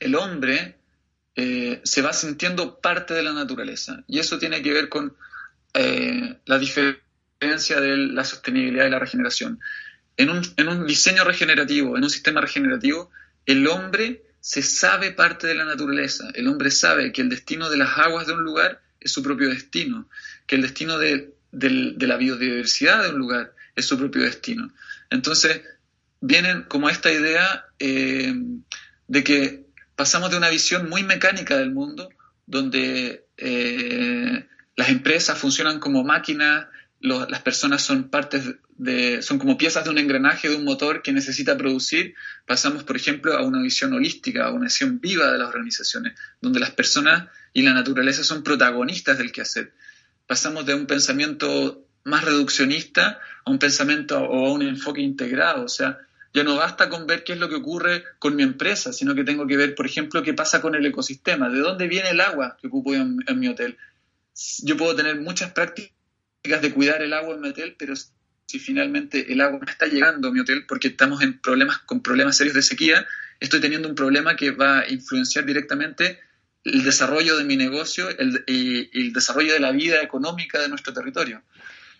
el 0.00 0.14
hombre 0.16 0.76
eh, 1.34 1.80
se 1.84 2.02
va 2.02 2.12
sintiendo 2.12 2.78
parte 2.80 3.14
de 3.14 3.22
la 3.22 3.32
naturaleza. 3.32 4.04
Y 4.06 4.18
eso 4.18 4.38
tiene 4.38 4.62
que 4.62 4.72
ver 4.72 4.88
con 4.88 5.16
eh, 5.72 6.38
la 6.44 6.58
diferencia 6.58 7.80
de 7.80 7.96
la 7.96 8.24
sostenibilidad 8.24 8.86
y 8.86 8.90
la 8.90 8.98
regeneración. 8.98 9.60
En 10.16 10.28
un, 10.28 10.42
en 10.56 10.68
un 10.68 10.86
diseño 10.86 11.24
regenerativo, 11.24 11.96
en 11.96 12.04
un 12.04 12.10
sistema 12.10 12.42
regenerativo, 12.42 13.10
el 13.46 13.66
hombre 13.66 14.22
se 14.40 14.62
sabe 14.62 15.12
parte 15.12 15.46
de 15.46 15.54
la 15.54 15.64
naturaleza. 15.64 16.30
El 16.34 16.48
hombre 16.48 16.70
sabe 16.70 17.12
que 17.12 17.22
el 17.22 17.28
destino 17.28 17.70
de 17.70 17.76
las 17.76 17.96
aguas 17.98 18.26
de 18.26 18.32
un 18.32 18.42
lugar 18.42 18.82
es 19.00 19.12
su 19.12 19.22
propio 19.22 19.48
destino, 19.48 20.08
que 20.46 20.56
el 20.56 20.62
destino 20.62 20.98
de, 20.98 21.32
la 21.52 22.16
biodiversidad 22.16 23.02
de 23.02 23.10
un 23.10 23.18
lugar 23.18 23.54
es 23.76 23.86
su 23.86 23.96
propio 23.98 24.22
destino. 24.22 24.72
Entonces, 25.10 25.62
vienen 26.20 26.62
como 26.62 26.88
esta 26.88 27.12
idea 27.12 27.66
eh, 27.78 28.34
de 29.06 29.24
que 29.24 29.66
pasamos 29.96 30.30
de 30.30 30.36
una 30.36 30.48
visión 30.48 30.88
muy 30.88 31.04
mecánica 31.04 31.56
del 31.56 31.72
mundo, 31.72 32.08
donde 32.46 33.26
eh, 33.36 34.46
las 34.76 34.88
empresas 34.88 35.38
funcionan 35.38 35.78
como 35.78 36.02
máquinas, 36.02 36.66
las 37.02 37.42
personas 37.42 37.82
son 37.82 38.08
partes 38.08 38.54
de, 38.76 39.22
son 39.22 39.38
como 39.38 39.58
piezas 39.58 39.84
de 39.84 39.90
un 39.90 39.98
engranaje 39.98 40.48
de 40.48 40.56
un 40.56 40.64
motor 40.64 41.02
que 41.02 41.12
necesita 41.12 41.56
producir, 41.56 42.14
pasamos, 42.46 42.84
por 42.84 42.96
ejemplo, 42.96 43.36
a 43.36 43.44
una 43.44 43.60
visión 43.60 43.92
holística, 43.92 44.46
a 44.46 44.52
una 44.52 44.64
visión 44.66 45.00
viva 45.00 45.30
de 45.32 45.38
las 45.38 45.48
organizaciones, 45.48 46.14
donde 46.40 46.60
las 46.60 46.70
personas 46.70 47.28
y 47.52 47.62
la 47.62 47.74
naturaleza 47.74 48.22
son 48.22 48.44
protagonistas 48.44 49.18
del 49.18 49.32
quehacer. 49.32 49.72
Pasamos 50.28 50.64
de 50.64 50.74
un 50.74 50.86
pensamiento 50.86 51.84
más 52.04 52.24
reduccionista 52.24 53.18
a 53.44 53.50
un 53.50 53.58
pensamiento 53.58 54.20
o 54.20 54.46
a 54.46 54.52
un 54.52 54.62
enfoque 54.62 55.00
integrado, 55.00 55.64
o 55.64 55.68
sea, 55.68 55.98
ya 56.32 56.44
no 56.44 56.56
basta 56.56 56.88
con 56.88 57.06
ver 57.06 57.24
qué 57.24 57.32
es 57.32 57.38
lo 57.38 57.48
que 57.48 57.56
ocurre 57.56 58.04
con 58.18 58.36
mi 58.36 58.44
empresa, 58.44 58.92
sino 58.92 59.14
que 59.14 59.24
tengo 59.24 59.46
que 59.46 59.56
ver, 59.56 59.74
por 59.74 59.86
ejemplo, 59.86 60.22
qué 60.22 60.34
pasa 60.34 60.62
con 60.62 60.76
el 60.76 60.86
ecosistema, 60.86 61.50
de 61.50 61.58
dónde 61.58 61.88
viene 61.88 62.10
el 62.10 62.20
agua 62.20 62.56
que 62.60 62.68
ocupo 62.68 62.94
en 62.94 63.38
mi 63.38 63.48
hotel. 63.48 63.76
Yo 64.62 64.76
puedo 64.76 64.94
tener 64.94 65.20
muchas 65.20 65.52
prácticas 65.52 65.92
de 66.42 66.72
cuidar 66.72 67.02
el 67.02 67.12
agua 67.12 67.34
en 67.34 67.40
mi 67.40 67.48
hotel, 67.50 67.76
pero 67.78 67.94
si 68.46 68.58
finalmente 68.58 69.32
el 69.32 69.40
agua 69.40 69.60
no 69.64 69.70
está 69.70 69.86
llegando 69.86 70.28
a 70.28 70.32
mi 70.32 70.40
hotel 70.40 70.64
porque 70.66 70.88
estamos 70.88 71.22
en 71.22 71.38
problemas, 71.38 71.78
con 71.78 72.02
problemas 72.02 72.36
serios 72.36 72.56
de 72.56 72.62
sequía, 72.62 73.06
estoy 73.38 73.60
teniendo 73.60 73.88
un 73.88 73.94
problema 73.94 74.34
que 74.34 74.50
va 74.50 74.80
a 74.80 74.88
influenciar 74.88 75.44
directamente 75.44 76.18
el 76.64 76.82
desarrollo 76.82 77.36
de 77.36 77.44
mi 77.44 77.56
negocio 77.56 78.08
y, 78.46 78.90
el 78.92 79.12
desarrollo 79.12 79.52
de 79.52 79.60
la 79.60 79.70
vida 79.70 80.02
económica 80.02 80.58
de 80.58 80.68
nuestro 80.68 80.92
territorio. 80.92 81.42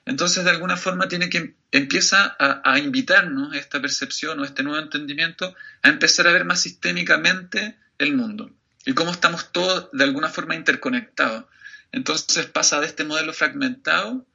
Entonces, 0.06 0.44
de 0.44 0.50
alguna 0.50 0.76
forma, 0.76 1.06
tiene 1.06 1.30
que 1.30 1.54
empieza 1.70 2.36
a, 2.36 2.62
a, 2.64 2.78
invitarnos 2.80 3.54
esta 3.54 3.80
percepción 3.80 4.40
o 4.40 4.44
este 4.44 4.64
nuevo 4.64 4.82
entendimiento 4.82 5.54
a 5.82 5.88
empezar 5.88 6.26
a 6.26 6.32
ver 6.32 6.44
más 6.44 6.60
sistémicamente 6.60 7.76
el 7.98 8.16
mundo 8.16 8.50
y 8.84 8.94
cómo 8.94 9.12
estamos 9.12 9.52
todos 9.52 9.88
de 9.92 10.02
alguna 10.02 10.28
forma 10.28 10.56
interconectados. 10.56 11.44
Entonces 11.92 12.46
pasa 12.46 12.80
de 12.80 12.86
este 12.86 13.04
modelo 13.04 13.32
fragmentado 13.32 14.26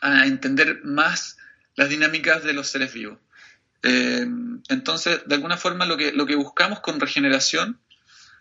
a 0.00 0.26
entender 0.26 0.80
más 0.84 1.38
las 1.74 1.88
dinámicas 1.88 2.42
de 2.44 2.52
los 2.52 2.68
seres 2.68 2.92
vivos. 2.92 3.18
Eh, 3.82 4.26
entonces, 4.68 5.22
de 5.26 5.34
alguna 5.34 5.56
forma, 5.56 5.86
lo 5.86 5.96
que, 5.96 6.12
lo 6.12 6.26
que 6.26 6.34
buscamos 6.34 6.80
con 6.80 7.00
regeneración 7.00 7.78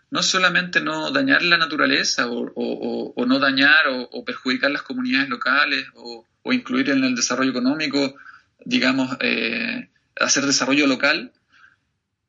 no 0.09 0.23
solamente 0.23 0.81
no 0.81 1.11
dañar 1.11 1.41
la 1.41 1.57
naturaleza 1.57 2.27
o, 2.29 3.25
no 3.25 3.39
dañar 3.39 3.87
o, 3.87 4.23
perjudicar 4.23 4.71
las 4.71 4.81
comunidades 4.81 5.29
locales 5.29 5.85
o, 5.95 6.25
incluir 6.45 6.89
en 6.91 7.03
el 7.03 7.13
desarrollo 7.13 7.51
económico, 7.51 8.15
digamos, 8.63 9.17
eh, 9.19 9.89
hacer 10.17 10.45
desarrollo 10.45 10.87
local, 10.87 11.33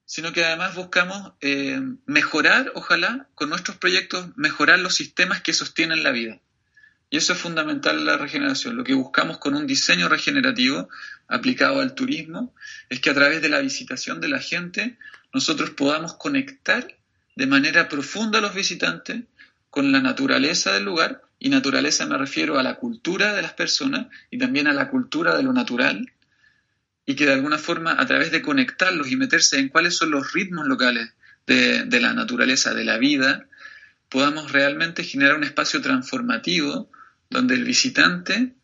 sino 0.07 0.33
que 0.33 0.45
además 0.45 0.75
buscamos 0.75 1.35
eh, 1.41 1.81
mejorar, 2.05 2.73
ojalá, 2.75 3.29
con 3.37 3.49
nuestros 3.49 3.77
proyectos, 3.77 4.37
mejorar 4.37 4.81
los 4.81 4.97
sistemas 4.97 5.41
que 5.41 5.53
sostienen 5.53 6.03
la 6.03 6.11
vida. 6.11 6.41
Y 7.11 7.17
eso 7.17 7.33
es 7.33 7.39
fundamental 7.39 7.99
en 7.99 8.07
la 8.07 8.19
regeneración. 8.19 8.77
Lo 8.77 8.85
que 8.85 8.95
buscamos 8.95 9.39
con 9.39 9.55
un 9.55 9.67
diseño 9.67 10.09
regenerativo 10.09 10.89
aplicado 11.27 11.81
al 11.81 11.95
turismo 11.95 12.55
es 12.89 13.01
que 13.01 13.11
a 13.11 13.15
través 13.15 13.41
de 13.41 13.49
la 13.49 13.61
visitación 13.61 14.21
de 14.21 14.29
la 14.29 14.41
gente 14.41 14.99
nosotros 15.33 15.71
podamos 15.71 16.15
conectar 16.15 16.97
de 17.37 17.47
manera 17.47 17.89
profunda 17.89 18.39
a 18.39 18.43
los 18.43 18.55
visitantes 18.55 19.23
con 19.71 19.93
la 19.93 20.01
naturaleza 20.01 20.73
del 20.73 20.85
lugar, 20.85 21.23
y 21.39 21.51
naturaleza 21.51 22.05
me 22.07 22.19
refiero 22.19 22.59
a 22.59 22.63
la 22.63 22.77
cultura 22.77 23.35
de 23.35 23.43
las 23.43 23.53
personas 23.53 24.09
y 24.31 24.39
también 24.39 24.67
a 24.67 24.73
la 24.73 24.91
cultura 24.91 25.37
de 25.37 25.45
lo 25.45 25.53
natural, 25.53 26.11
y 27.07 27.15
que 27.15 27.27
de 27.27 27.35
alguna 27.35 27.59
forma 27.59 27.95
a 27.99 28.07
través 28.07 28.33
de 28.33 28.43
conectarlos 28.43 29.11
y 29.11 29.17
meterse 29.17 29.59
en 29.59 29.69
cuáles 29.69 29.97
son 29.97 30.11
los 30.11 30.33
ritmos 30.33 30.67
locales 30.67 31.13
de, 31.47 31.85
de 31.85 32.01
la 32.01 32.13
naturaleza, 32.13 32.75
de 32.75 32.85
la 32.85 32.99
vida, 32.99 33.47
podamos 34.09 34.53
realmente 34.53 35.05
generar 35.05 35.37
un 35.37 35.45
espacio 35.45 35.81
transformativo 35.81 36.91
donde 37.31 37.55
el 37.55 37.65
visitante 37.65 38.55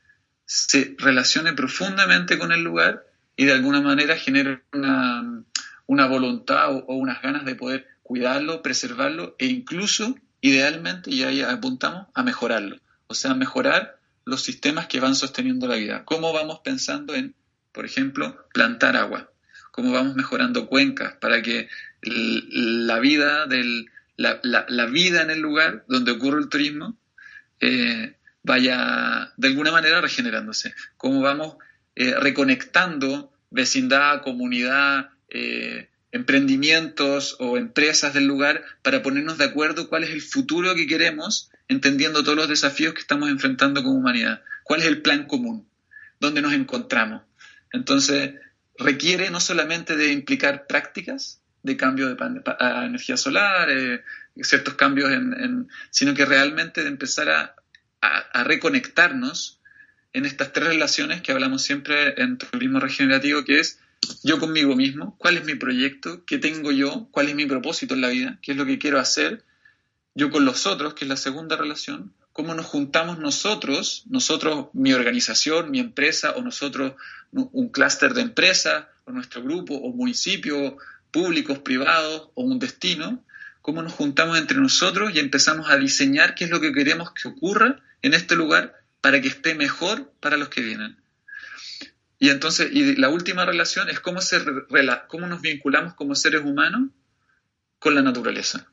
se 0.47 0.95
relacione 0.99 1.53
profundamente 1.53 2.39
con 2.39 2.53
el 2.53 2.63
lugar 2.63 3.05
y 3.37 3.45
de 3.47 3.53
alguna 3.53 3.81
manera 3.81 4.17
genere 4.17 4.63
una, 4.73 6.07
voluntad 6.07 6.75
o, 6.75 6.95
unas 6.95 7.21
ganas 7.23 7.45
de 7.45 7.55
poder 7.55 7.87
cuidarlo, 8.03 8.63
preservarlo 8.63 9.35
e 9.39 9.47
incluso, 9.47 10.17
idealmente, 10.41 11.11
y 11.11 11.23
ahí 11.25 11.43
apuntamos, 11.43 12.07
a 12.15 12.23
mejorarlo. 12.23 12.79
O 13.07 13.15
sea, 13.15 13.35
mejorar 13.35 13.99
los 14.25 14.43
sistemas 14.43 14.87
que 14.87 15.01
van 15.01 15.15
sosteniendo 15.15 15.67
la 15.67 15.77
vida. 15.77 16.05
¿Cómo 16.05 16.33
vamos 16.33 16.61
pensando 16.63 17.15
en, 17.15 17.35
por 17.73 17.85
ejemplo, 17.85 18.47
plantar 18.53 18.97
agua? 18.97 19.31
¿Cómo 19.73 19.93
vamos 19.93 20.15
mejorando 20.15 20.67
cuencas 20.67 21.15
para 21.17 21.43
que 21.43 21.69
la 22.03 22.99
vida, 23.01 23.47
del, 23.47 23.91
la, 24.17 24.87
vida 24.87 25.23
en 25.23 25.31
el 25.31 25.41
lugar 25.41 25.85
donde 25.89 26.13
ocurre 26.13 26.41
el 26.41 26.49
turismo 26.49 26.97
eh, 27.61 28.15
vaya 28.45 29.33
de 29.37 29.49
alguna 29.49 29.73
manera 29.73 30.01
regenerándose, 30.01 30.75
cómo 30.97 31.21
vamos 31.21 31.57
eh, 31.97 32.15
reconectando 32.15 33.33
vecindad, 33.51 34.23
comunidad, 34.23 35.11
eh, 35.29 35.89
emprendimientos 36.13 37.37
o 37.41 37.57
empresas 37.57 38.15
del 38.15 38.27
lugar 38.27 38.63
para 38.83 39.03
ponernos 39.03 39.39
de 39.39 39.47
acuerdo 39.47 39.89
cuál 39.89 40.05
es 40.05 40.11
el 40.11 40.23
futuro 40.23 40.75
que 40.75 40.87
queremos, 40.87 41.51
entendiendo 41.69 42.23
todos 42.23 42.37
los 42.37 42.49
desafíos 42.49 42.95
que 42.95 43.01
estamos 43.01 43.31
enfrentando 43.31 43.83
como 43.83 43.97
humanidad, 43.97 44.43
cuál 44.63 44.81
es 44.81 44.87
el 44.87 45.03
plan 45.03 45.27
común, 45.27 45.67
dónde 46.21 46.43
nos 46.43 46.53
encontramos. 46.53 47.23
Entonces, 47.73 48.35
requiere 48.79 49.31
no 49.31 49.41
solamente 49.41 49.97
de 49.97 50.13
implicar 50.13 50.67
prácticas 50.67 51.41
de 51.63 51.77
cambio 51.77 52.15
de 52.15 52.17
energía 52.87 53.17
solar, 53.17 53.71
eh, 53.71 54.03
ciertos 54.43 54.75
cambios, 54.75 55.11
en, 55.11 55.69
sino 55.91 56.13
que 56.15 56.27
realmente 56.27 56.83
de 56.83 56.89
empezar 56.89 57.31
a 57.31 57.57
a, 58.05 58.45
reconectarnos 58.45 59.61
en 60.13 60.27
estas 60.27 60.53
tres 60.53 60.69
relaciones 60.69 61.23
que 61.23 61.33
hablamos 61.33 61.63
siempre 61.63 62.21
en 62.23 62.39
turismo 62.39 62.81
regenerativo, 62.81 63.45
que 63.45 63.61
es 63.61 63.81
yo 64.23 64.39
conmigo 64.39 64.77
mismo, 64.77 65.17
cuál 65.19 65.39
es 65.39 65.45
mi 65.45 65.55
proyecto, 65.55 66.25
qué 66.25 66.39
tengo 66.39 66.71
yo, 66.73 67.09
cuál 67.11 67.29
es 67.29 67.35
mi 67.35 67.47
propósito 67.47 67.95
en 67.95 68.01
la 68.01 68.09
vida, 68.09 68.39
qué 68.43 68.53
es 68.53 68.59
lo 68.59 68.67
que 68.67 68.79
quiero 68.79 69.01
hacer, 69.01 69.43
yo 70.15 70.31
con 70.31 70.45
los 70.45 70.67
otros, 70.67 70.95
que 70.95 71.05
es 71.05 71.09
la 71.09 71.17
segunda 71.17 71.57
relación, 71.57 72.13
cómo 72.33 72.55
nos 72.55 72.67
juntamos 72.67 73.19
nosotros, 73.19 74.05
nosotros, 74.09 74.67
mi 74.73 74.93
organización, 74.93 75.71
mi 75.71 75.81
empresa, 75.81 76.33
o 76.33 76.43
nosotros, 76.43 76.95
un 77.33 77.69
clúster 77.71 78.15
de 78.15 78.23
empresas, 78.23 78.87
o 79.07 79.13
nuestro 79.13 79.43
grupo, 79.43 79.75
o 79.75 79.93
municipio, 79.93 80.77
públicos, 81.11 81.59
privados, 81.61 82.29
o 82.35 82.43
un 82.43 82.59
destino, 82.59 83.25
cómo 83.65 83.83
nos 83.83 83.93
juntamos 83.95 84.37
entre 84.37 84.59
nosotros 84.59 85.15
y 85.15 85.21
empezamos 85.21 85.71
a 85.71 85.77
diseñar 85.77 86.35
qué 86.35 86.45
es 86.45 86.51
lo 86.51 86.61
que 86.61 86.73
queremos 86.73 87.13
que 87.13 87.29
ocurra 87.29 87.81
en 88.05 88.13
este 88.13 88.37
lugar 88.37 88.75
para 89.01 89.23
que 89.23 89.29
esté 89.29 89.55
mejor 89.55 90.13
para 90.21 90.37
los 90.37 90.51
que 90.51 90.61
vienen. 90.61 90.99
Y 92.19 92.29
entonces, 92.29 92.69
y 92.71 92.97
la 92.97 93.09
última 93.09 93.47
relación 93.47 93.89
es 93.89 93.99
cómo, 93.99 94.21
se, 94.21 94.45
cómo 95.09 95.27
nos 95.27 95.41
vinculamos 95.41 95.95
como 95.95 96.15
seres 96.15 96.43
humanos 96.45 96.91
con 97.79 97.95
la 97.95 98.03
naturaleza. 98.03 98.67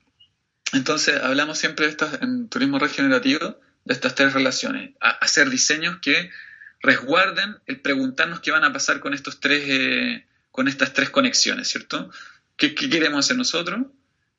Entonces, 0.73 1.21
hablamos 1.21 1.57
siempre 1.57 1.85
estas, 1.85 2.21
en 2.21 2.49
turismo 2.49 2.77
regenerativo 2.77 3.57
de 3.85 3.93
estas 3.93 4.15
tres 4.15 4.33
relaciones. 4.33 4.91
hacer 4.99 5.49
diseños 5.49 5.99
que 6.01 6.29
resguarden 6.81 7.57
el 7.65 7.79
preguntarnos 7.79 8.41
qué 8.41 8.51
van 8.51 8.65
a 8.65 8.73
pasar 8.73 8.99
con, 8.99 9.13
estos 9.13 9.39
tres, 9.39 9.63
eh, 9.65 10.25
con 10.51 10.67
estas 10.67 10.91
tres 10.91 11.09
conexiones, 11.09 11.69
¿cierto? 11.69 12.11
¿Qué, 12.57 12.75
¿Qué, 12.75 12.89
queremos 12.89 13.25
hacer 13.25 13.37
nosotros? 13.37 13.85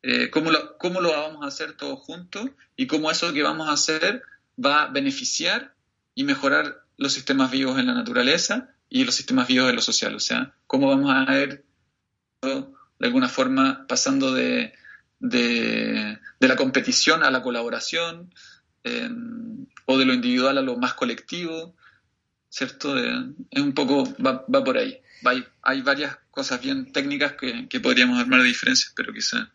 Eh, 0.03 0.29
cómo, 0.29 0.51
cómo 0.79 1.01
lo 1.01 1.13
vamos 1.13 1.45
a 1.45 1.49
hacer 1.49 1.73
todos 1.79 1.99
juntos 2.01 2.51
y 2.77 2.87
cómo 2.87 3.11
eso 3.11 3.33
que 3.33 3.43
vamos 3.43 3.69
a 3.69 3.73
hacer 3.73 4.23
va 4.65 4.83
a 4.83 4.87
beneficiar 4.89 5.75
y 6.15 6.25
mejorar 6.25 6.85
los 6.97 7.13
sistemas 7.13 7.51
vivos 7.51 7.79
en 7.79 7.87
la 7.87 7.95
naturaleza 7.95 8.71
y 8.89 9.05
los 9.05 9.15
sistemas 9.15 9.49
vivos 9.49 9.71
en 9.71 9.77
lo 9.77 9.83
social. 9.83 10.15
O 10.15 10.21
sea, 10.21 10.55
cómo 10.67 10.89
vamos 10.89 11.13
a 11.15 11.39
ir 11.41 11.65
de 12.43 13.07
alguna 13.07 13.29
forma 13.29 13.87
pasando 13.87 14.33
de, 14.33 14.75
de, 15.19 16.19
la 16.41 16.57
competición 16.57 17.23
a 17.23 17.31
la 17.31 17.43
colaboración 17.43 18.35
em, 18.85 19.67
o 19.87 19.99
de 19.99 20.05
lo 20.05 20.13
individual 20.13 20.59
a 20.59 20.63
lo 20.63 20.77
más 20.77 20.95
colectivo, 20.95 21.75
¿cierto? 22.49 22.99
es 22.99 23.61
un 23.61 23.73
poco, 23.75 24.05
va, 24.25 24.45
por 24.47 24.77
ahí. 24.77 25.01
hay, 25.25 25.45
hay, 25.63 25.83
varias 25.83 26.19
cosas 26.31 26.61
bien 26.61 26.93
técnicas 26.93 27.33
que, 27.35 27.69
que 27.69 27.81
podríamos 27.81 28.19
armar 28.19 28.43
de 28.43 28.49
diferencias, 28.49 28.93
pero 28.95 29.13
quizá 29.13 29.51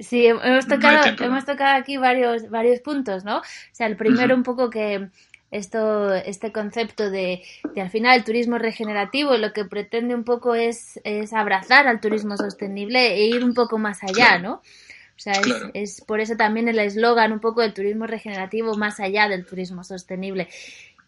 Sí, 0.00 0.26
hemos 0.26 0.66
tocado, 0.66 1.14
hemos 1.20 1.44
tocado 1.44 1.78
aquí 1.78 1.96
varios, 1.96 2.48
varios 2.48 2.80
puntos, 2.80 3.24
¿no? 3.24 3.38
O 3.38 3.42
sea, 3.72 3.86
el 3.86 3.96
primero 3.96 4.34
un 4.34 4.42
poco 4.42 4.70
que 4.70 5.08
esto, 5.50 6.14
este 6.14 6.52
concepto 6.52 7.10
de, 7.10 7.42
de, 7.74 7.80
al 7.80 7.90
final 7.90 8.16
el 8.16 8.24
turismo 8.24 8.58
regenerativo 8.58 9.36
lo 9.36 9.52
que 9.52 9.64
pretende 9.64 10.14
un 10.14 10.24
poco 10.24 10.54
es, 10.54 11.00
es 11.04 11.32
abrazar 11.32 11.86
al 11.88 12.00
turismo 12.00 12.36
sostenible 12.36 13.14
e 13.14 13.26
ir 13.26 13.44
un 13.44 13.54
poco 13.54 13.78
más 13.78 14.02
allá, 14.02 14.38
¿no? 14.38 14.54
O 14.54 15.22
sea, 15.22 15.34
es, 15.34 15.54
es 15.74 16.00
por 16.00 16.20
eso 16.20 16.36
también 16.36 16.68
el 16.68 16.78
eslogan 16.78 17.32
un 17.32 17.40
poco 17.40 17.60
del 17.60 17.74
turismo 17.74 18.06
regenerativo 18.06 18.74
más 18.76 19.00
allá 19.00 19.28
del 19.28 19.44
turismo 19.44 19.84
sostenible. 19.84 20.48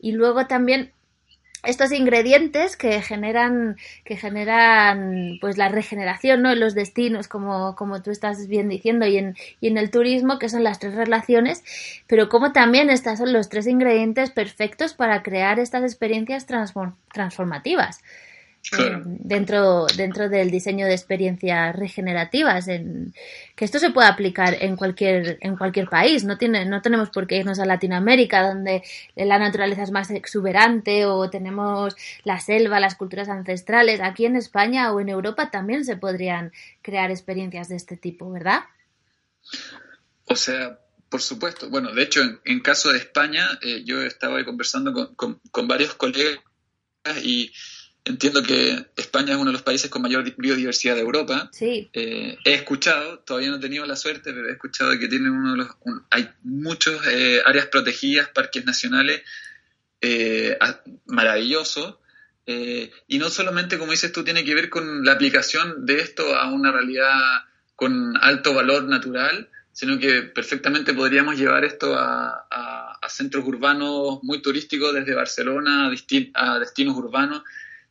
Y 0.01 0.13
luego 0.13 0.47
también 0.47 0.93
estos 1.63 1.93
ingredientes 1.93 2.77
que 2.77 3.01
generan 3.03 3.77
que 4.05 4.17
generan 4.17 5.39
pues 5.41 5.59
la 5.59 5.69
regeneración 5.69 6.43
no 6.43 6.51
en 6.51 6.61
los 6.61 6.75
destinos 6.75 7.29
como, 7.29 7.77
como 7.77 8.03
tú 8.03 8.11
estás 8.11 8.49
bien 8.49 8.69
diciendo 8.69 9.07
y 9.07 9.17
en, 9.17 9.37
y 9.61 9.69
en 9.69 9.79
el 9.79 9.91
turismo 9.91 10.39
que 10.39 10.49
son 10.49 10.65
las 10.65 10.79
tres 10.79 10.95
relaciones 10.95 11.63
pero 12.07 12.29
como 12.29 12.53
también 12.53 12.91
estos 12.91 13.19
son 13.19 13.33
los 13.33 13.49
tres 13.49 13.67
ingredientes 13.67 14.31
perfectos 14.31 14.95
para 14.95 15.23
crear 15.23 15.61
estas 15.61 15.85
experiencias 15.85 16.47
transformativas 16.47 18.03
eh, 18.79 19.03
dentro, 19.05 19.87
dentro 19.97 20.29
del 20.29 20.51
diseño 20.51 20.87
de 20.87 20.93
experiencias 20.93 21.75
regenerativas, 21.75 22.69
en, 22.69 23.13
que 23.57 23.65
esto 23.65 23.81
se 23.81 23.91
puede 23.91 24.09
aplicar 24.09 24.57
en 24.61 24.77
cualquier, 24.77 25.39
en 25.41 25.57
cualquier 25.57 25.89
país, 25.89 26.25
no, 26.25 26.39
tiene, 26.39 26.65
no 26.65 26.81
tenemos 26.81 27.11
por 27.11 27.27
qué 27.27 27.39
irnos 27.39 27.59
a 27.59 27.67
Latinoamérica, 27.67 28.47
donde 28.47 28.85
la 29.17 29.39
naturaleza 29.39 29.83
es 29.83 29.91
más 29.91 30.11
exuberante 30.11 31.07
o 31.07 31.29
tenemos 31.29 31.97
la 32.23 32.39
selva, 32.39 32.79
las 32.79 32.95
culturas 32.95 33.29
ancestrales, 33.29 34.01
aquí 34.01 34.27
en 34.27 34.37
España 34.37 34.93
o 34.93 35.01
en 35.01 35.09
Europa 35.09 35.51
también 35.51 35.85
se 35.85 35.97
podrían 35.97 36.53
crear 36.83 37.11
experiencias 37.11 37.69
de 37.69 37.77
este 37.77 37.97
tipo, 37.97 38.31
¿verdad? 38.31 38.61
O 40.27 40.37
sea, 40.37 40.79
por 41.09 41.21
supuesto. 41.21 41.69
Bueno, 41.69 41.93
de 41.93 42.05
hecho, 42.05 42.23
en, 42.45 42.61
caso 42.61 42.93
de 42.93 42.99
España, 42.99 43.59
eh, 43.61 43.83
yo 43.85 44.03
estaba 44.03 44.43
conversando 44.45 44.93
con, 44.93 45.15
con, 45.17 45.41
con 45.51 45.67
varios 45.67 45.95
colegas 45.95 46.39
y 47.23 47.53
Entiendo 48.05 48.43
que 48.43 48.87
España 48.97 49.33
es 49.33 49.37
uno 49.37 49.51
de 49.51 49.53
los 49.53 49.63
países 49.63 49.89
con 49.89 50.03
mayor 50.03 50.25
biodiversidad 50.37 50.97
de 50.97 51.03
Europa. 51.03 51.49
Sí. 51.53 51.89
Eh, 51.93 52.37
he 52.45 52.55
escuchado, 52.55 53.21
todavía 53.21 53.51
no 53.51 53.57
he 53.57 53.61
tenido 53.61 53.87
la 53.87 53.95
suerte, 53.95 54.33
pero 54.33 54.49
he 54.49 54.53
escuchado 54.53 54.99
que 54.99 55.07
tienen 55.07 55.31
uno 55.31 55.53
de 55.53 55.57
los, 55.59 55.69
hay 56.11 56.29
muchos 56.43 57.01
eh, 57.07 57.41
áreas 57.45 57.67
protegidas, 57.67 58.29
parques 58.29 58.65
nacionales 58.65 59.23
eh, 60.01 60.59
maravillosos. 61.07 61.99
y 62.47 63.19
no 63.19 63.31
solamente, 63.31 63.79
como 63.79 63.93
dices 63.93 64.11
tú, 64.13 64.25
tiene 64.25 64.45
que 64.45 64.57
ver 64.57 64.69
con 64.69 65.05
la 65.05 65.13
aplicación 65.13 65.87
de 65.87 66.01
esto 66.01 66.35
a 66.35 66.51
una 66.51 66.73
realidad 66.73 67.13
con 67.77 68.17
alto 68.21 68.53
valor 68.53 68.83
natural, 68.85 69.49
sino 69.71 70.01
que 70.01 70.23
perfectamente 70.23 70.93
podríamos 70.93 71.39
llevar 71.39 71.65
esto 71.65 71.97
a, 71.97 72.47
a 73.03 73.09
centros 73.09 73.45
urbanos 73.45 74.21
muy 74.23 74.41
turísticos 74.41 74.95
desde 74.95 75.15
Barcelona 75.15 75.87
a, 75.87 76.55
a 76.55 76.59
destinos 76.59 76.97
urbanos 76.97 77.43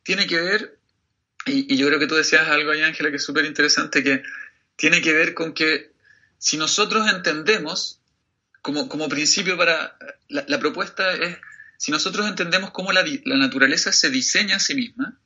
tiene 0.04 0.28
que 0.28 0.39
ver, 0.39 0.78
y, 1.45 1.76
yo 1.76 1.88
creo 1.88 1.99
que 1.99 2.08
tú 2.08 2.16
decías 2.16 2.47
algo 2.47 2.72
ahí, 2.72 2.82
Ángela, 2.82 3.10
que 3.10 3.18
es 3.18 3.24
súper 3.24 3.45
interesante, 3.45 4.04
que 4.04 4.24
tiene 4.76 5.02
que 5.02 5.14
ver 5.14 5.34
con 5.34 5.54
que 5.54 5.91
si 6.38 6.58
nosotros 6.58 7.12
entendemos, 7.12 7.99
como, 8.62 8.89
como 8.89 9.10
principio 9.10 9.58
para 9.58 9.97
la, 10.28 10.60
propuesta 10.60 11.14
es, 11.14 11.38
si 11.78 11.91
nosotros 11.91 12.28
entendemos 12.28 12.72
cómo 12.72 12.91
la, 12.91 13.04
naturaleza 13.26 13.91
se 13.91 14.10
diseña 14.10 14.58
a 14.58 14.60
sí 14.60 14.76
misma, 14.76 15.18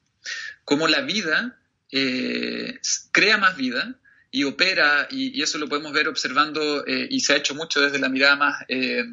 cómo 0.63 0.87
la 0.87 1.01
vida 1.01 1.57
eh, 1.91 2.79
crea 3.11 3.37
más 3.37 3.55
vida, 3.55 3.95
y 4.35 4.43
opera, 4.43 5.07
y, 5.09 5.41
eso 5.41 5.57
lo 5.57 5.69
podemos 5.69 5.93
ver 5.93 6.09
observando, 6.09 6.85
eh, 6.85 7.07
y 7.09 7.21
se 7.21 7.33
ha 7.33 7.37
hecho 7.37 7.55
mucho 7.55 7.79
desde 7.79 7.99
la 7.99 8.09
mirada 8.09 8.35
más 8.35 8.65
eh, 8.67 9.05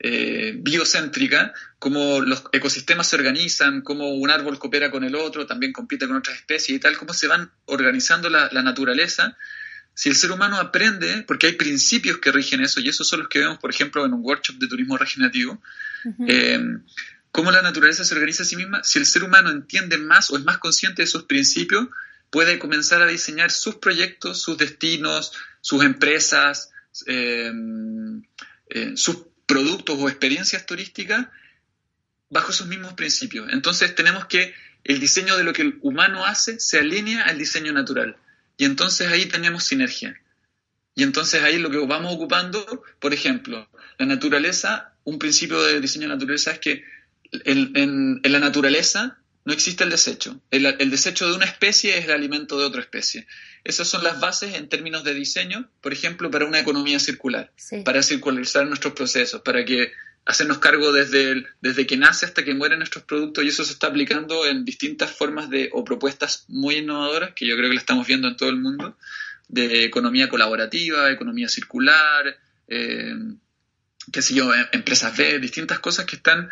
eh, 0.00 0.54
biocéntrica, 0.56 1.52
cómo 1.80 2.20
los 2.20 2.44
ecosistemas 2.52 3.08
se 3.08 3.16
organizan, 3.16 3.82
cómo 3.82 4.10
un 4.10 4.30
árbol 4.30 4.58
coopera 4.58 4.92
con 4.92 5.02
el 5.02 5.16
otro, 5.16 5.46
también 5.46 5.72
compite 5.72 6.06
con 6.06 6.16
otras 6.16 6.36
especies 6.36 6.76
y 6.76 6.80
tal, 6.80 6.96
cómo 6.96 7.12
se 7.12 7.26
van 7.26 7.50
organizando 7.64 8.30
la, 8.30 8.48
naturaleza. 8.62 9.36
Si 9.94 10.08
el 10.08 10.14
ser 10.14 10.30
humano 10.30 10.58
aprende, 10.58 11.24
porque 11.26 11.48
hay 11.48 11.54
principios 11.54 12.18
que 12.18 12.30
rigen 12.30 12.60
eso, 12.60 12.78
y 12.78 12.88
esos 12.88 13.08
son 13.08 13.20
los 13.20 13.28
que 13.28 13.40
vemos, 13.40 13.58
por 13.58 13.70
ejemplo, 13.70 14.06
en 14.06 14.12
un 14.12 14.20
workshop 14.22 14.56
de 14.58 14.68
turismo 14.68 14.96
regenerativo, 14.96 15.60
eh, 16.28 16.60
cómo 17.32 17.50
la 17.50 17.62
naturaleza 17.62 18.04
se 18.04 18.14
organiza 18.14 18.44
a 18.44 18.46
sí 18.46 18.54
misma, 18.54 18.84
si 18.84 19.00
el 19.00 19.06
ser 19.06 19.24
humano 19.24 19.50
entiende 19.50 19.98
más 19.98 20.30
o 20.30 20.38
es 20.38 20.44
más 20.44 20.58
consciente 20.58 21.02
de 21.02 21.08
sus 21.08 21.24
principios, 21.24 21.88
puede 22.30 22.60
comenzar 22.60 23.02
a 23.02 23.06
diseñar 23.06 23.50
sus 23.50 23.76
proyectos, 23.76 24.40
sus 24.40 24.56
destinos, 24.56 25.32
sus 25.60 25.82
empresas, 25.82 26.70
eh, 27.06 27.52
sus 28.94 29.16
productos 29.48 29.98
o 29.98 30.08
experiencias 30.08 30.64
turísticas 30.66 31.26
bajo 32.30 32.52
esos 32.52 32.68
mismos 32.68 32.92
principios. 32.92 33.52
Entonces 33.52 33.94
tenemos 33.96 34.26
que 34.26 34.54
el 34.84 35.00
diseño 35.00 35.36
de 35.36 35.42
lo 35.42 35.52
que 35.52 35.62
el 35.62 35.78
humano 35.82 36.24
hace 36.24 36.60
se 36.60 36.78
alinea 36.78 37.24
al 37.24 37.38
diseño 37.38 37.72
natural. 37.72 38.16
Y 38.56 38.64
entonces 38.64 39.08
ahí 39.08 39.26
tenemos 39.26 39.64
sinergia. 39.64 40.20
Y 40.94 41.02
entonces 41.02 41.42
ahí 41.42 41.58
lo 41.58 41.70
que 41.70 41.78
vamos 41.78 42.14
ocupando, 42.14 42.84
por 43.00 43.14
ejemplo, 43.14 43.68
la 43.98 44.06
naturaleza, 44.06 44.92
un 45.04 45.18
principio 45.18 45.62
de 45.62 45.80
diseño 45.80 46.08
de 46.08 46.14
naturaleza 46.14 46.52
es 46.52 46.58
que 46.58 46.84
en, 47.32 48.20
la 48.22 48.38
naturaleza 48.38 49.18
no 49.48 49.54
existe 49.54 49.82
el 49.82 49.88
desecho. 49.88 50.38
El, 50.50 50.90
desecho 50.90 51.26
de 51.26 51.34
una 51.34 51.46
especie 51.46 51.96
es 51.96 52.04
el 52.04 52.10
alimento 52.10 52.58
de 52.58 52.66
otra 52.66 52.82
especie. 52.82 53.26
Esas 53.64 53.88
son 53.88 54.04
las 54.04 54.20
bases 54.20 54.54
en 54.56 54.68
términos 54.68 55.04
de 55.04 55.14
diseño, 55.14 55.70
por 55.80 55.94
ejemplo, 55.94 56.30
para 56.30 56.44
una 56.44 56.60
economía 56.60 57.00
circular, 57.00 57.50
para 57.82 58.02
circularizar 58.02 58.66
nuestros 58.66 58.92
procesos, 58.92 59.40
para 59.40 59.64
que 59.64 59.90
hacernos 60.26 60.58
cargo 60.58 60.92
desde, 60.92 61.46
desde 61.62 61.86
que 61.86 61.96
nace 61.96 62.26
hasta 62.26 62.44
que 62.44 62.52
mueren 62.52 62.80
nuestros 62.80 63.04
productos 63.04 63.42
y 63.42 63.48
eso 63.48 63.64
se 63.64 63.72
está 63.72 63.86
aplicando 63.86 64.44
en 64.44 64.66
distintas 64.66 65.12
formas 65.12 65.48
de, 65.48 65.70
o 65.72 65.82
propuestas 65.82 66.44
muy 66.48 66.76
innovadoras 66.76 67.32
que 67.34 67.46
yo 67.46 67.56
creo 67.56 67.70
que 67.70 67.74
lo 67.76 67.80
estamos 67.80 68.06
viendo 68.06 68.28
en 68.28 68.36
todo 68.36 68.50
el 68.50 68.56
mundo, 68.56 68.98
de 69.48 69.84
economía 69.84 70.28
colaborativa, 70.28 71.10
economía 71.10 71.48
circular, 71.48 72.36
eh, 72.66 73.14
qué 74.12 74.20
sé 74.20 74.34
yo, 74.34 74.52
em, 74.52 74.66
empresas 74.72 75.16
B, 75.16 75.38
distintas 75.38 75.78
cosas 75.78 76.04
que 76.04 76.16
están 76.16 76.50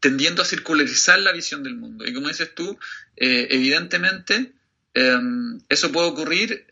tendiendo 0.00 0.42
a 0.42 0.46
circularizar 0.46 1.18
la 1.18 1.32
visión 1.32 1.62
del 1.62 1.76
mundo. 1.76 2.06
Y 2.06 2.12
como 2.12 2.28
dices 2.28 2.54
tú, 2.54 2.78
eh, 3.16 3.48
evidentemente 3.50 4.52
em, 4.94 5.60
eso 5.68 5.92
puede 5.92 6.08
ocurrir 6.08 6.66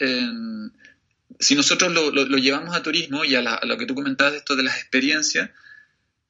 si 1.39 1.55
nosotros 1.55 1.93
lo, 1.93 2.25
llevamos 2.39 2.75
a 2.75 2.83
turismo 2.83 3.25
y 3.25 3.35
a, 3.35 3.61
lo 3.65 3.77
que 3.77 3.87
tú 3.87 3.95
comentabas 3.95 4.35
esto 4.35 4.57
de 4.57 4.63
las 4.63 4.77
experiencias, 4.79 5.51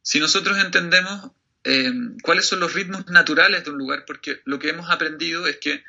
si 0.03 0.21
nosotros 0.21 0.59
entendemos 0.59 1.31
em, 1.63 2.19
cuáles 2.19 2.47
son 2.47 2.61
los 2.61 2.73
ritmos 2.73 3.07
naturales 3.09 3.65
de 3.65 3.71
un 3.71 3.79
lugar, 3.79 4.05
porque 4.07 4.41
lo 4.45 4.59
que 4.59 4.71
hemos 4.71 4.91
aprendido 4.91 5.47
es 5.47 5.59
que 5.59 5.85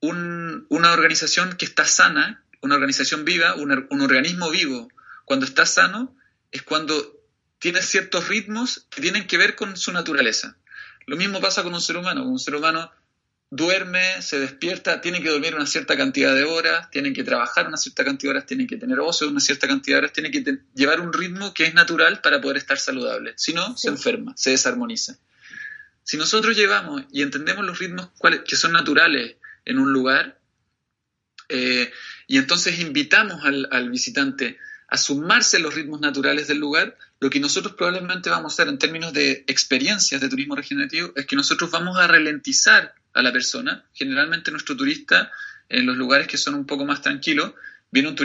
una 0.00 0.92
organización 0.92 1.56
que 1.56 1.66
está 1.66 1.84
sana, 1.84 2.42
una 2.62 2.76
organización 2.76 3.24
viva, 3.24 3.54
un 3.54 4.00
organismo 4.00 4.50
vivo, 4.50 4.90
cuando 5.26 5.44
está 5.44 5.66
sano, 5.66 6.16
es 6.50 6.62
cuando 6.62 7.19
tiene 7.60 7.82
ciertos 7.82 8.26
ritmos 8.28 8.86
que 8.90 9.00
tienen 9.00 9.26
que 9.26 9.36
ver 9.36 9.54
con 9.54 9.76
su 9.76 9.92
naturaleza. 9.92 10.56
Lo 11.06 11.16
mismo 11.16 11.40
pasa 11.40 11.62
con 11.62 11.74
un 11.74 11.80
ser 11.80 11.96
humano. 11.98 12.24
Un 12.24 12.38
ser 12.38 12.56
humano 12.56 12.90
duerme, 13.50 14.22
se 14.22 14.38
despierta, 14.38 15.00
tiene 15.00 15.20
que 15.20 15.28
dormir 15.28 15.54
una 15.54 15.66
cierta 15.66 15.96
cantidad 15.96 16.34
de 16.34 16.44
horas, 16.44 16.90
tiene 16.90 17.12
que 17.12 17.22
trabajar 17.22 17.66
una 17.66 17.76
cierta 17.76 18.04
cantidad 18.04 18.32
de 18.32 18.38
horas, 18.38 18.46
tiene 18.46 18.66
que 18.66 18.76
tener 18.76 18.98
ocio 19.00 19.28
una 19.28 19.40
cierta 19.40 19.66
cantidad 19.66 19.96
de 19.96 19.98
horas, 19.98 20.12
tiene 20.12 20.30
que 20.30 20.60
llevar 20.74 21.00
un 21.00 21.12
ritmo 21.12 21.52
que 21.52 21.64
es 21.64 21.74
natural 21.74 22.20
para 22.22 22.40
poder 22.40 22.56
estar 22.56 22.78
saludable. 22.78 23.34
Si 23.36 23.52
no, 23.52 23.76
se 23.76 23.88
enferma, 23.88 24.32
se 24.36 24.50
desarmoniza. 24.50 25.18
Si 26.02 26.16
nosotros 26.16 26.56
llevamos 26.56 27.02
y 27.12 27.22
entendemos 27.22 27.64
los 27.66 27.78
ritmos 27.78 28.10
que 28.48 28.56
son 28.56 28.72
naturales 28.72 29.36
en 29.64 29.78
un 29.78 29.92
lugar, 29.92 30.40
eh, 31.48 31.92
y 32.26 32.38
entonces 32.38 32.78
invitamos 32.78 33.44
al, 33.44 33.68
al 33.70 33.90
visitante 33.90 34.58
a 34.88 34.96
sumarse 34.96 35.58
a 35.58 35.60
los 35.60 35.74
ritmos 35.74 36.00
naturales 36.00 36.48
del 36.48 36.58
lugar, 36.58 36.96
lo 37.20 37.28
que 37.28 37.38
nosotros 37.38 37.74
probablemente 37.74 38.30
vamos 38.30 38.52
a 38.52 38.54
hacer 38.54 38.68
en 38.68 38.78
términos 38.78 39.12
de 39.12 39.44
experiencias 39.46 40.20
de 40.20 40.28
turismo 40.28 40.56
regenerativo 40.56 41.12
es 41.14 41.26
que 41.26 41.36
nosotros 41.36 41.70
vamos 41.70 41.98
a 41.98 42.06
ralentizar 42.06 42.94
a 43.12 43.22
la 43.22 43.30
persona. 43.30 43.84
Generalmente 43.92 44.50
nuestro 44.50 44.74
turista 44.74 45.30
en 45.68 45.86
los 45.86 45.96
lugares 45.96 46.26
que 46.26 46.38
son 46.38 46.54
un 46.54 46.66
poco 46.66 46.86
más 46.86 47.02
tranquilos, 47.02 47.52
viene 47.90 48.08
un, 48.08 48.16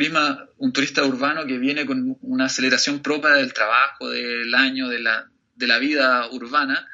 un 0.57 0.73
turista 0.73 1.03
urbano 1.03 1.45
que 1.45 1.57
viene 1.57 1.85
con 1.85 2.17
una 2.21 2.45
aceleración 2.45 3.01
propia 3.01 3.31
del 3.31 3.53
trabajo, 3.53 4.09
del 4.09 4.53
año, 4.55 4.87
de 4.87 4.99
la, 4.99 5.29
de 5.55 5.67
la 5.67 5.77
vida 5.77 6.29
urbana. 6.31 6.87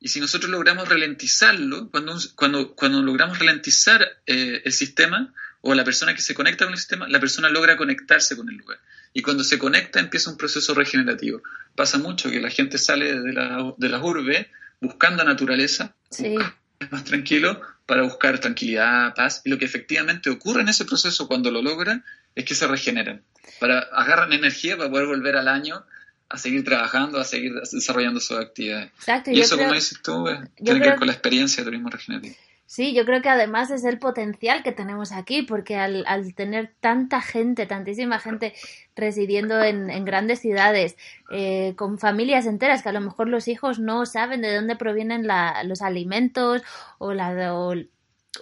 Y 0.00 0.08
si 0.08 0.18
nosotros 0.18 0.50
logramos 0.50 0.88
ralentizarlo, 0.88 1.90
cuando, 1.90 2.18
cuando, 2.34 2.74
cuando 2.74 3.02
logramos 3.02 3.38
ralentizar 3.38 4.02
eh, 4.26 4.62
el 4.64 4.72
sistema, 4.72 5.32
o 5.62 5.74
la 5.74 5.84
persona 5.84 6.14
que 6.14 6.22
se 6.22 6.34
conecta 6.34 6.64
con 6.64 6.72
el 6.72 6.78
sistema, 6.78 7.08
la 7.08 7.20
persona 7.20 7.48
logra 7.48 7.76
conectarse 7.76 8.36
con 8.36 8.48
el 8.48 8.56
lugar. 8.56 8.78
Y 9.12 9.22
cuando 9.22 9.42
se 9.44 9.58
conecta 9.58 9.98
empieza 10.00 10.30
un 10.30 10.36
proceso 10.36 10.74
regenerativo. 10.74 11.42
Pasa 11.74 11.98
mucho 11.98 12.30
que 12.30 12.40
la 12.40 12.50
gente 12.50 12.78
sale 12.78 13.20
de, 13.20 13.32
la, 13.32 13.74
de 13.76 13.88
las 13.88 14.02
urbes 14.02 14.46
buscando 14.80 15.24
naturaleza, 15.24 15.94
sí. 16.10 16.36
más 16.90 17.04
tranquilo, 17.04 17.60
para 17.86 18.02
buscar 18.02 18.38
tranquilidad, 18.38 19.14
paz. 19.14 19.42
Y 19.44 19.50
lo 19.50 19.58
que 19.58 19.64
efectivamente 19.64 20.30
ocurre 20.30 20.62
en 20.62 20.68
ese 20.68 20.84
proceso 20.84 21.26
cuando 21.26 21.50
lo 21.50 21.60
logra 21.60 22.04
es 22.34 22.44
que 22.44 22.54
se 22.54 22.66
regeneran. 22.66 23.22
Para, 23.58 23.80
agarran 23.80 24.32
energía 24.32 24.76
para 24.76 24.90
poder 24.90 25.06
volver 25.06 25.36
al 25.36 25.48
año 25.48 25.84
a 26.28 26.38
seguir 26.38 26.64
trabajando, 26.64 27.18
a 27.18 27.24
seguir 27.24 27.54
desarrollando 27.54 28.20
sus 28.20 28.38
actividades. 28.38 28.92
Exacto. 28.98 29.32
Y 29.32 29.40
eso, 29.40 29.56
creo- 29.56 29.66
como 29.66 29.74
dices 29.74 30.00
tú, 30.02 30.24
tiene 30.62 30.80
que 30.80 30.88
ver 30.90 30.96
con 30.98 31.08
la 31.08 31.12
experiencia 31.14 31.62
de 31.62 31.64
turismo 31.64 31.90
regenerativo. 31.90 32.36
Sí, 32.70 32.94
yo 32.94 33.04
creo 33.04 33.20
que 33.20 33.28
además 33.28 33.72
es 33.72 33.82
el 33.82 33.98
potencial 33.98 34.62
que 34.62 34.70
tenemos 34.70 35.10
aquí, 35.10 35.42
porque 35.42 35.74
al, 35.74 36.04
al 36.06 36.36
tener 36.36 36.72
tanta 36.78 37.20
gente, 37.20 37.66
tantísima 37.66 38.20
gente 38.20 38.54
residiendo 38.94 39.60
en, 39.60 39.90
en 39.90 40.04
grandes 40.04 40.38
ciudades, 40.38 40.96
eh, 41.32 41.74
con 41.76 41.98
familias 41.98 42.46
enteras, 42.46 42.84
que 42.84 42.90
a 42.90 42.92
lo 42.92 43.00
mejor 43.00 43.26
los 43.28 43.48
hijos 43.48 43.80
no 43.80 44.06
saben 44.06 44.40
de 44.40 44.54
dónde 44.54 44.76
provienen 44.76 45.26
los 45.64 45.82
alimentos 45.82 46.62
o, 46.98 47.12
la, 47.12 47.32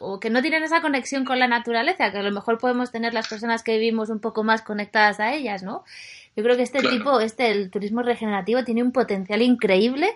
o 0.00 0.20
que 0.20 0.28
no 0.28 0.42
tienen 0.42 0.62
esa 0.62 0.82
conexión 0.82 1.24
con 1.24 1.38
la 1.38 1.48
naturaleza, 1.48 2.12
que 2.12 2.18
a 2.18 2.22
lo 2.22 2.30
mejor 2.30 2.58
podemos 2.58 2.90
tener 2.90 3.14
las 3.14 3.28
personas 3.28 3.62
que 3.62 3.78
vivimos 3.78 4.10
un 4.10 4.20
poco 4.20 4.44
más 4.44 4.60
conectadas 4.60 5.20
a 5.20 5.32
ellas, 5.32 5.62
¿no? 5.62 5.84
Yo 6.38 6.44
creo 6.44 6.56
que 6.56 6.62
este 6.62 6.78
Claro. 6.78 6.96
tipo, 6.96 7.20
este, 7.20 7.50
el 7.50 7.68
turismo 7.68 8.00
regenerativo 8.02 8.62
tiene 8.62 8.84
un 8.84 8.92
potencial 8.92 9.42
increíble 9.42 10.08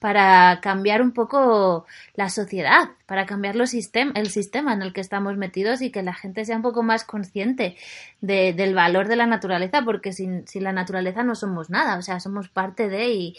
para 0.00 0.58
cambiar 0.60 1.00
un 1.02 1.12
poco 1.12 1.86
la 2.14 2.30
sociedad, 2.30 2.90
para 3.06 3.26
cambiar 3.26 3.54
los 3.54 3.70
sistem 3.70 4.10
el 4.16 4.28
sistema 4.28 4.72
en 4.72 4.82
el 4.82 4.92
que 4.92 5.00
estamos 5.00 5.36
metidos 5.36 5.80
y 5.80 5.92
que 5.92 6.02
la 6.02 6.14
gente 6.14 6.44
sea 6.44 6.56
un 6.56 6.62
poco 6.62 6.82
más 6.82 7.04
consciente 7.04 7.76
de- 8.20 8.54
del 8.54 8.74
valor 8.74 9.06
de 9.06 9.14
la 9.14 9.26
naturaleza, 9.26 9.82
porque 9.84 10.12
sin, 10.12 10.48
sin 10.48 10.64
la 10.64 10.72
naturaleza 10.72 11.22
no 11.22 11.36
somos 11.36 11.70
nada, 11.70 11.96
o 11.96 12.02
sea, 12.02 12.18
somos 12.18 12.48
parte 12.48 12.88
de 12.88 13.10
y, 13.12 13.36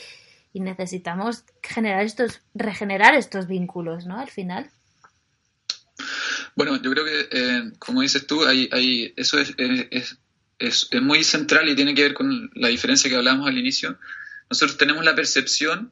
y 0.53 0.61
necesitamos 0.61 1.43
generar 1.61 2.03
estos, 2.05 2.41
regenerar 2.55 3.15
estos 3.15 3.47
vínculos, 3.47 4.05
¿no? 4.05 4.17
Al 4.17 4.29
final. 4.29 4.69
Bueno, 6.55 6.81
yo 6.81 6.89
creo 6.91 7.03
que, 7.03 7.27
eh, 7.31 7.71
como 7.79 7.99
dices 8.01 8.25
tú, 8.25 8.45
hay, 8.45 8.69
hay, 8.71 9.13
eso 9.17 9.37
es, 9.39 9.53
es, 9.57 9.87
es, 9.91 10.17
es- 10.59 10.87
es 10.91 11.01
muy 11.01 11.23
central 11.23 11.67
y 11.69 11.75
tiene 11.75 11.95
que 11.95 12.03
ver 12.03 12.13
con 12.13 12.51
la 12.53 12.67
diferencia 12.67 13.09
que 13.09 13.15
hablábamos 13.15 13.47
al 13.47 13.57
inicio. 13.57 13.97
Nosotros 14.49 14.77
tenemos 14.77 15.03
la 15.05 15.15
percepción 15.15 15.91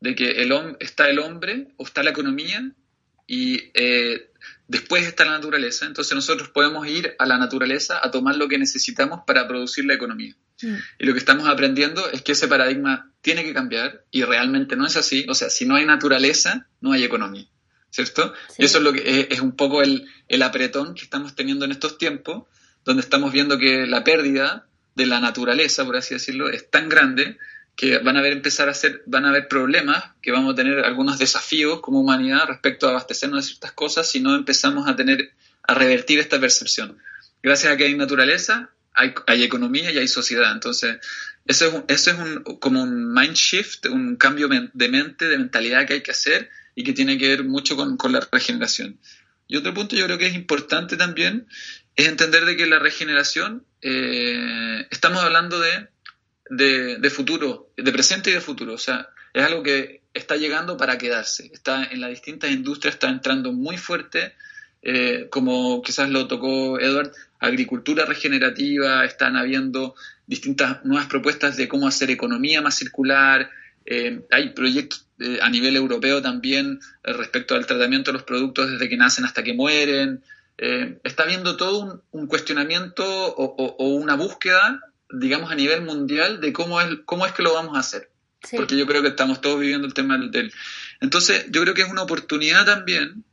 de 0.00 0.14
que 0.14 0.42
el 0.42 0.52
está 0.80 1.08
el 1.08 1.18
hombre 1.18 1.68
o 1.76 1.84
está 1.84 2.02
la 2.02 2.10
economía 2.10 2.72
y 3.26 3.70
eh, 3.74 4.30
después 4.68 5.06
está 5.06 5.24
la 5.24 5.32
naturaleza. 5.32 5.86
Entonces 5.86 6.14
nosotros 6.14 6.48
podemos 6.50 6.86
ir 6.86 7.14
a 7.18 7.26
la 7.26 7.38
naturaleza 7.38 8.00
a 8.02 8.10
tomar 8.10 8.36
lo 8.36 8.48
que 8.48 8.58
necesitamos 8.58 9.20
para 9.26 9.48
producir 9.48 9.84
la 9.86 9.94
economía. 9.94 10.36
Mm. 10.62 10.74
Y 10.98 11.06
lo 11.06 11.12
que 11.14 11.18
estamos 11.18 11.48
aprendiendo 11.48 12.10
es 12.10 12.22
que 12.22 12.32
ese 12.32 12.48
paradigma 12.48 13.10
tiene 13.22 13.44
que 13.44 13.54
cambiar 13.54 14.04
y 14.10 14.22
realmente 14.24 14.76
no 14.76 14.86
es 14.86 14.96
así. 14.96 15.24
O 15.28 15.34
sea, 15.34 15.48
si 15.48 15.64
no 15.64 15.76
hay 15.76 15.86
naturaleza, 15.86 16.68
no 16.80 16.92
hay 16.92 17.04
economía. 17.04 17.46
¿Cierto? 17.90 18.34
Sí. 18.48 18.56
Y 18.58 18.64
eso 18.64 18.78
es 18.78 18.84
lo 18.84 18.92
que 18.92 19.20
es, 19.20 19.26
es 19.30 19.40
un 19.40 19.52
poco 19.54 19.80
el, 19.80 20.06
el 20.28 20.42
apretón 20.42 20.94
que 20.94 21.02
estamos 21.02 21.36
teniendo 21.36 21.64
en 21.64 21.70
estos 21.70 21.96
tiempos, 21.96 22.44
donde 22.84 23.02
estamos 23.02 23.32
viendo 23.32 23.58
que 23.58 23.86
la 23.86 24.04
pérdida 24.04 24.66
de 24.94 25.06
la 25.06 25.20
naturaleza, 25.20 25.84
por 25.84 25.96
así 25.96 26.14
decirlo, 26.14 26.48
es 26.48 26.70
tan 26.70 26.88
grande 26.88 27.38
que 27.76 27.98
van 27.98 28.16
a 28.16 28.20
haber 28.20 28.32
empezar 28.32 28.68
a 28.68 28.72
hacer, 28.72 29.02
van 29.06 29.24
a 29.24 29.30
haber 29.30 29.48
problemas, 29.48 30.04
que 30.22 30.30
vamos 30.30 30.52
a 30.52 30.56
tener 30.56 30.84
algunos 30.84 31.18
desafíos 31.18 31.80
como 31.80 32.00
humanidad 32.00 32.46
respecto 32.46 32.86
a 32.86 32.90
abastecernos 32.90 33.44
de 33.44 33.48
ciertas 33.48 33.72
cosas 33.72 34.08
si 34.08 34.20
no 34.20 34.36
empezamos 34.36 34.86
a 34.88 34.94
tener, 34.94 35.32
a 35.62 35.74
revertir 35.74 36.20
esta 36.20 36.38
percepción. 36.38 36.98
Gracias 37.42 37.72
a 37.72 37.76
que 37.76 37.84
hay 37.84 37.94
naturaleza, 37.94 38.70
hay, 38.94 39.42
economía 39.42 39.90
y 39.90 39.98
hay 39.98 40.06
sociedad. 40.06 40.52
Entonces, 40.52 40.98
eso 41.46 41.66
es, 41.66 41.74
un, 41.74 41.84
eso 41.88 42.10
es 42.12 42.18
un, 42.18 42.42
como 42.60 42.82
un 42.82 43.12
mind 43.12 43.34
shift, 43.34 43.86
un 43.86 44.16
cambio 44.16 44.48
de 44.48 44.88
mente, 44.88 45.26
de 45.26 45.36
mentalidad 45.36 45.86
que 45.86 45.94
hay 45.94 46.02
que 46.02 46.12
hacer 46.12 46.50
y 46.76 46.84
que 46.84 46.92
tiene 46.92 47.18
que 47.18 47.28
ver 47.28 47.44
mucho 47.44 47.76
con, 47.76 47.96
con 47.96 48.12
la 48.12 48.26
regeneración. 48.30 48.98
Y 49.46 49.56
otro 49.56 49.74
punto 49.74 49.96
yo 49.96 50.06
creo 50.06 50.16
que 50.16 50.26
es 50.26 50.34
importante 50.34 50.96
también 50.96 51.46
es 51.96 52.08
entender 52.08 52.44
de 52.44 52.56
que 52.56 52.66
la 52.66 52.78
regeneración, 52.78 53.64
eh, 53.80 54.86
estamos 54.90 55.22
hablando 55.22 55.60
de, 55.60 55.88
de, 56.50 57.10
futuro, 57.10 57.70
de 57.76 57.92
presente 57.92 58.30
y 58.30 58.34
de 58.34 58.40
futuro. 58.40 58.74
O 58.74 58.78
sea, 58.78 59.10
es 59.32 59.44
algo 59.44 59.62
que 59.62 60.02
está 60.12 60.36
llegando 60.36 60.76
para 60.76 60.98
quedarse. 60.98 61.50
Está 61.52 61.84
en 61.84 62.00
las 62.00 62.10
distintas 62.10 62.50
industrias, 62.50 62.94
está 62.94 63.08
entrando 63.08 63.52
muy 63.52 63.78
fuerte, 63.78 64.34
eh, 64.82 65.28
como 65.30 65.82
quizás 65.82 66.10
lo 66.10 66.26
tocó 66.26 66.80
Edward, 66.80 67.12
agricultura 67.38 68.04
regenerativa, 68.04 69.04
están 69.04 69.36
habiendo 69.36 69.94
distintas 70.26 70.84
nuevas 70.84 71.06
propuestas 71.06 71.56
de 71.56 71.68
cómo 71.68 71.86
hacer 71.86 72.10
economía 72.10 72.60
más 72.60 72.76
circular, 72.76 73.50
eh, 73.86 74.22
hay 74.30 74.50
proyectos 74.50 75.06
a 75.40 75.48
nivel 75.48 75.76
europeo 75.76 76.20
también 76.20 76.80
respecto 77.04 77.54
al 77.54 77.66
tratamiento 77.66 78.10
de 78.10 78.14
los 78.14 78.24
productos 78.24 78.72
desde 78.72 78.88
que 78.88 78.96
nacen 78.96 79.24
hasta 79.24 79.44
que 79.44 79.54
mueren. 79.54 80.24
Eh, 80.58 80.98
está 81.04 81.24
habiendo 81.24 81.56
todo 81.56 81.78
un, 81.80 82.02
un 82.12 82.26
cuestionamiento 82.28 83.04
o, 83.04 83.44
o- 83.44 83.76
o 83.78 83.88
una 83.96 84.14
búsqueda, 84.14 84.80
digamos, 85.10 85.50
a 85.50 85.54
nivel 85.54 85.82
mundial 85.82 86.40
de 86.40 86.52
cómo 86.52 86.80
es, 86.80 86.88
cómo 87.04 87.26
es 87.26 87.32
que 87.32 87.42
lo 87.42 87.54
vamos 87.54 87.76
a 87.76 87.80
hacer. 87.80 88.10
Sí. 88.42 88.56
Porque 88.56 88.76
yo 88.76 88.86
creo 88.86 89.02
que 89.02 89.08
estamos 89.08 89.40
todos 89.40 89.58
viviendo 89.60 89.86
el 89.86 89.94
tema 89.94 90.16
del... 90.18 90.30
del- 90.30 90.52
Entonces, 91.00 91.46
yo 91.50 91.62
creo 91.62 91.74
que 91.74 91.82
es 91.82 91.88
una 91.90 92.02
oportunidad 92.02 92.64
también, 92.66 93.24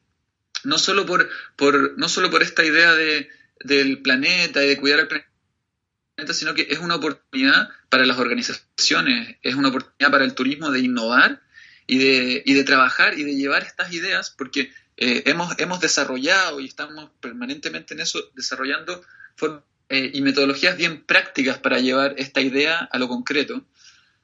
no 0.63 0.77
solo 0.77 1.05
por, 1.05 1.29
por, 1.55 1.97
no 1.97 2.07
solo 2.09 2.29
por 2.31 2.41
esta 2.43 2.63
idea 2.63 2.93
de, 2.93 3.29
del 3.59 4.01
planeta 4.01 4.63
y 4.63 4.67
de 4.69 4.77
cuidar 4.77 5.01
al 5.01 5.07
planeta, 5.07 6.33
sino 6.33 6.53
que 6.53 6.67
es 6.69 6.79
una 6.79 6.95
oportunidad 6.95 7.69
para 7.89 8.05
las 8.05 8.17
organizaciones, 8.19 9.37
es 9.41 9.55
una 9.55 9.69
oportunidad 9.69 10.11
para 10.11 10.23
el 10.25 10.33
turismo 10.33 10.71
de 10.71 10.79
innovar 10.79 11.41
y 11.87 11.97
de, 11.97 12.43
y 12.45 12.53
de 12.53 12.63
trabajar 12.63 13.17
y 13.17 13.23
de 13.23 13.35
llevar 13.35 13.63
estas 13.63 13.91
ideas, 13.93 14.33
porque 14.37 14.71
eh, 15.03 15.23
hemos, 15.25 15.57
hemos 15.59 15.79
desarrollado 15.79 16.59
y 16.61 16.67
estamos 16.67 17.09
permanentemente 17.19 17.93
en 17.95 18.01
eso, 18.01 18.19
desarrollando 18.35 19.01
eh, 19.89 20.11
y 20.13 20.21
metodologías 20.21 20.77
bien 20.77 21.03
prácticas 21.03 21.57
para 21.57 21.79
llevar 21.79 22.13
esta 22.17 22.39
idea 22.41 22.77
a 22.79 22.97
lo 22.99 23.07
concreto. 23.07 23.65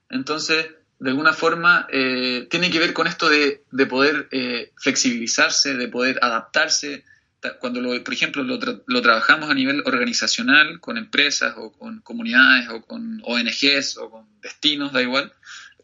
Entonces, 0.09 0.67
de 0.99 1.09
alguna 1.09 1.33
forma, 1.33 1.87
eh, 1.91 2.47
tiene 2.49 2.71
que 2.71 2.79
ver 2.79 2.93
con 2.93 3.07
esto 3.07 3.29
de, 3.29 3.63
de 3.71 3.85
poder 3.85 4.27
eh, 4.31 4.71
flexibilizarse, 4.77 5.75
de 5.75 5.87
poder 5.87 6.19
adaptarse. 6.21 7.03
Ta- 7.39 7.57
Cuando, 7.59 7.81
lo, 7.81 8.03
por 8.03 8.13
ejemplo, 8.13 8.43
lo, 8.43 8.57
tra- 8.59 8.81
lo 8.87 9.01
trabajamos 9.01 9.49
a 9.49 9.53
nivel 9.53 9.83
organizacional, 9.85 10.79
con 10.79 10.97
empresas 10.97 11.53
o 11.57 11.71
con 11.71 12.01
comunidades 12.01 12.69
o 12.69 12.81
con 12.85 13.21
ONGs 13.25 13.97
o 13.97 14.09
con 14.09 14.25
destinos, 14.41 14.93
da 14.93 15.01
igual, 15.01 15.33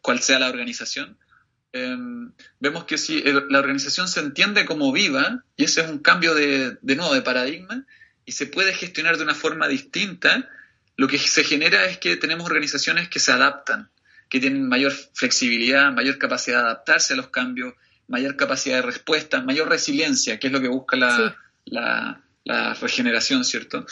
cual 0.01 0.19
sea 0.19 0.39
la 0.39 0.49
organización, 0.49 1.17
eh, 1.74 1.97
vemos 2.59 2.86
que 2.86 2.97
si 2.97 3.19
el- 3.26 3.47
la 3.49 3.59
organización 3.59 4.07
se 4.07 4.19
entiende 4.19 4.65
como 4.65 4.91
viva, 4.91 5.43
y 5.57 5.65
ese 5.65 5.82
es 5.82 5.89
un 5.89 5.99
cambio 5.99 6.34
de, 6.36 6.78
de 6.82 6.95
nuevo 6.95 7.13
de 7.13 7.21
paradigma, 7.21 7.86
y 8.26 8.32
se 8.32 8.45
puede 8.47 8.74
gestionar 8.74 9.17
de 9.17 9.24
una 9.24 9.36
forma 9.36 9.67
distinta, 9.67 10.49
lo 10.95 11.07
que 11.07 11.17
se 11.17 11.43
genera 11.43 11.86
es 11.86 11.97
que 11.97 12.15
tenemos 12.15 12.45
organizaciones 12.45 13.09
que 13.09 13.19
se 13.19 13.32
adaptan, 13.32 13.89
que 14.30 14.39
tienen 14.39 14.67
mayor 14.69 14.93
flexibilidad, 15.13 15.91
mayor 15.91 16.17
capacidad 16.17 16.59
de 16.59 16.65
adaptarse 16.65 17.13
a 17.13 17.17
los 17.17 17.28
cambios, 17.30 17.74
mayor 18.07 18.36
capacidad 18.36 18.76
de 18.78 18.82
respuesta, 18.84 19.41
mayor 19.41 19.67
resiliencia, 19.69 20.39
que 20.39 20.47
es 20.47 20.53
lo 20.53 20.61
que 20.61 20.67
busca 20.67 20.95
la, 20.95 21.17
Sí. 21.17 21.36
la, 21.65 22.21
la 22.45 22.74
regeneración, 22.76 23.43
¿cierto? 23.45 23.86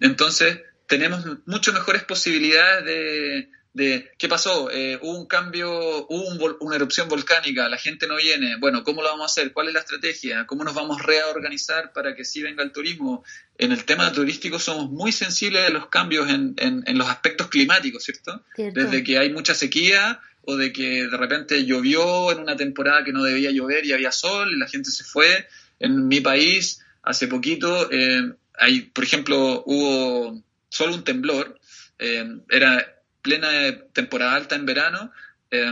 Entonces, 0.00 0.60
tenemos 0.86 1.24
mucho 1.46 1.72
mejores 1.72 2.02
posibilidades 2.04 2.84
de, 2.84 3.50
de 3.78 4.10
¿qué 4.18 4.28
pasó? 4.28 4.70
Eh, 4.70 4.98
hubo 5.00 5.16
un 5.18 5.26
cambio, 5.26 5.70
hubo 6.08 6.28
un 6.28 6.56
una 6.60 6.76
erupción 6.76 7.08
volcánica, 7.08 7.68
la 7.68 7.78
gente 7.78 8.06
no 8.06 8.16
viene, 8.16 8.56
bueno, 8.58 8.84
¿cómo 8.84 9.00
lo 9.02 9.08
vamos 9.08 9.22
a 9.22 9.26
hacer? 9.32 9.52
¿Cuál 9.52 9.68
es 9.68 9.74
la 9.74 9.80
estrategia? 9.80 10.46
¿Cómo 10.46 10.64
nos 10.64 10.74
vamos 10.74 11.00
a 11.00 11.02
reorganizar 11.02 11.92
para 11.92 12.14
que 12.14 12.24
sí 12.24 12.42
venga 12.42 12.62
el 12.62 12.72
turismo? 12.72 13.24
En 13.56 13.72
el 13.72 13.84
tema 13.84 14.12
turístico 14.12 14.58
somos 14.58 14.90
muy 14.90 15.12
sensibles 15.12 15.64
a 15.66 15.70
los 15.70 15.86
cambios 15.88 16.28
en, 16.28 16.54
en- 16.58 16.82
en 16.86 16.98
los 16.98 17.08
aspectos 17.08 17.48
climáticos, 17.48 18.04
¿cierto? 18.04 18.44
Cierto. 18.54 18.80
Desde 18.80 19.02
que 19.02 19.18
hay 19.18 19.32
mucha 19.32 19.54
sequía 19.54 20.20
o 20.42 20.56
de 20.56 20.72
que 20.72 21.06
de 21.06 21.16
repente 21.16 21.64
llovió 21.64 22.30
en 22.32 22.38
una 22.40 22.56
temporada 22.56 23.04
que 23.04 23.12
no 23.12 23.22
debía 23.22 23.50
llover 23.50 23.84
y 23.86 23.92
había 23.92 24.12
sol 24.12 24.52
y 24.52 24.58
la 24.58 24.66
gente 24.68 24.90
se 24.90 25.04
fue. 25.04 25.46
En 25.80 26.08
mi 26.08 26.20
país, 26.20 26.80
hace 27.02 27.28
poquito, 27.28 27.88
eh, 27.92 28.32
hay, 28.54 28.80
por 28.82 29.04
ejemplo, 29.04 29.62
hubo 29.66 30.42
solo 30.70 30.94
un 30.94 31.04
temblor, 31.04 31.58
eh, 31.98 32.24
era 32.50 32.94
plena 33.28 33.50
temporada 33.92 34.34
alta 34.34 34.54
en 34.56 34.64
verano, 34.64 35.12
eh, 35.50 35.70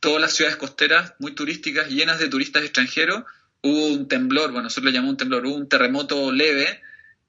todas 0.00 0.20
las 0.20 0.32
ciudades 0.32 0.56
costeras 0.56 1.14
muy 1.20 1.32
turísticas, 1.36 1.88
llenas 1.88 2.18
de 2.18 2.28
turistas 2.28 2.64
extranjeros, 2.64 3.22
hubo 3.62 3.86
un 3.86 4.08
temblor, 4.08 4.50
bueno, 4.50 4.64
nosotros 4.64 4.86
lo 4.86 4.90
llamamos 4.90 5.12
un 5.12 5.16
temblor, 5.18 5.46
hubo 5.46 5.54
un 5.54 5.68
terremoto 5.68 6.32
leve 6.32 6.80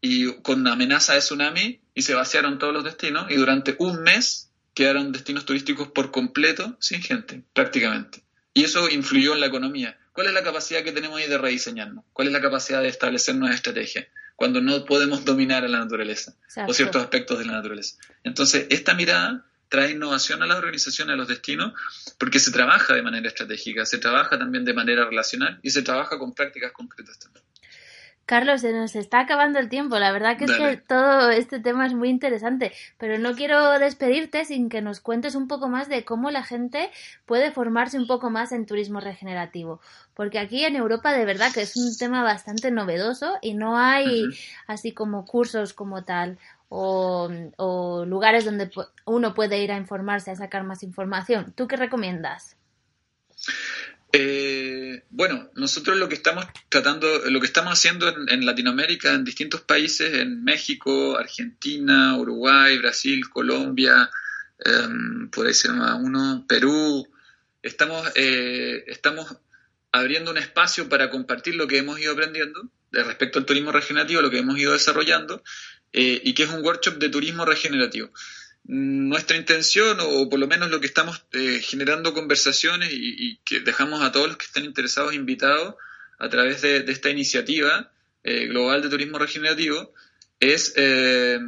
y 0.02 0.34
con 0.42 0.66
amenaza 0.68 1.14
de 1.14 1.20
tsunami 1.20 1.80
y 1.94 2.02
se 2.02 2.16
vaciaron 2.16 2.58
todos 2.58 2.74
los 2.74 2.84
destinos 2.84 3.30
y 3.30 3.36
durante 3.36 3.76
un 3.78 4.02
mes 4.02 4.50
quedaron 4.74 5.12
destinos 5.12 5.46
turísticos 5.46 5.90
por 5.90 6.10
completo 6.12 6.76
sin 6.80 7.04
gente, 7.04 7.44
prácticamente. 7.54 8.24
Y 8.54 8.64
eso 8.64 8.90
influyó 8.90 9.36
en 9.36 9.42
la 9.42 9.46
economía. 9.46 9.98
¿Cuál 10.14 10.28
es 10.28 10.34
la 10.34 10.44
capacidad 10.44 10.84
que 10.84 10.92
tenemos 10.92 11.20
ahí 11.20 11.28
de 11.28 11.38
rediseñarnos? 11.38 12.04
¿Cuál 12.14 12.28
es 12.28 12.34
la 12.34 12.42
capacidad 12.42 12.82
de 12.82 12.88
establecer 12.88 13.36
nuevas 13.36 13.56
estrategias 13.56 14.08
cuando 14.36 14.60
no 14.60 14.86
podemos 14.86 15.24
dominar 15.24 15.64
a 15.64 15.68
la 15.68 15.80
naturaleza 15.80 16.34
Exacto. 16.46 16.72
o 16.72 16.74
ciertos 16.74 17.04
aspectos 17.04 17.38
de 17.38 17.46
la 17.46 17.54
naturaleza? 17.54 17.98
Entonces, 18.24 18.66
esta 18.70 18.94
mirada 18.94 19.46
trae 19.72 19.92
innovación 19.92 20.44
a 20.44 20.46
las 20.46 20.58
organizaciones, 20.58 21.14
a 21.14 21.16
los 21.16 21.30
destinos, 21.30 21.74
porque 22.20 22.40
se 22.40 22.52
trabaja 22.52 22.94
de 22.94 23.02
manera 23.02 23.30
estratégica, 23.30 23.86
se 23.86 24.00
trabaja 24.00 24.38
también 24.38 24.66
de 24.66 24.74
manera 24.74 25.06
relacional 25.06 25.60
y 25.64 25.70
se 25.70 25.82
trabaja 25.82 26.20
con 26.20 26.34
prácticas 26.34 26.74
concretas 26.74 27.18
también. 27.18 27.46
Carlos, 28.26 28.62
se 28.62 28.74
nos 28.74 28.96
está 28.96 29.22
acabando 29.22 29.60
el 29.60 29.70
tiempo. 29.70 29.98
La 29.98 30.12
verdad 30.12 30.38
que 30.38 30.46
es 30.46 30.52
que 30.52 30.78
todo 30.78 31.32
este 31.32 31.60
tema 31.60 31.86
es 31.86 31.94
muy 31.94 32.10
interesante, 32.10 32.74
pero 32.98 33.18
no 33.18 33.34
quiero 33.34 33.80
despedirte 33.80 34.44
sin 34.46 34.70
que 34.70 34.82
nos 34.82 35.00
cuentes 35.00 35.36
un 35.36 35.48
poco 35.48 35.70
más 35.70 35.88
de 35.90 36.04
cómo 36.04 36.32
la 36.32 36.44
gente 36.44 36.92
puede 37.26 37.52
formarse 37.52 37.98
un 37.98 38.08
poco 38.08 38.30
más 38.30 38.52
en 38.52 38.66
turismo 38.66 39.00
regenerativo. 39.00 39.82
Porque 40.14 40.40
aquí 40.40 40.66
en 40.66 40.76
Europa 40.76 41.14
de 41.14 41.26
verdad 41.26 41.52
que 41.54 41.62
es 41.62 41.78
un 41.78 41.98
tema 41.98 42.24
bastante 42.24 42.72
novedoso 42.72 43.38
y 43.42 43.54
no 43.54 43.78
hay 43.78 44.26
así 44.68 44.94
como 44.94 45.26
cursos 45.26 45.74
como 45.74 46.04
tal 46.04 46.38
o, 46.74 48.06
lugares 48.08 48.46
donde 48.46 48.72
uno 49.06 49.34
puede 49.34 49.62
ir 49.62 49.72
a 49.72 49.78
informarse, 49.78 50.32
a 50.32 50.36
sacar 50.36 50.64
más 50.64 50.84
información. 50.84 51.54
¿Tú 51.56 51.68
qué 51.68 51.76
recomiendas? 51.76 52.56
Eh, 54.14 55.04
bueno, 55.10 55.50
nosotros 55.56 55.98
lo 55.98 56.08
que 56.08 56.16
estamos 56.16 56.46
tratando, 56.70 57.30
lo 57.30 57.40
que 57.40 57.46
estamos 57.46 57.74
haciendo 57.74 58.08
en, 58.28 58.46
Latinoamérica, 58.46 59.14
en 59.14 59.26
distintos 59.26 59.62
países, 59.62 60.14
en 60.14 60.44
México, 60.44 61.18
Argentina, 61.18 62.18
Uruguay, 62.18 62.78
Brasil, 62.78 63.30
Colombia, 63.30 64.10
em, 64.60 65.30
por 65.30 65.48
ahí 65.48 65.54
se 65.54 65.68
llama 65.68 65.96
uno, 65.96 66.46
Perú, 66.48 67.08
estamos, 67.62 68.10
eh, 68.16 68.86
estamos 68.88 69.38
abriendo 69.92 70.32
un 70.32 70.38
espacio 70.38 70.88
para 70.88 71.10
compartir 71.10 71.56
lo 71.56 71.68
que 71.68 71.80
hemos 71.80 72.00
ido 72.00 72.14
aprendiendo 72.14 72.70
de 72.92 73.04
respecto 73.04 73.40
al 73.40 73.46
turismo 73.46 73.72
regenerativo, 73.72 74.22
lo 74.22 74.30
que 74.30 74.40
hemos 74.40 74.58
ido 74.58 74.74
desarrollando, 74.74 75.44
eh, 75.94 76.22
y 76.24 76.34
que 76.34 76.44
es 76.44 76.50
un 76.50 76.64
workshop 76.64 76.98
de 76.98 77.10
turismo 77.10 77.46
regenerativo 77.46 78.12
nuestra 78.64 79.38
intención, 79.38 79.98
o 80.02 80.30
por 80.30 80.40
lo 80.40 80.48
menos 80.48 80.70
lo 80.70 80.80
que 80.80 80.88
estamos 80.88 81.26
eh, 81.34 81.60
generando 81.62 82.14
conversaciones 82.14 82.90
y, 82.92 83.38
que 83.44 83.60
dejamos 83.60 84.02
a 84.02 84.12
todos 84.12 84.28
los 84.28 84.38
que 84.38 84.46
estén 84.46 84.66
interesados 84.66 85.14
invitados 85.14 85.76
a 86.20 86.30
través 86.30 86.62
de, 86.62 86.78
esta 86.88 87.10
iniciativa 87.10 87.92
eh, 88.24 88.48
global 88.48 88.82
de 88.82 88.90
turismo 88.90 89.18
regenerativo, 89.18 89.94
es 90.40 90.74
eh, 90.76 91.40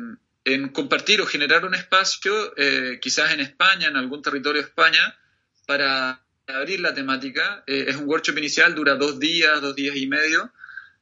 en 0.46 0.70
compartir 0.70 1.22
o 1.22 1.26
generar 1.26 1.66
un 1.66 1.74
espacio, 1.74 2.54
quizás 3.02 3.32
en 3.32 3.40
España, 3.40 3.88
en 3.88 3.96
algún 3.96 4.22
territorio 4.22 4.62
de 4.62 4.68
España, 4.68 5.18
para 5.66 6.22
abrir 6.48 6.82
la 6.82 6.94
temática. 6.94 7.64
es 7.66 7.96
un 7.96 8.10
workshop 8.10 8.38
inicial, 8.40 8.76
dura 8.76 8.96
dos 8.96 9.20
días, 9.20 9.62
dos 9.62 9.74
días 9.74 9.96
y 9.96 10.06
medio, 10.06 10.52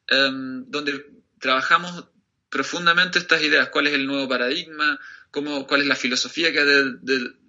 donde 0.08 1.06
trabajamos 1.40 2.06
profundamente 2.52 3.18
estas 3.18 3.42
ideas, 3.42 3.70
cuál 3.70 3.88
es 3.88 3.94
el 3.94 4.06
nuevo 4.06 4.30
paradigma, 4.30 5.00
cómo, 5.32 5.66
cuál 5.66 5.82
es 5.82 5.88
la 5.88 5.96
filosofía 5.96 6.52
que 6.52 6.60
hay 6.60 6.68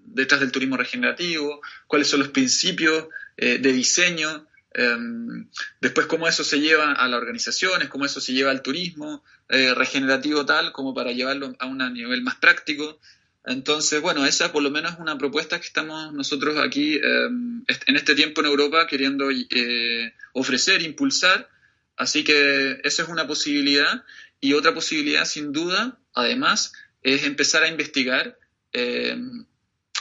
detrás 0.05 0.41
del 0.41 0.53
turismo 0.53 0.77
regenerativo, 0.77 1.61
cuáles 1.87 2.09
son 2.09 2.21
los 2.21 2.29
principios 2.29 3.09
eh, 3.37 3.59
de 3.59 3.73
diseño, 3.73 4.47
em, 4.73 5.49
después 5.81 6.07
cómo 6.07 6.29
eso 6.29 6.45
se 6.45 6.61
lleva 6.61 6.93
a 6.93 7.09
las 7.09 7.21
organizaciones, 7.21 7.89
cómo 7.89 8.07
eso 8.07 8.21
se 8.21 8.33
lleva 8.33 8.51
al 8.51 8.63
turismo 8.63 9.25
eh, 9.49 9.75
regenerativo 9.75 10.47
tal, 10.47 10.73
como 10.73 10.95
para 10.95 11.13
llevarlo 11.13 11.55
a 11.59 11.67
un 11.67 11.79
nivel 11.93 12.23
más 12.23 12.37
práctico. 12.37 12.99
Entonces, 13.45 14.01
bueno, 14.01 14.25
esa 14.25 14.53
por 14.53 14.63
lo 14.63 14.71
menos 14.71 14.93
es 14.93 14.99
una 15.01 15.19
propuesta 15.19 15.59
que 15.59 15.67
estamos 15.67 16.13
nosotros 16.13 16.57
aquí 16.59 16.95
em, 16.95 17.65
en 17.87 17.97
este 17.97 18.15
tiempo 18.15 18.41
en 18.41 18.47
Europa 18.47 18.87
queriendo 18.87 19.31
eh, 19.31 20.15
ofrecer, 20.33 20.83
impulsar. 20.83 21.49
Así 21.97 22.25
que 22.25 22.81
esa 22.85 23.03
es 23.03 23.09
una 23.09 23.27
posibilidad. 23.27 24.05
Y 24.45 24.55
otra 24.55 24.75
posibilidad, 24.75 25.25
sin 25.25 25.53
duda, 25.53 26.01
además, 26.15 26.73
es 27.01 27.23
empezar 27.23 27.63
a 27.63 27.69
investigar 27.69 28.37
eh, 28.73 29.17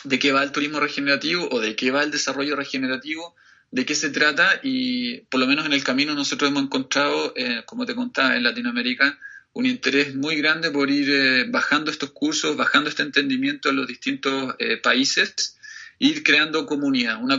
de 0.03 0.17
qué 0.17 0.31
va 0.31 0.41
el 0.41 0.51
turismo 0.51 0.79
regenerativo 0.79 1.47
o 1.51 1.59
de 1.59 1.75
qué 1.75 1.91
va 1.91 2.01
el 2.01 2.09
desarrollo 2.09 2.55
regenerativo, 2.55 3.35
de 3.69 3.85
qué 3.85 3.93
se 3.93 4.09
trata 4.09 4.59
y 4.63 5.19
por 5.29 5.39
lo 5.39 5.45
menos 5.45 5.67
en 5.67 5.73
el 5.73 5.83
camino 5.83 6.15
nosotros 6.15 6.49
hemos 6.49 6.63
encontrado, 6.63 7.33
eh, 7.35 7.61
como 7.67 7.85
te 7.85 7.93
contaba, 7.93 8.35
en 8.35 8.41
Latinoamérica, 8.41 9.19
un 9.53 9.67
interés 9.67 10.15
muy 10.15 10.37
grande 10.37 10.71
por 10.71 10.89
ir 10.89 11.11
eh, 11.11 11.45
bajando 11.47 11.91
estos 11.91 12.09
cursos, 12.09 12.57
bajando 12.57 12.89
este 12.89 13.03
entendimiento 13.03 13.69
en 13.69 13.75
los 13.75 13.85
distintos 13.85 14.55
países, 14.81 15.55
ir 15.99 16.23
creando 16.23 16.65
comunidad, 16.65 17.21
una, 17.21 17.37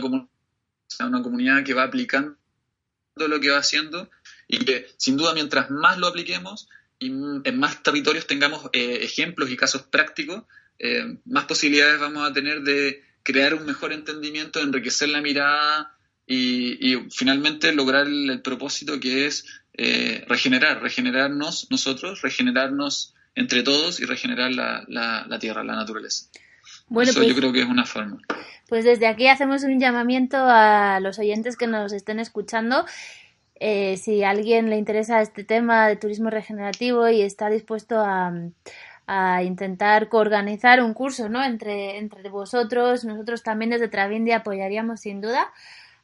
una 1.01 1.21
comunidad 1.21 1.65
que 1.65 1.73
va 1.73 1.83
aplicando 1.83 2.37
lo 3.15 3.41
que 3.41 3.49
va 3.49 3.57
haciendo 3.57 4.09
y 4.47 4.59
que 4.59 4.87
sin 4.95 5.17
duda 5.17 5.33
mientras 5.33 5.69
más 5.69 5.97
lo 5.97 6.07
apliquemos, 6.07 6.69
y 6.99 7.07
en 7.07 7.59
más 7.59 7.83
territorios 7.83 8.27
tengamos 8.27 8.69
eh, 8.73 8.99
ejemplos 9.01 9.49
y 9.49 9.57
casos 9.57 9.83
prácticos, 9.83 10.43
eh, 10.79 11.17
más 11.25 11.45
posibilidades 11.45 11.99
vamos 11.99 12.29
a 12.29 12.33
tener 12.33 12.61
de 12.61 13.03
crear 13.23 13.53
un 13.53 13.65
mejor 13.65 13.93
entendimiento, 13.93 14.59
enriquecer 14.59 15.09
la 15.09 15.21
mirada 15.21 15.95
y, 16.25 16.95
finalmente 17.11 17.73
lograr 17.73 18.07
el, 18.07 18.41
propósito 18.41 18.99
que 18.99 19.25
es 19.25 19.45
eh, 19.73 20.23
regenerar, 20.27 20.81
regenerarnos 20.81 21.67
nosotros, 21.69 22.21
regenerarnos 22.21 23.13
entre 23.35 23.63
todos 23.63 23.99
y 23.99 24.05
regenerar 24.05 24.51
la, 24.51 24.85
la, 24.87 25.39
tierra, 25.39 25.63
la 25.63 25.75
naturaleza. 25.75 26.27
Bueno, 26.87 27.11
Eso 27.11 27.21
yo 27.21 27.27
pues 27.27 27.37
creo 27.37 27.53
que 27.53 27.61
es 27.61 27.67
una 27.67 27.85
forma. 27.85 28.19
Pues 28.67 28.85
desde 28.85 29.07
aquí 29.07 29.27
hacemos 29.27 29.63
un 29.63 29.79
llamamiento 29.79 30.37
a 30.37 30.99
los 30.99 31.19
oyentes 31.19 31.57
que 31.57 31.67
nos 31.67 31.91
estén 31.93 32.19
escuchando 32.19 32.85
eh, 33.65 33.95
si 33.95 34.23
a 34.25 34.31
alguien 34.31 34.69
le 34.69 34.75
interesa 34.75 35.21
este 35.21 35.45
tema 35.45 35.87
de 35.87 35.95
turismo 35.95 36.29
regenerativo 36.29 37.07
y 37.07 37.21
está 37.21 37.49
dispuesto 37.49 37.95
a, 37.97 38.33
intentar 39.41 40.09
coorganizar 40.09 40.81
un 40.81 40.93
curso 40.93 41.29
¿no? 41.29 41.43
entre, 41.43 41.97
entre 41.97 42.29
vosotros, 42.29 43.05
nosotros 43.05 43.41
también 43.41 43.71
desde 43.71 43.87
Travindia 43.87 44.37
apoyaríamos 44.37 44.99
sin 44.99 45.21
duda. 45.21 45.53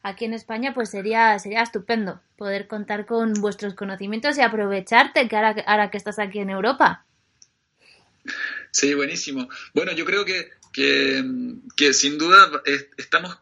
Aquí 0.03 0.24
en 0.24 0.34
España 0.34 0.74
pues 0.74 0.89
sería, 0.89 1.38
sería 1.39 1.62
estupendo 1.62 2.22
poder 2.38 2.68
contar 2.68 3.05
con 3.05 3.34
vuestros 3.34 3.74
conocimientos 3.74 4.38
y 4.38 4.41
aprovecharte 4.41 5.28
que 5.28 5.36
ahora, 5.36 5.55
ahora 5.66 5.91
que 5.91 5.97
estás 5.97 6.18
aquí 6.18 6.39
en 6.39 6.51
Europa. 6.51 7.05
Sí, 8.72 8.93
buenísimo. 8.93 9.49
Bueno, 9.74 9.91
yo 9.91 10.05
creo 10.05 10.24
que, 10.24 10.49
que, 10.72 11.24
que 11.76 11.93
sin 11.93 12.18
duda 12.18 12.51
estamos 12.97 13.38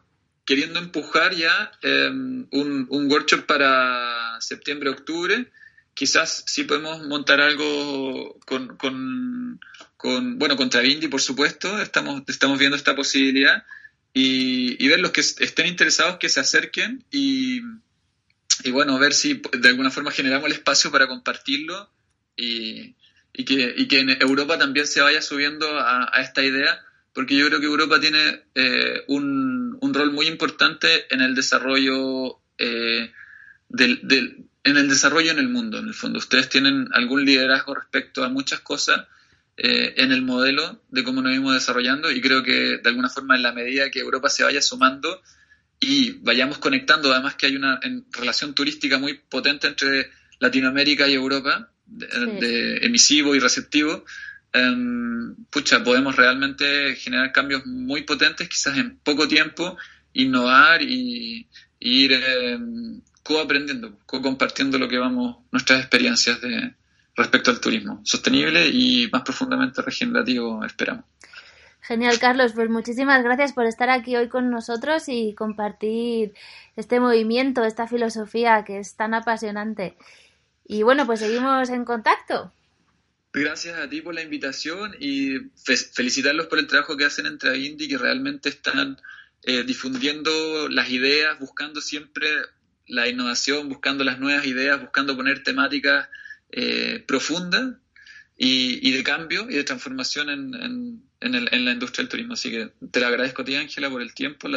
queriendo 0.48 0.78
empujar 0.80 1.34
ya 1.34 1.70
em, 1.82 2.46
un, 2.52 3.06
workshop 3.12 3.44
para 3.44 4.40
septiembre-octubre. 4.40 5.52
Quizás 5.92 6.42
sí 6.46 6.64
podemos 6.64 7.06
montar 7.06 7.42
algo 7.42 8.40
con, 8.46 9.60
bueno, 10.38 10.56
contra 10.56 10.80
Vindy, 10.80 11.08
por 11.08 11.20
supuesto. 11.20 11.78
Estamos, 11.82 12.24
viendo 12.58 12.78
esta 12.78 12.96
posibilidad 12.96 13.66
y, 14.14 14.88
ver 14.88 15.00
los 15.00 15.10
que 15.10 15.20
estén 15.20 15.66
interesados 15.66 16.16
que 16.16 16.30
se 16.30 16.40
acerquen 16.40 17.04
y, 17.10 17.60
bueno, 18.72 18.98
ver 18.98 19.12
si 19.12 19.42
de 19.52 19.68
alguna 19.68 19.90
forma 19.90 20.12
generamos 20.12 20.46
el 20.46 20.52
espacio 20.52 20.90
para 20.90 21.08
compartirlo 21.08 21.90
y, 22.34 22.94
que, 23.34 23.74
y 23.76 23.96
en 23.96 24.22
Europa 24.22 24.56
también 24.56 24.86
se 24.86 25.02
vaya 25.02 25.20
subiendo 25.20 25.78
a 25.78 26.22
esta 26.22 26.42
idea 26.42 26.87
porque 27.18 27.34
yo 27.34 27.48
creo 27.48 27.58
que 27.58 27.66
Europa 27.66 27.98
tiene 27.98 28.44
eh, 28.54 29.02
un, 29.08 29.76
un, 29.80 29.92
rol 29.92 30.12
muy 30.12 30.28
importante 30.28 31.12
en 31.12 31.20
el 31.20 31.34
desarrollo 31.34 32.38
eh, 32.58 33.10
del, 33.68 33.98
del, 34.04 34.44
en 34.62 34.76
el 34.76 34.88
desarrollo 34.88 35.32
en 35.32 35.40
el 35.40 35.48
mundo, 35.48 35.80
en 35.80 35.88
el 35.88 35.94
fondo. 35.94 36.20
Ustedes 36.20 36.48
tienen 36.48 36.86
algún 36.92 37.24
liderazgo 37.24 37.74
respecto 37.74 38.22
a 38.22 38.28
muchas 38.28 38.60
cosas 38.60 39.08
eh, 39.56 39.94
en 39.96 40.12
el 40.12 40.22
modelo 40.22 40.80
de 40.90 41.02
cómo 41.02 41.20
nos 41.20 41.34
vamos 41.34 41.54
desarrollando 41.54 42.08
y 42.12 42.20
creo 42.20 42.44
que 42.44 42.78
de 42.78 42.88
alguna 42.88 43.08
forma 43.08 43.34
en 43.34 43.42
la 43.42 43.52
medida 43.52 43.90
que 43.90 43.98
Europa 43.98 44.30
se 44.30 44.44
vaya 44.44 44.62
sumando 44.62 45.20
y 45.80 46.12
vayamos 46.20 46.58
conectando, 46.58 47.12
además 47.12 47.34
que 47.34 47.46
hay 47.46 47.56
una 47.56 47.80
relación 48.12 48.54
turística 48.54 48.96
muy 48.98 49.14
potente 49.14 49.66
entre 49.66 50.08
Latinoamérica 50.38 51.08
y 51.08 51.14
Europa, 51.14 51.68
de 51.84 52.76
emisivo 52.76 53.34
y 53.34 53.40
receptivo, 53.40 54.04
Em, 54.58 55.34
pucha, 55.50 55.82
podemos 55.82 56.16
realmente 56.16 56.94
generar 56.96 57.32
cambios 57.32 57.66
muy 57.66 58.02
potentes, 58.02 58.48
quizás 58.48 58.76
en 58.76 58.98
poco 58.98 59.28
tiempo, 59.28 59.76
innovar 60.12 60.82
y, 60.82 61.48
ir 61.80 62.12
eh, 62.12 62.58
co-aprendiendo, 63.22 63.98
co-compartiendo 64.06 64.78
lo 64.78 64.88
que 64.88 64.98
vamos, 64.98 65.36
nuestras 65.52 65.80
experiencias 65.80 66.40
de, 66.40 66.74
respecto 67.18 67.50
al 67.50 67.60
turismo 67.60 68.00
sostenible 68.04 68.68
y 68.68 69.08
más 69.12 69.22
profundamente 69.22 69.82
regenerativo, 69.82 70.64
esperamos. 70.64 71.04
Genial, 71.80 72.18
Carlos. 72.18 72.52
Pues 72.54 72.68
muchísimas 72.68 73.22
gracias 73.22 73.52
por 73.52 73.64
estar 73.64 73.90
aquí 73.90 74.16
hoy 74.16 74.28
con 74.28 74.50
nosotros 74.50 75.04
y 75.08 75.34
compartir 75.34 76.34
este 76.76 77.00
movimiento, 77.00 77.64
esta 77.64 77.88
filosofía 77.88 78.64
que 78.64 78.78
es 78.78 78.94
tan 78.94 79.14
apasionante. 79.14 79.96
Y 80.66 80.82
bueno, 80.82 81.06
pues 81.06 81.20
seguimos 81.20 81.70
en 81.70 81.84
contacto. 81.84 82.52
Gracias 83.32 83.78
a 83.78 83.88
ti 83.88 84.00
por 84.00 84.14
la 84.14 84.22
invitación 84.22 84.96
y 84.98 85.38
felicitarlos 85.92 86.46
por 86.46 86.58
el 86.58 86.66
trabajo 86.66 86.96
que 86.96 87.04
hacen 87.04 87.26
entre 87.26 87.58
Indy, 87.58 87.86
que 87.86 87.98
realmente 87.98 88.48
están 88.48 88.98
eh, 89.42 89.64
difundiendo 89.64 90.68
las 90.68 90.90
ideas, 90.90 91.38
buscando 91.38 91.80
siempre 91.80 92.28
la 92.86 93.06
innovación, 93.06 93.68
buscando 93.68 94.02
las 94.02 94.18
nuevas 94.18 94.46
ideas, 94.46 94.80
buscando 94.80 95.14
poner 95.14 95.42
temáticas 95.42 96.08
eh, 96.50 97.04
profundas 97.06 97.76
y, 98.36 98.90
de 98.92 99.02
cambio 99.02 99.48
y 99.50 99.54
de 99.54 99.64
transformación 99.64 100.30
en, 100.30 101.02
la 101.20 101.72
industria 101.72 102.04
del 102.04 102.08
turismo. 102.08 102.34
Así 102.34 102.50
que 102.50 102.72
te 102.90 103.00
lo 103.00 103.06
agradezco 103.06 103.42
a 103.42 103.44
ti, 103.44 103.56
Ángela, 103.56 103.90
por 103.90 104.00
el 104.00 104.14
tiempo, 104.14 104.48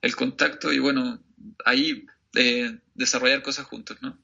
el 0.00 0.16
contacto 0.16 0.72
y 0.72 0.78
bueno, 0.78 1.22
ahí 1.64 2.06
eh, 2.34 2.78
desarrollar 2.94 3.42
cosas 3.42 3.66
juntos, 3.66 3.98
¿no? 4.00 4.18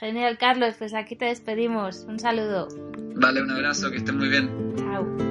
Genial, 0.00 0.38
Carlos, 0.38 0.76
pues 0.78 0.94
aquí 0.94 1.14
te 1.14 1.26
despedimos. 1.26 2.06
Un 2.08 2.18
saludo. 2.18 2.68
Vale, 3.16 3.42
un 3.42 3.50
abrazo, 3.50 3.90
que 3.90 3.98
estén 3.98 4.16
muy 4.16 4.30
bien. 4.30 4.48
Chao. 4.78 5.30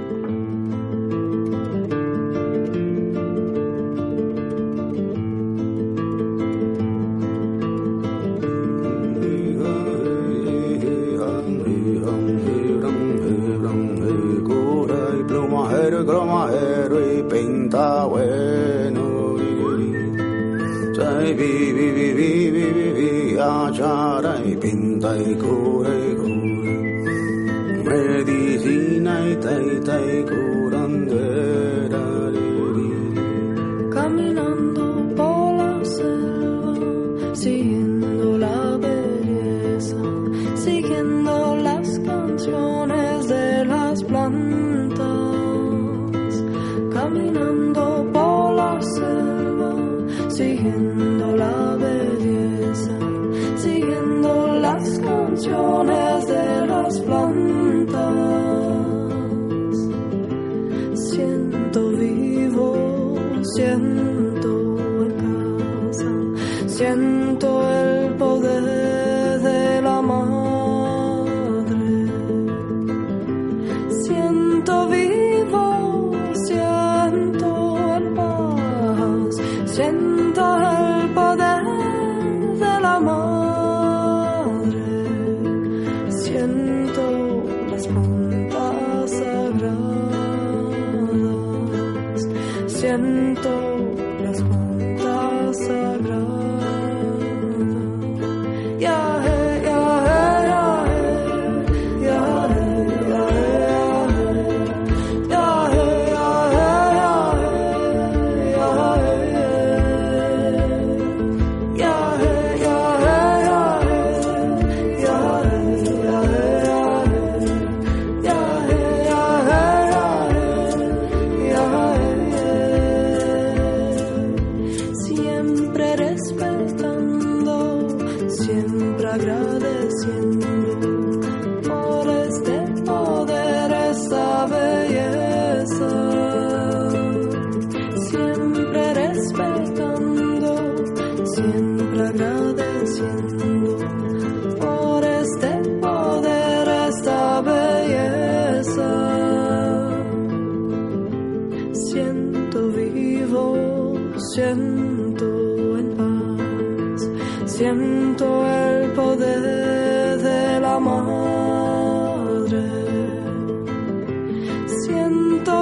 Jonas. 55.45 56.08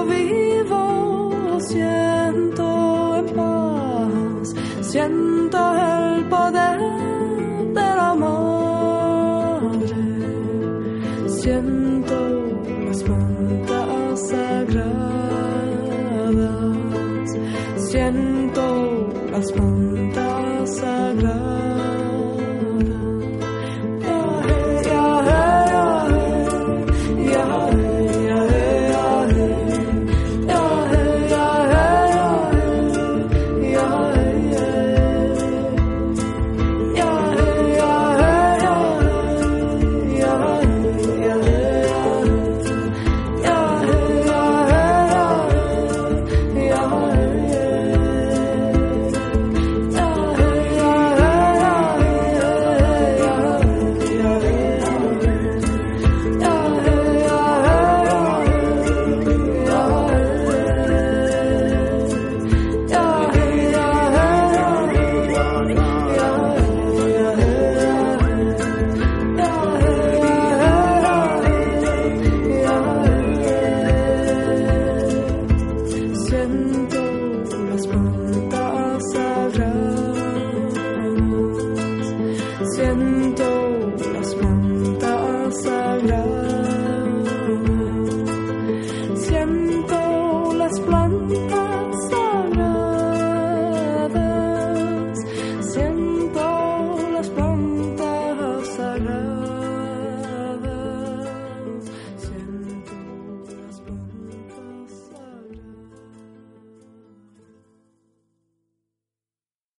vivo, 0.05 1.29
lo 1.49 1.59
siento. 1.59 2.16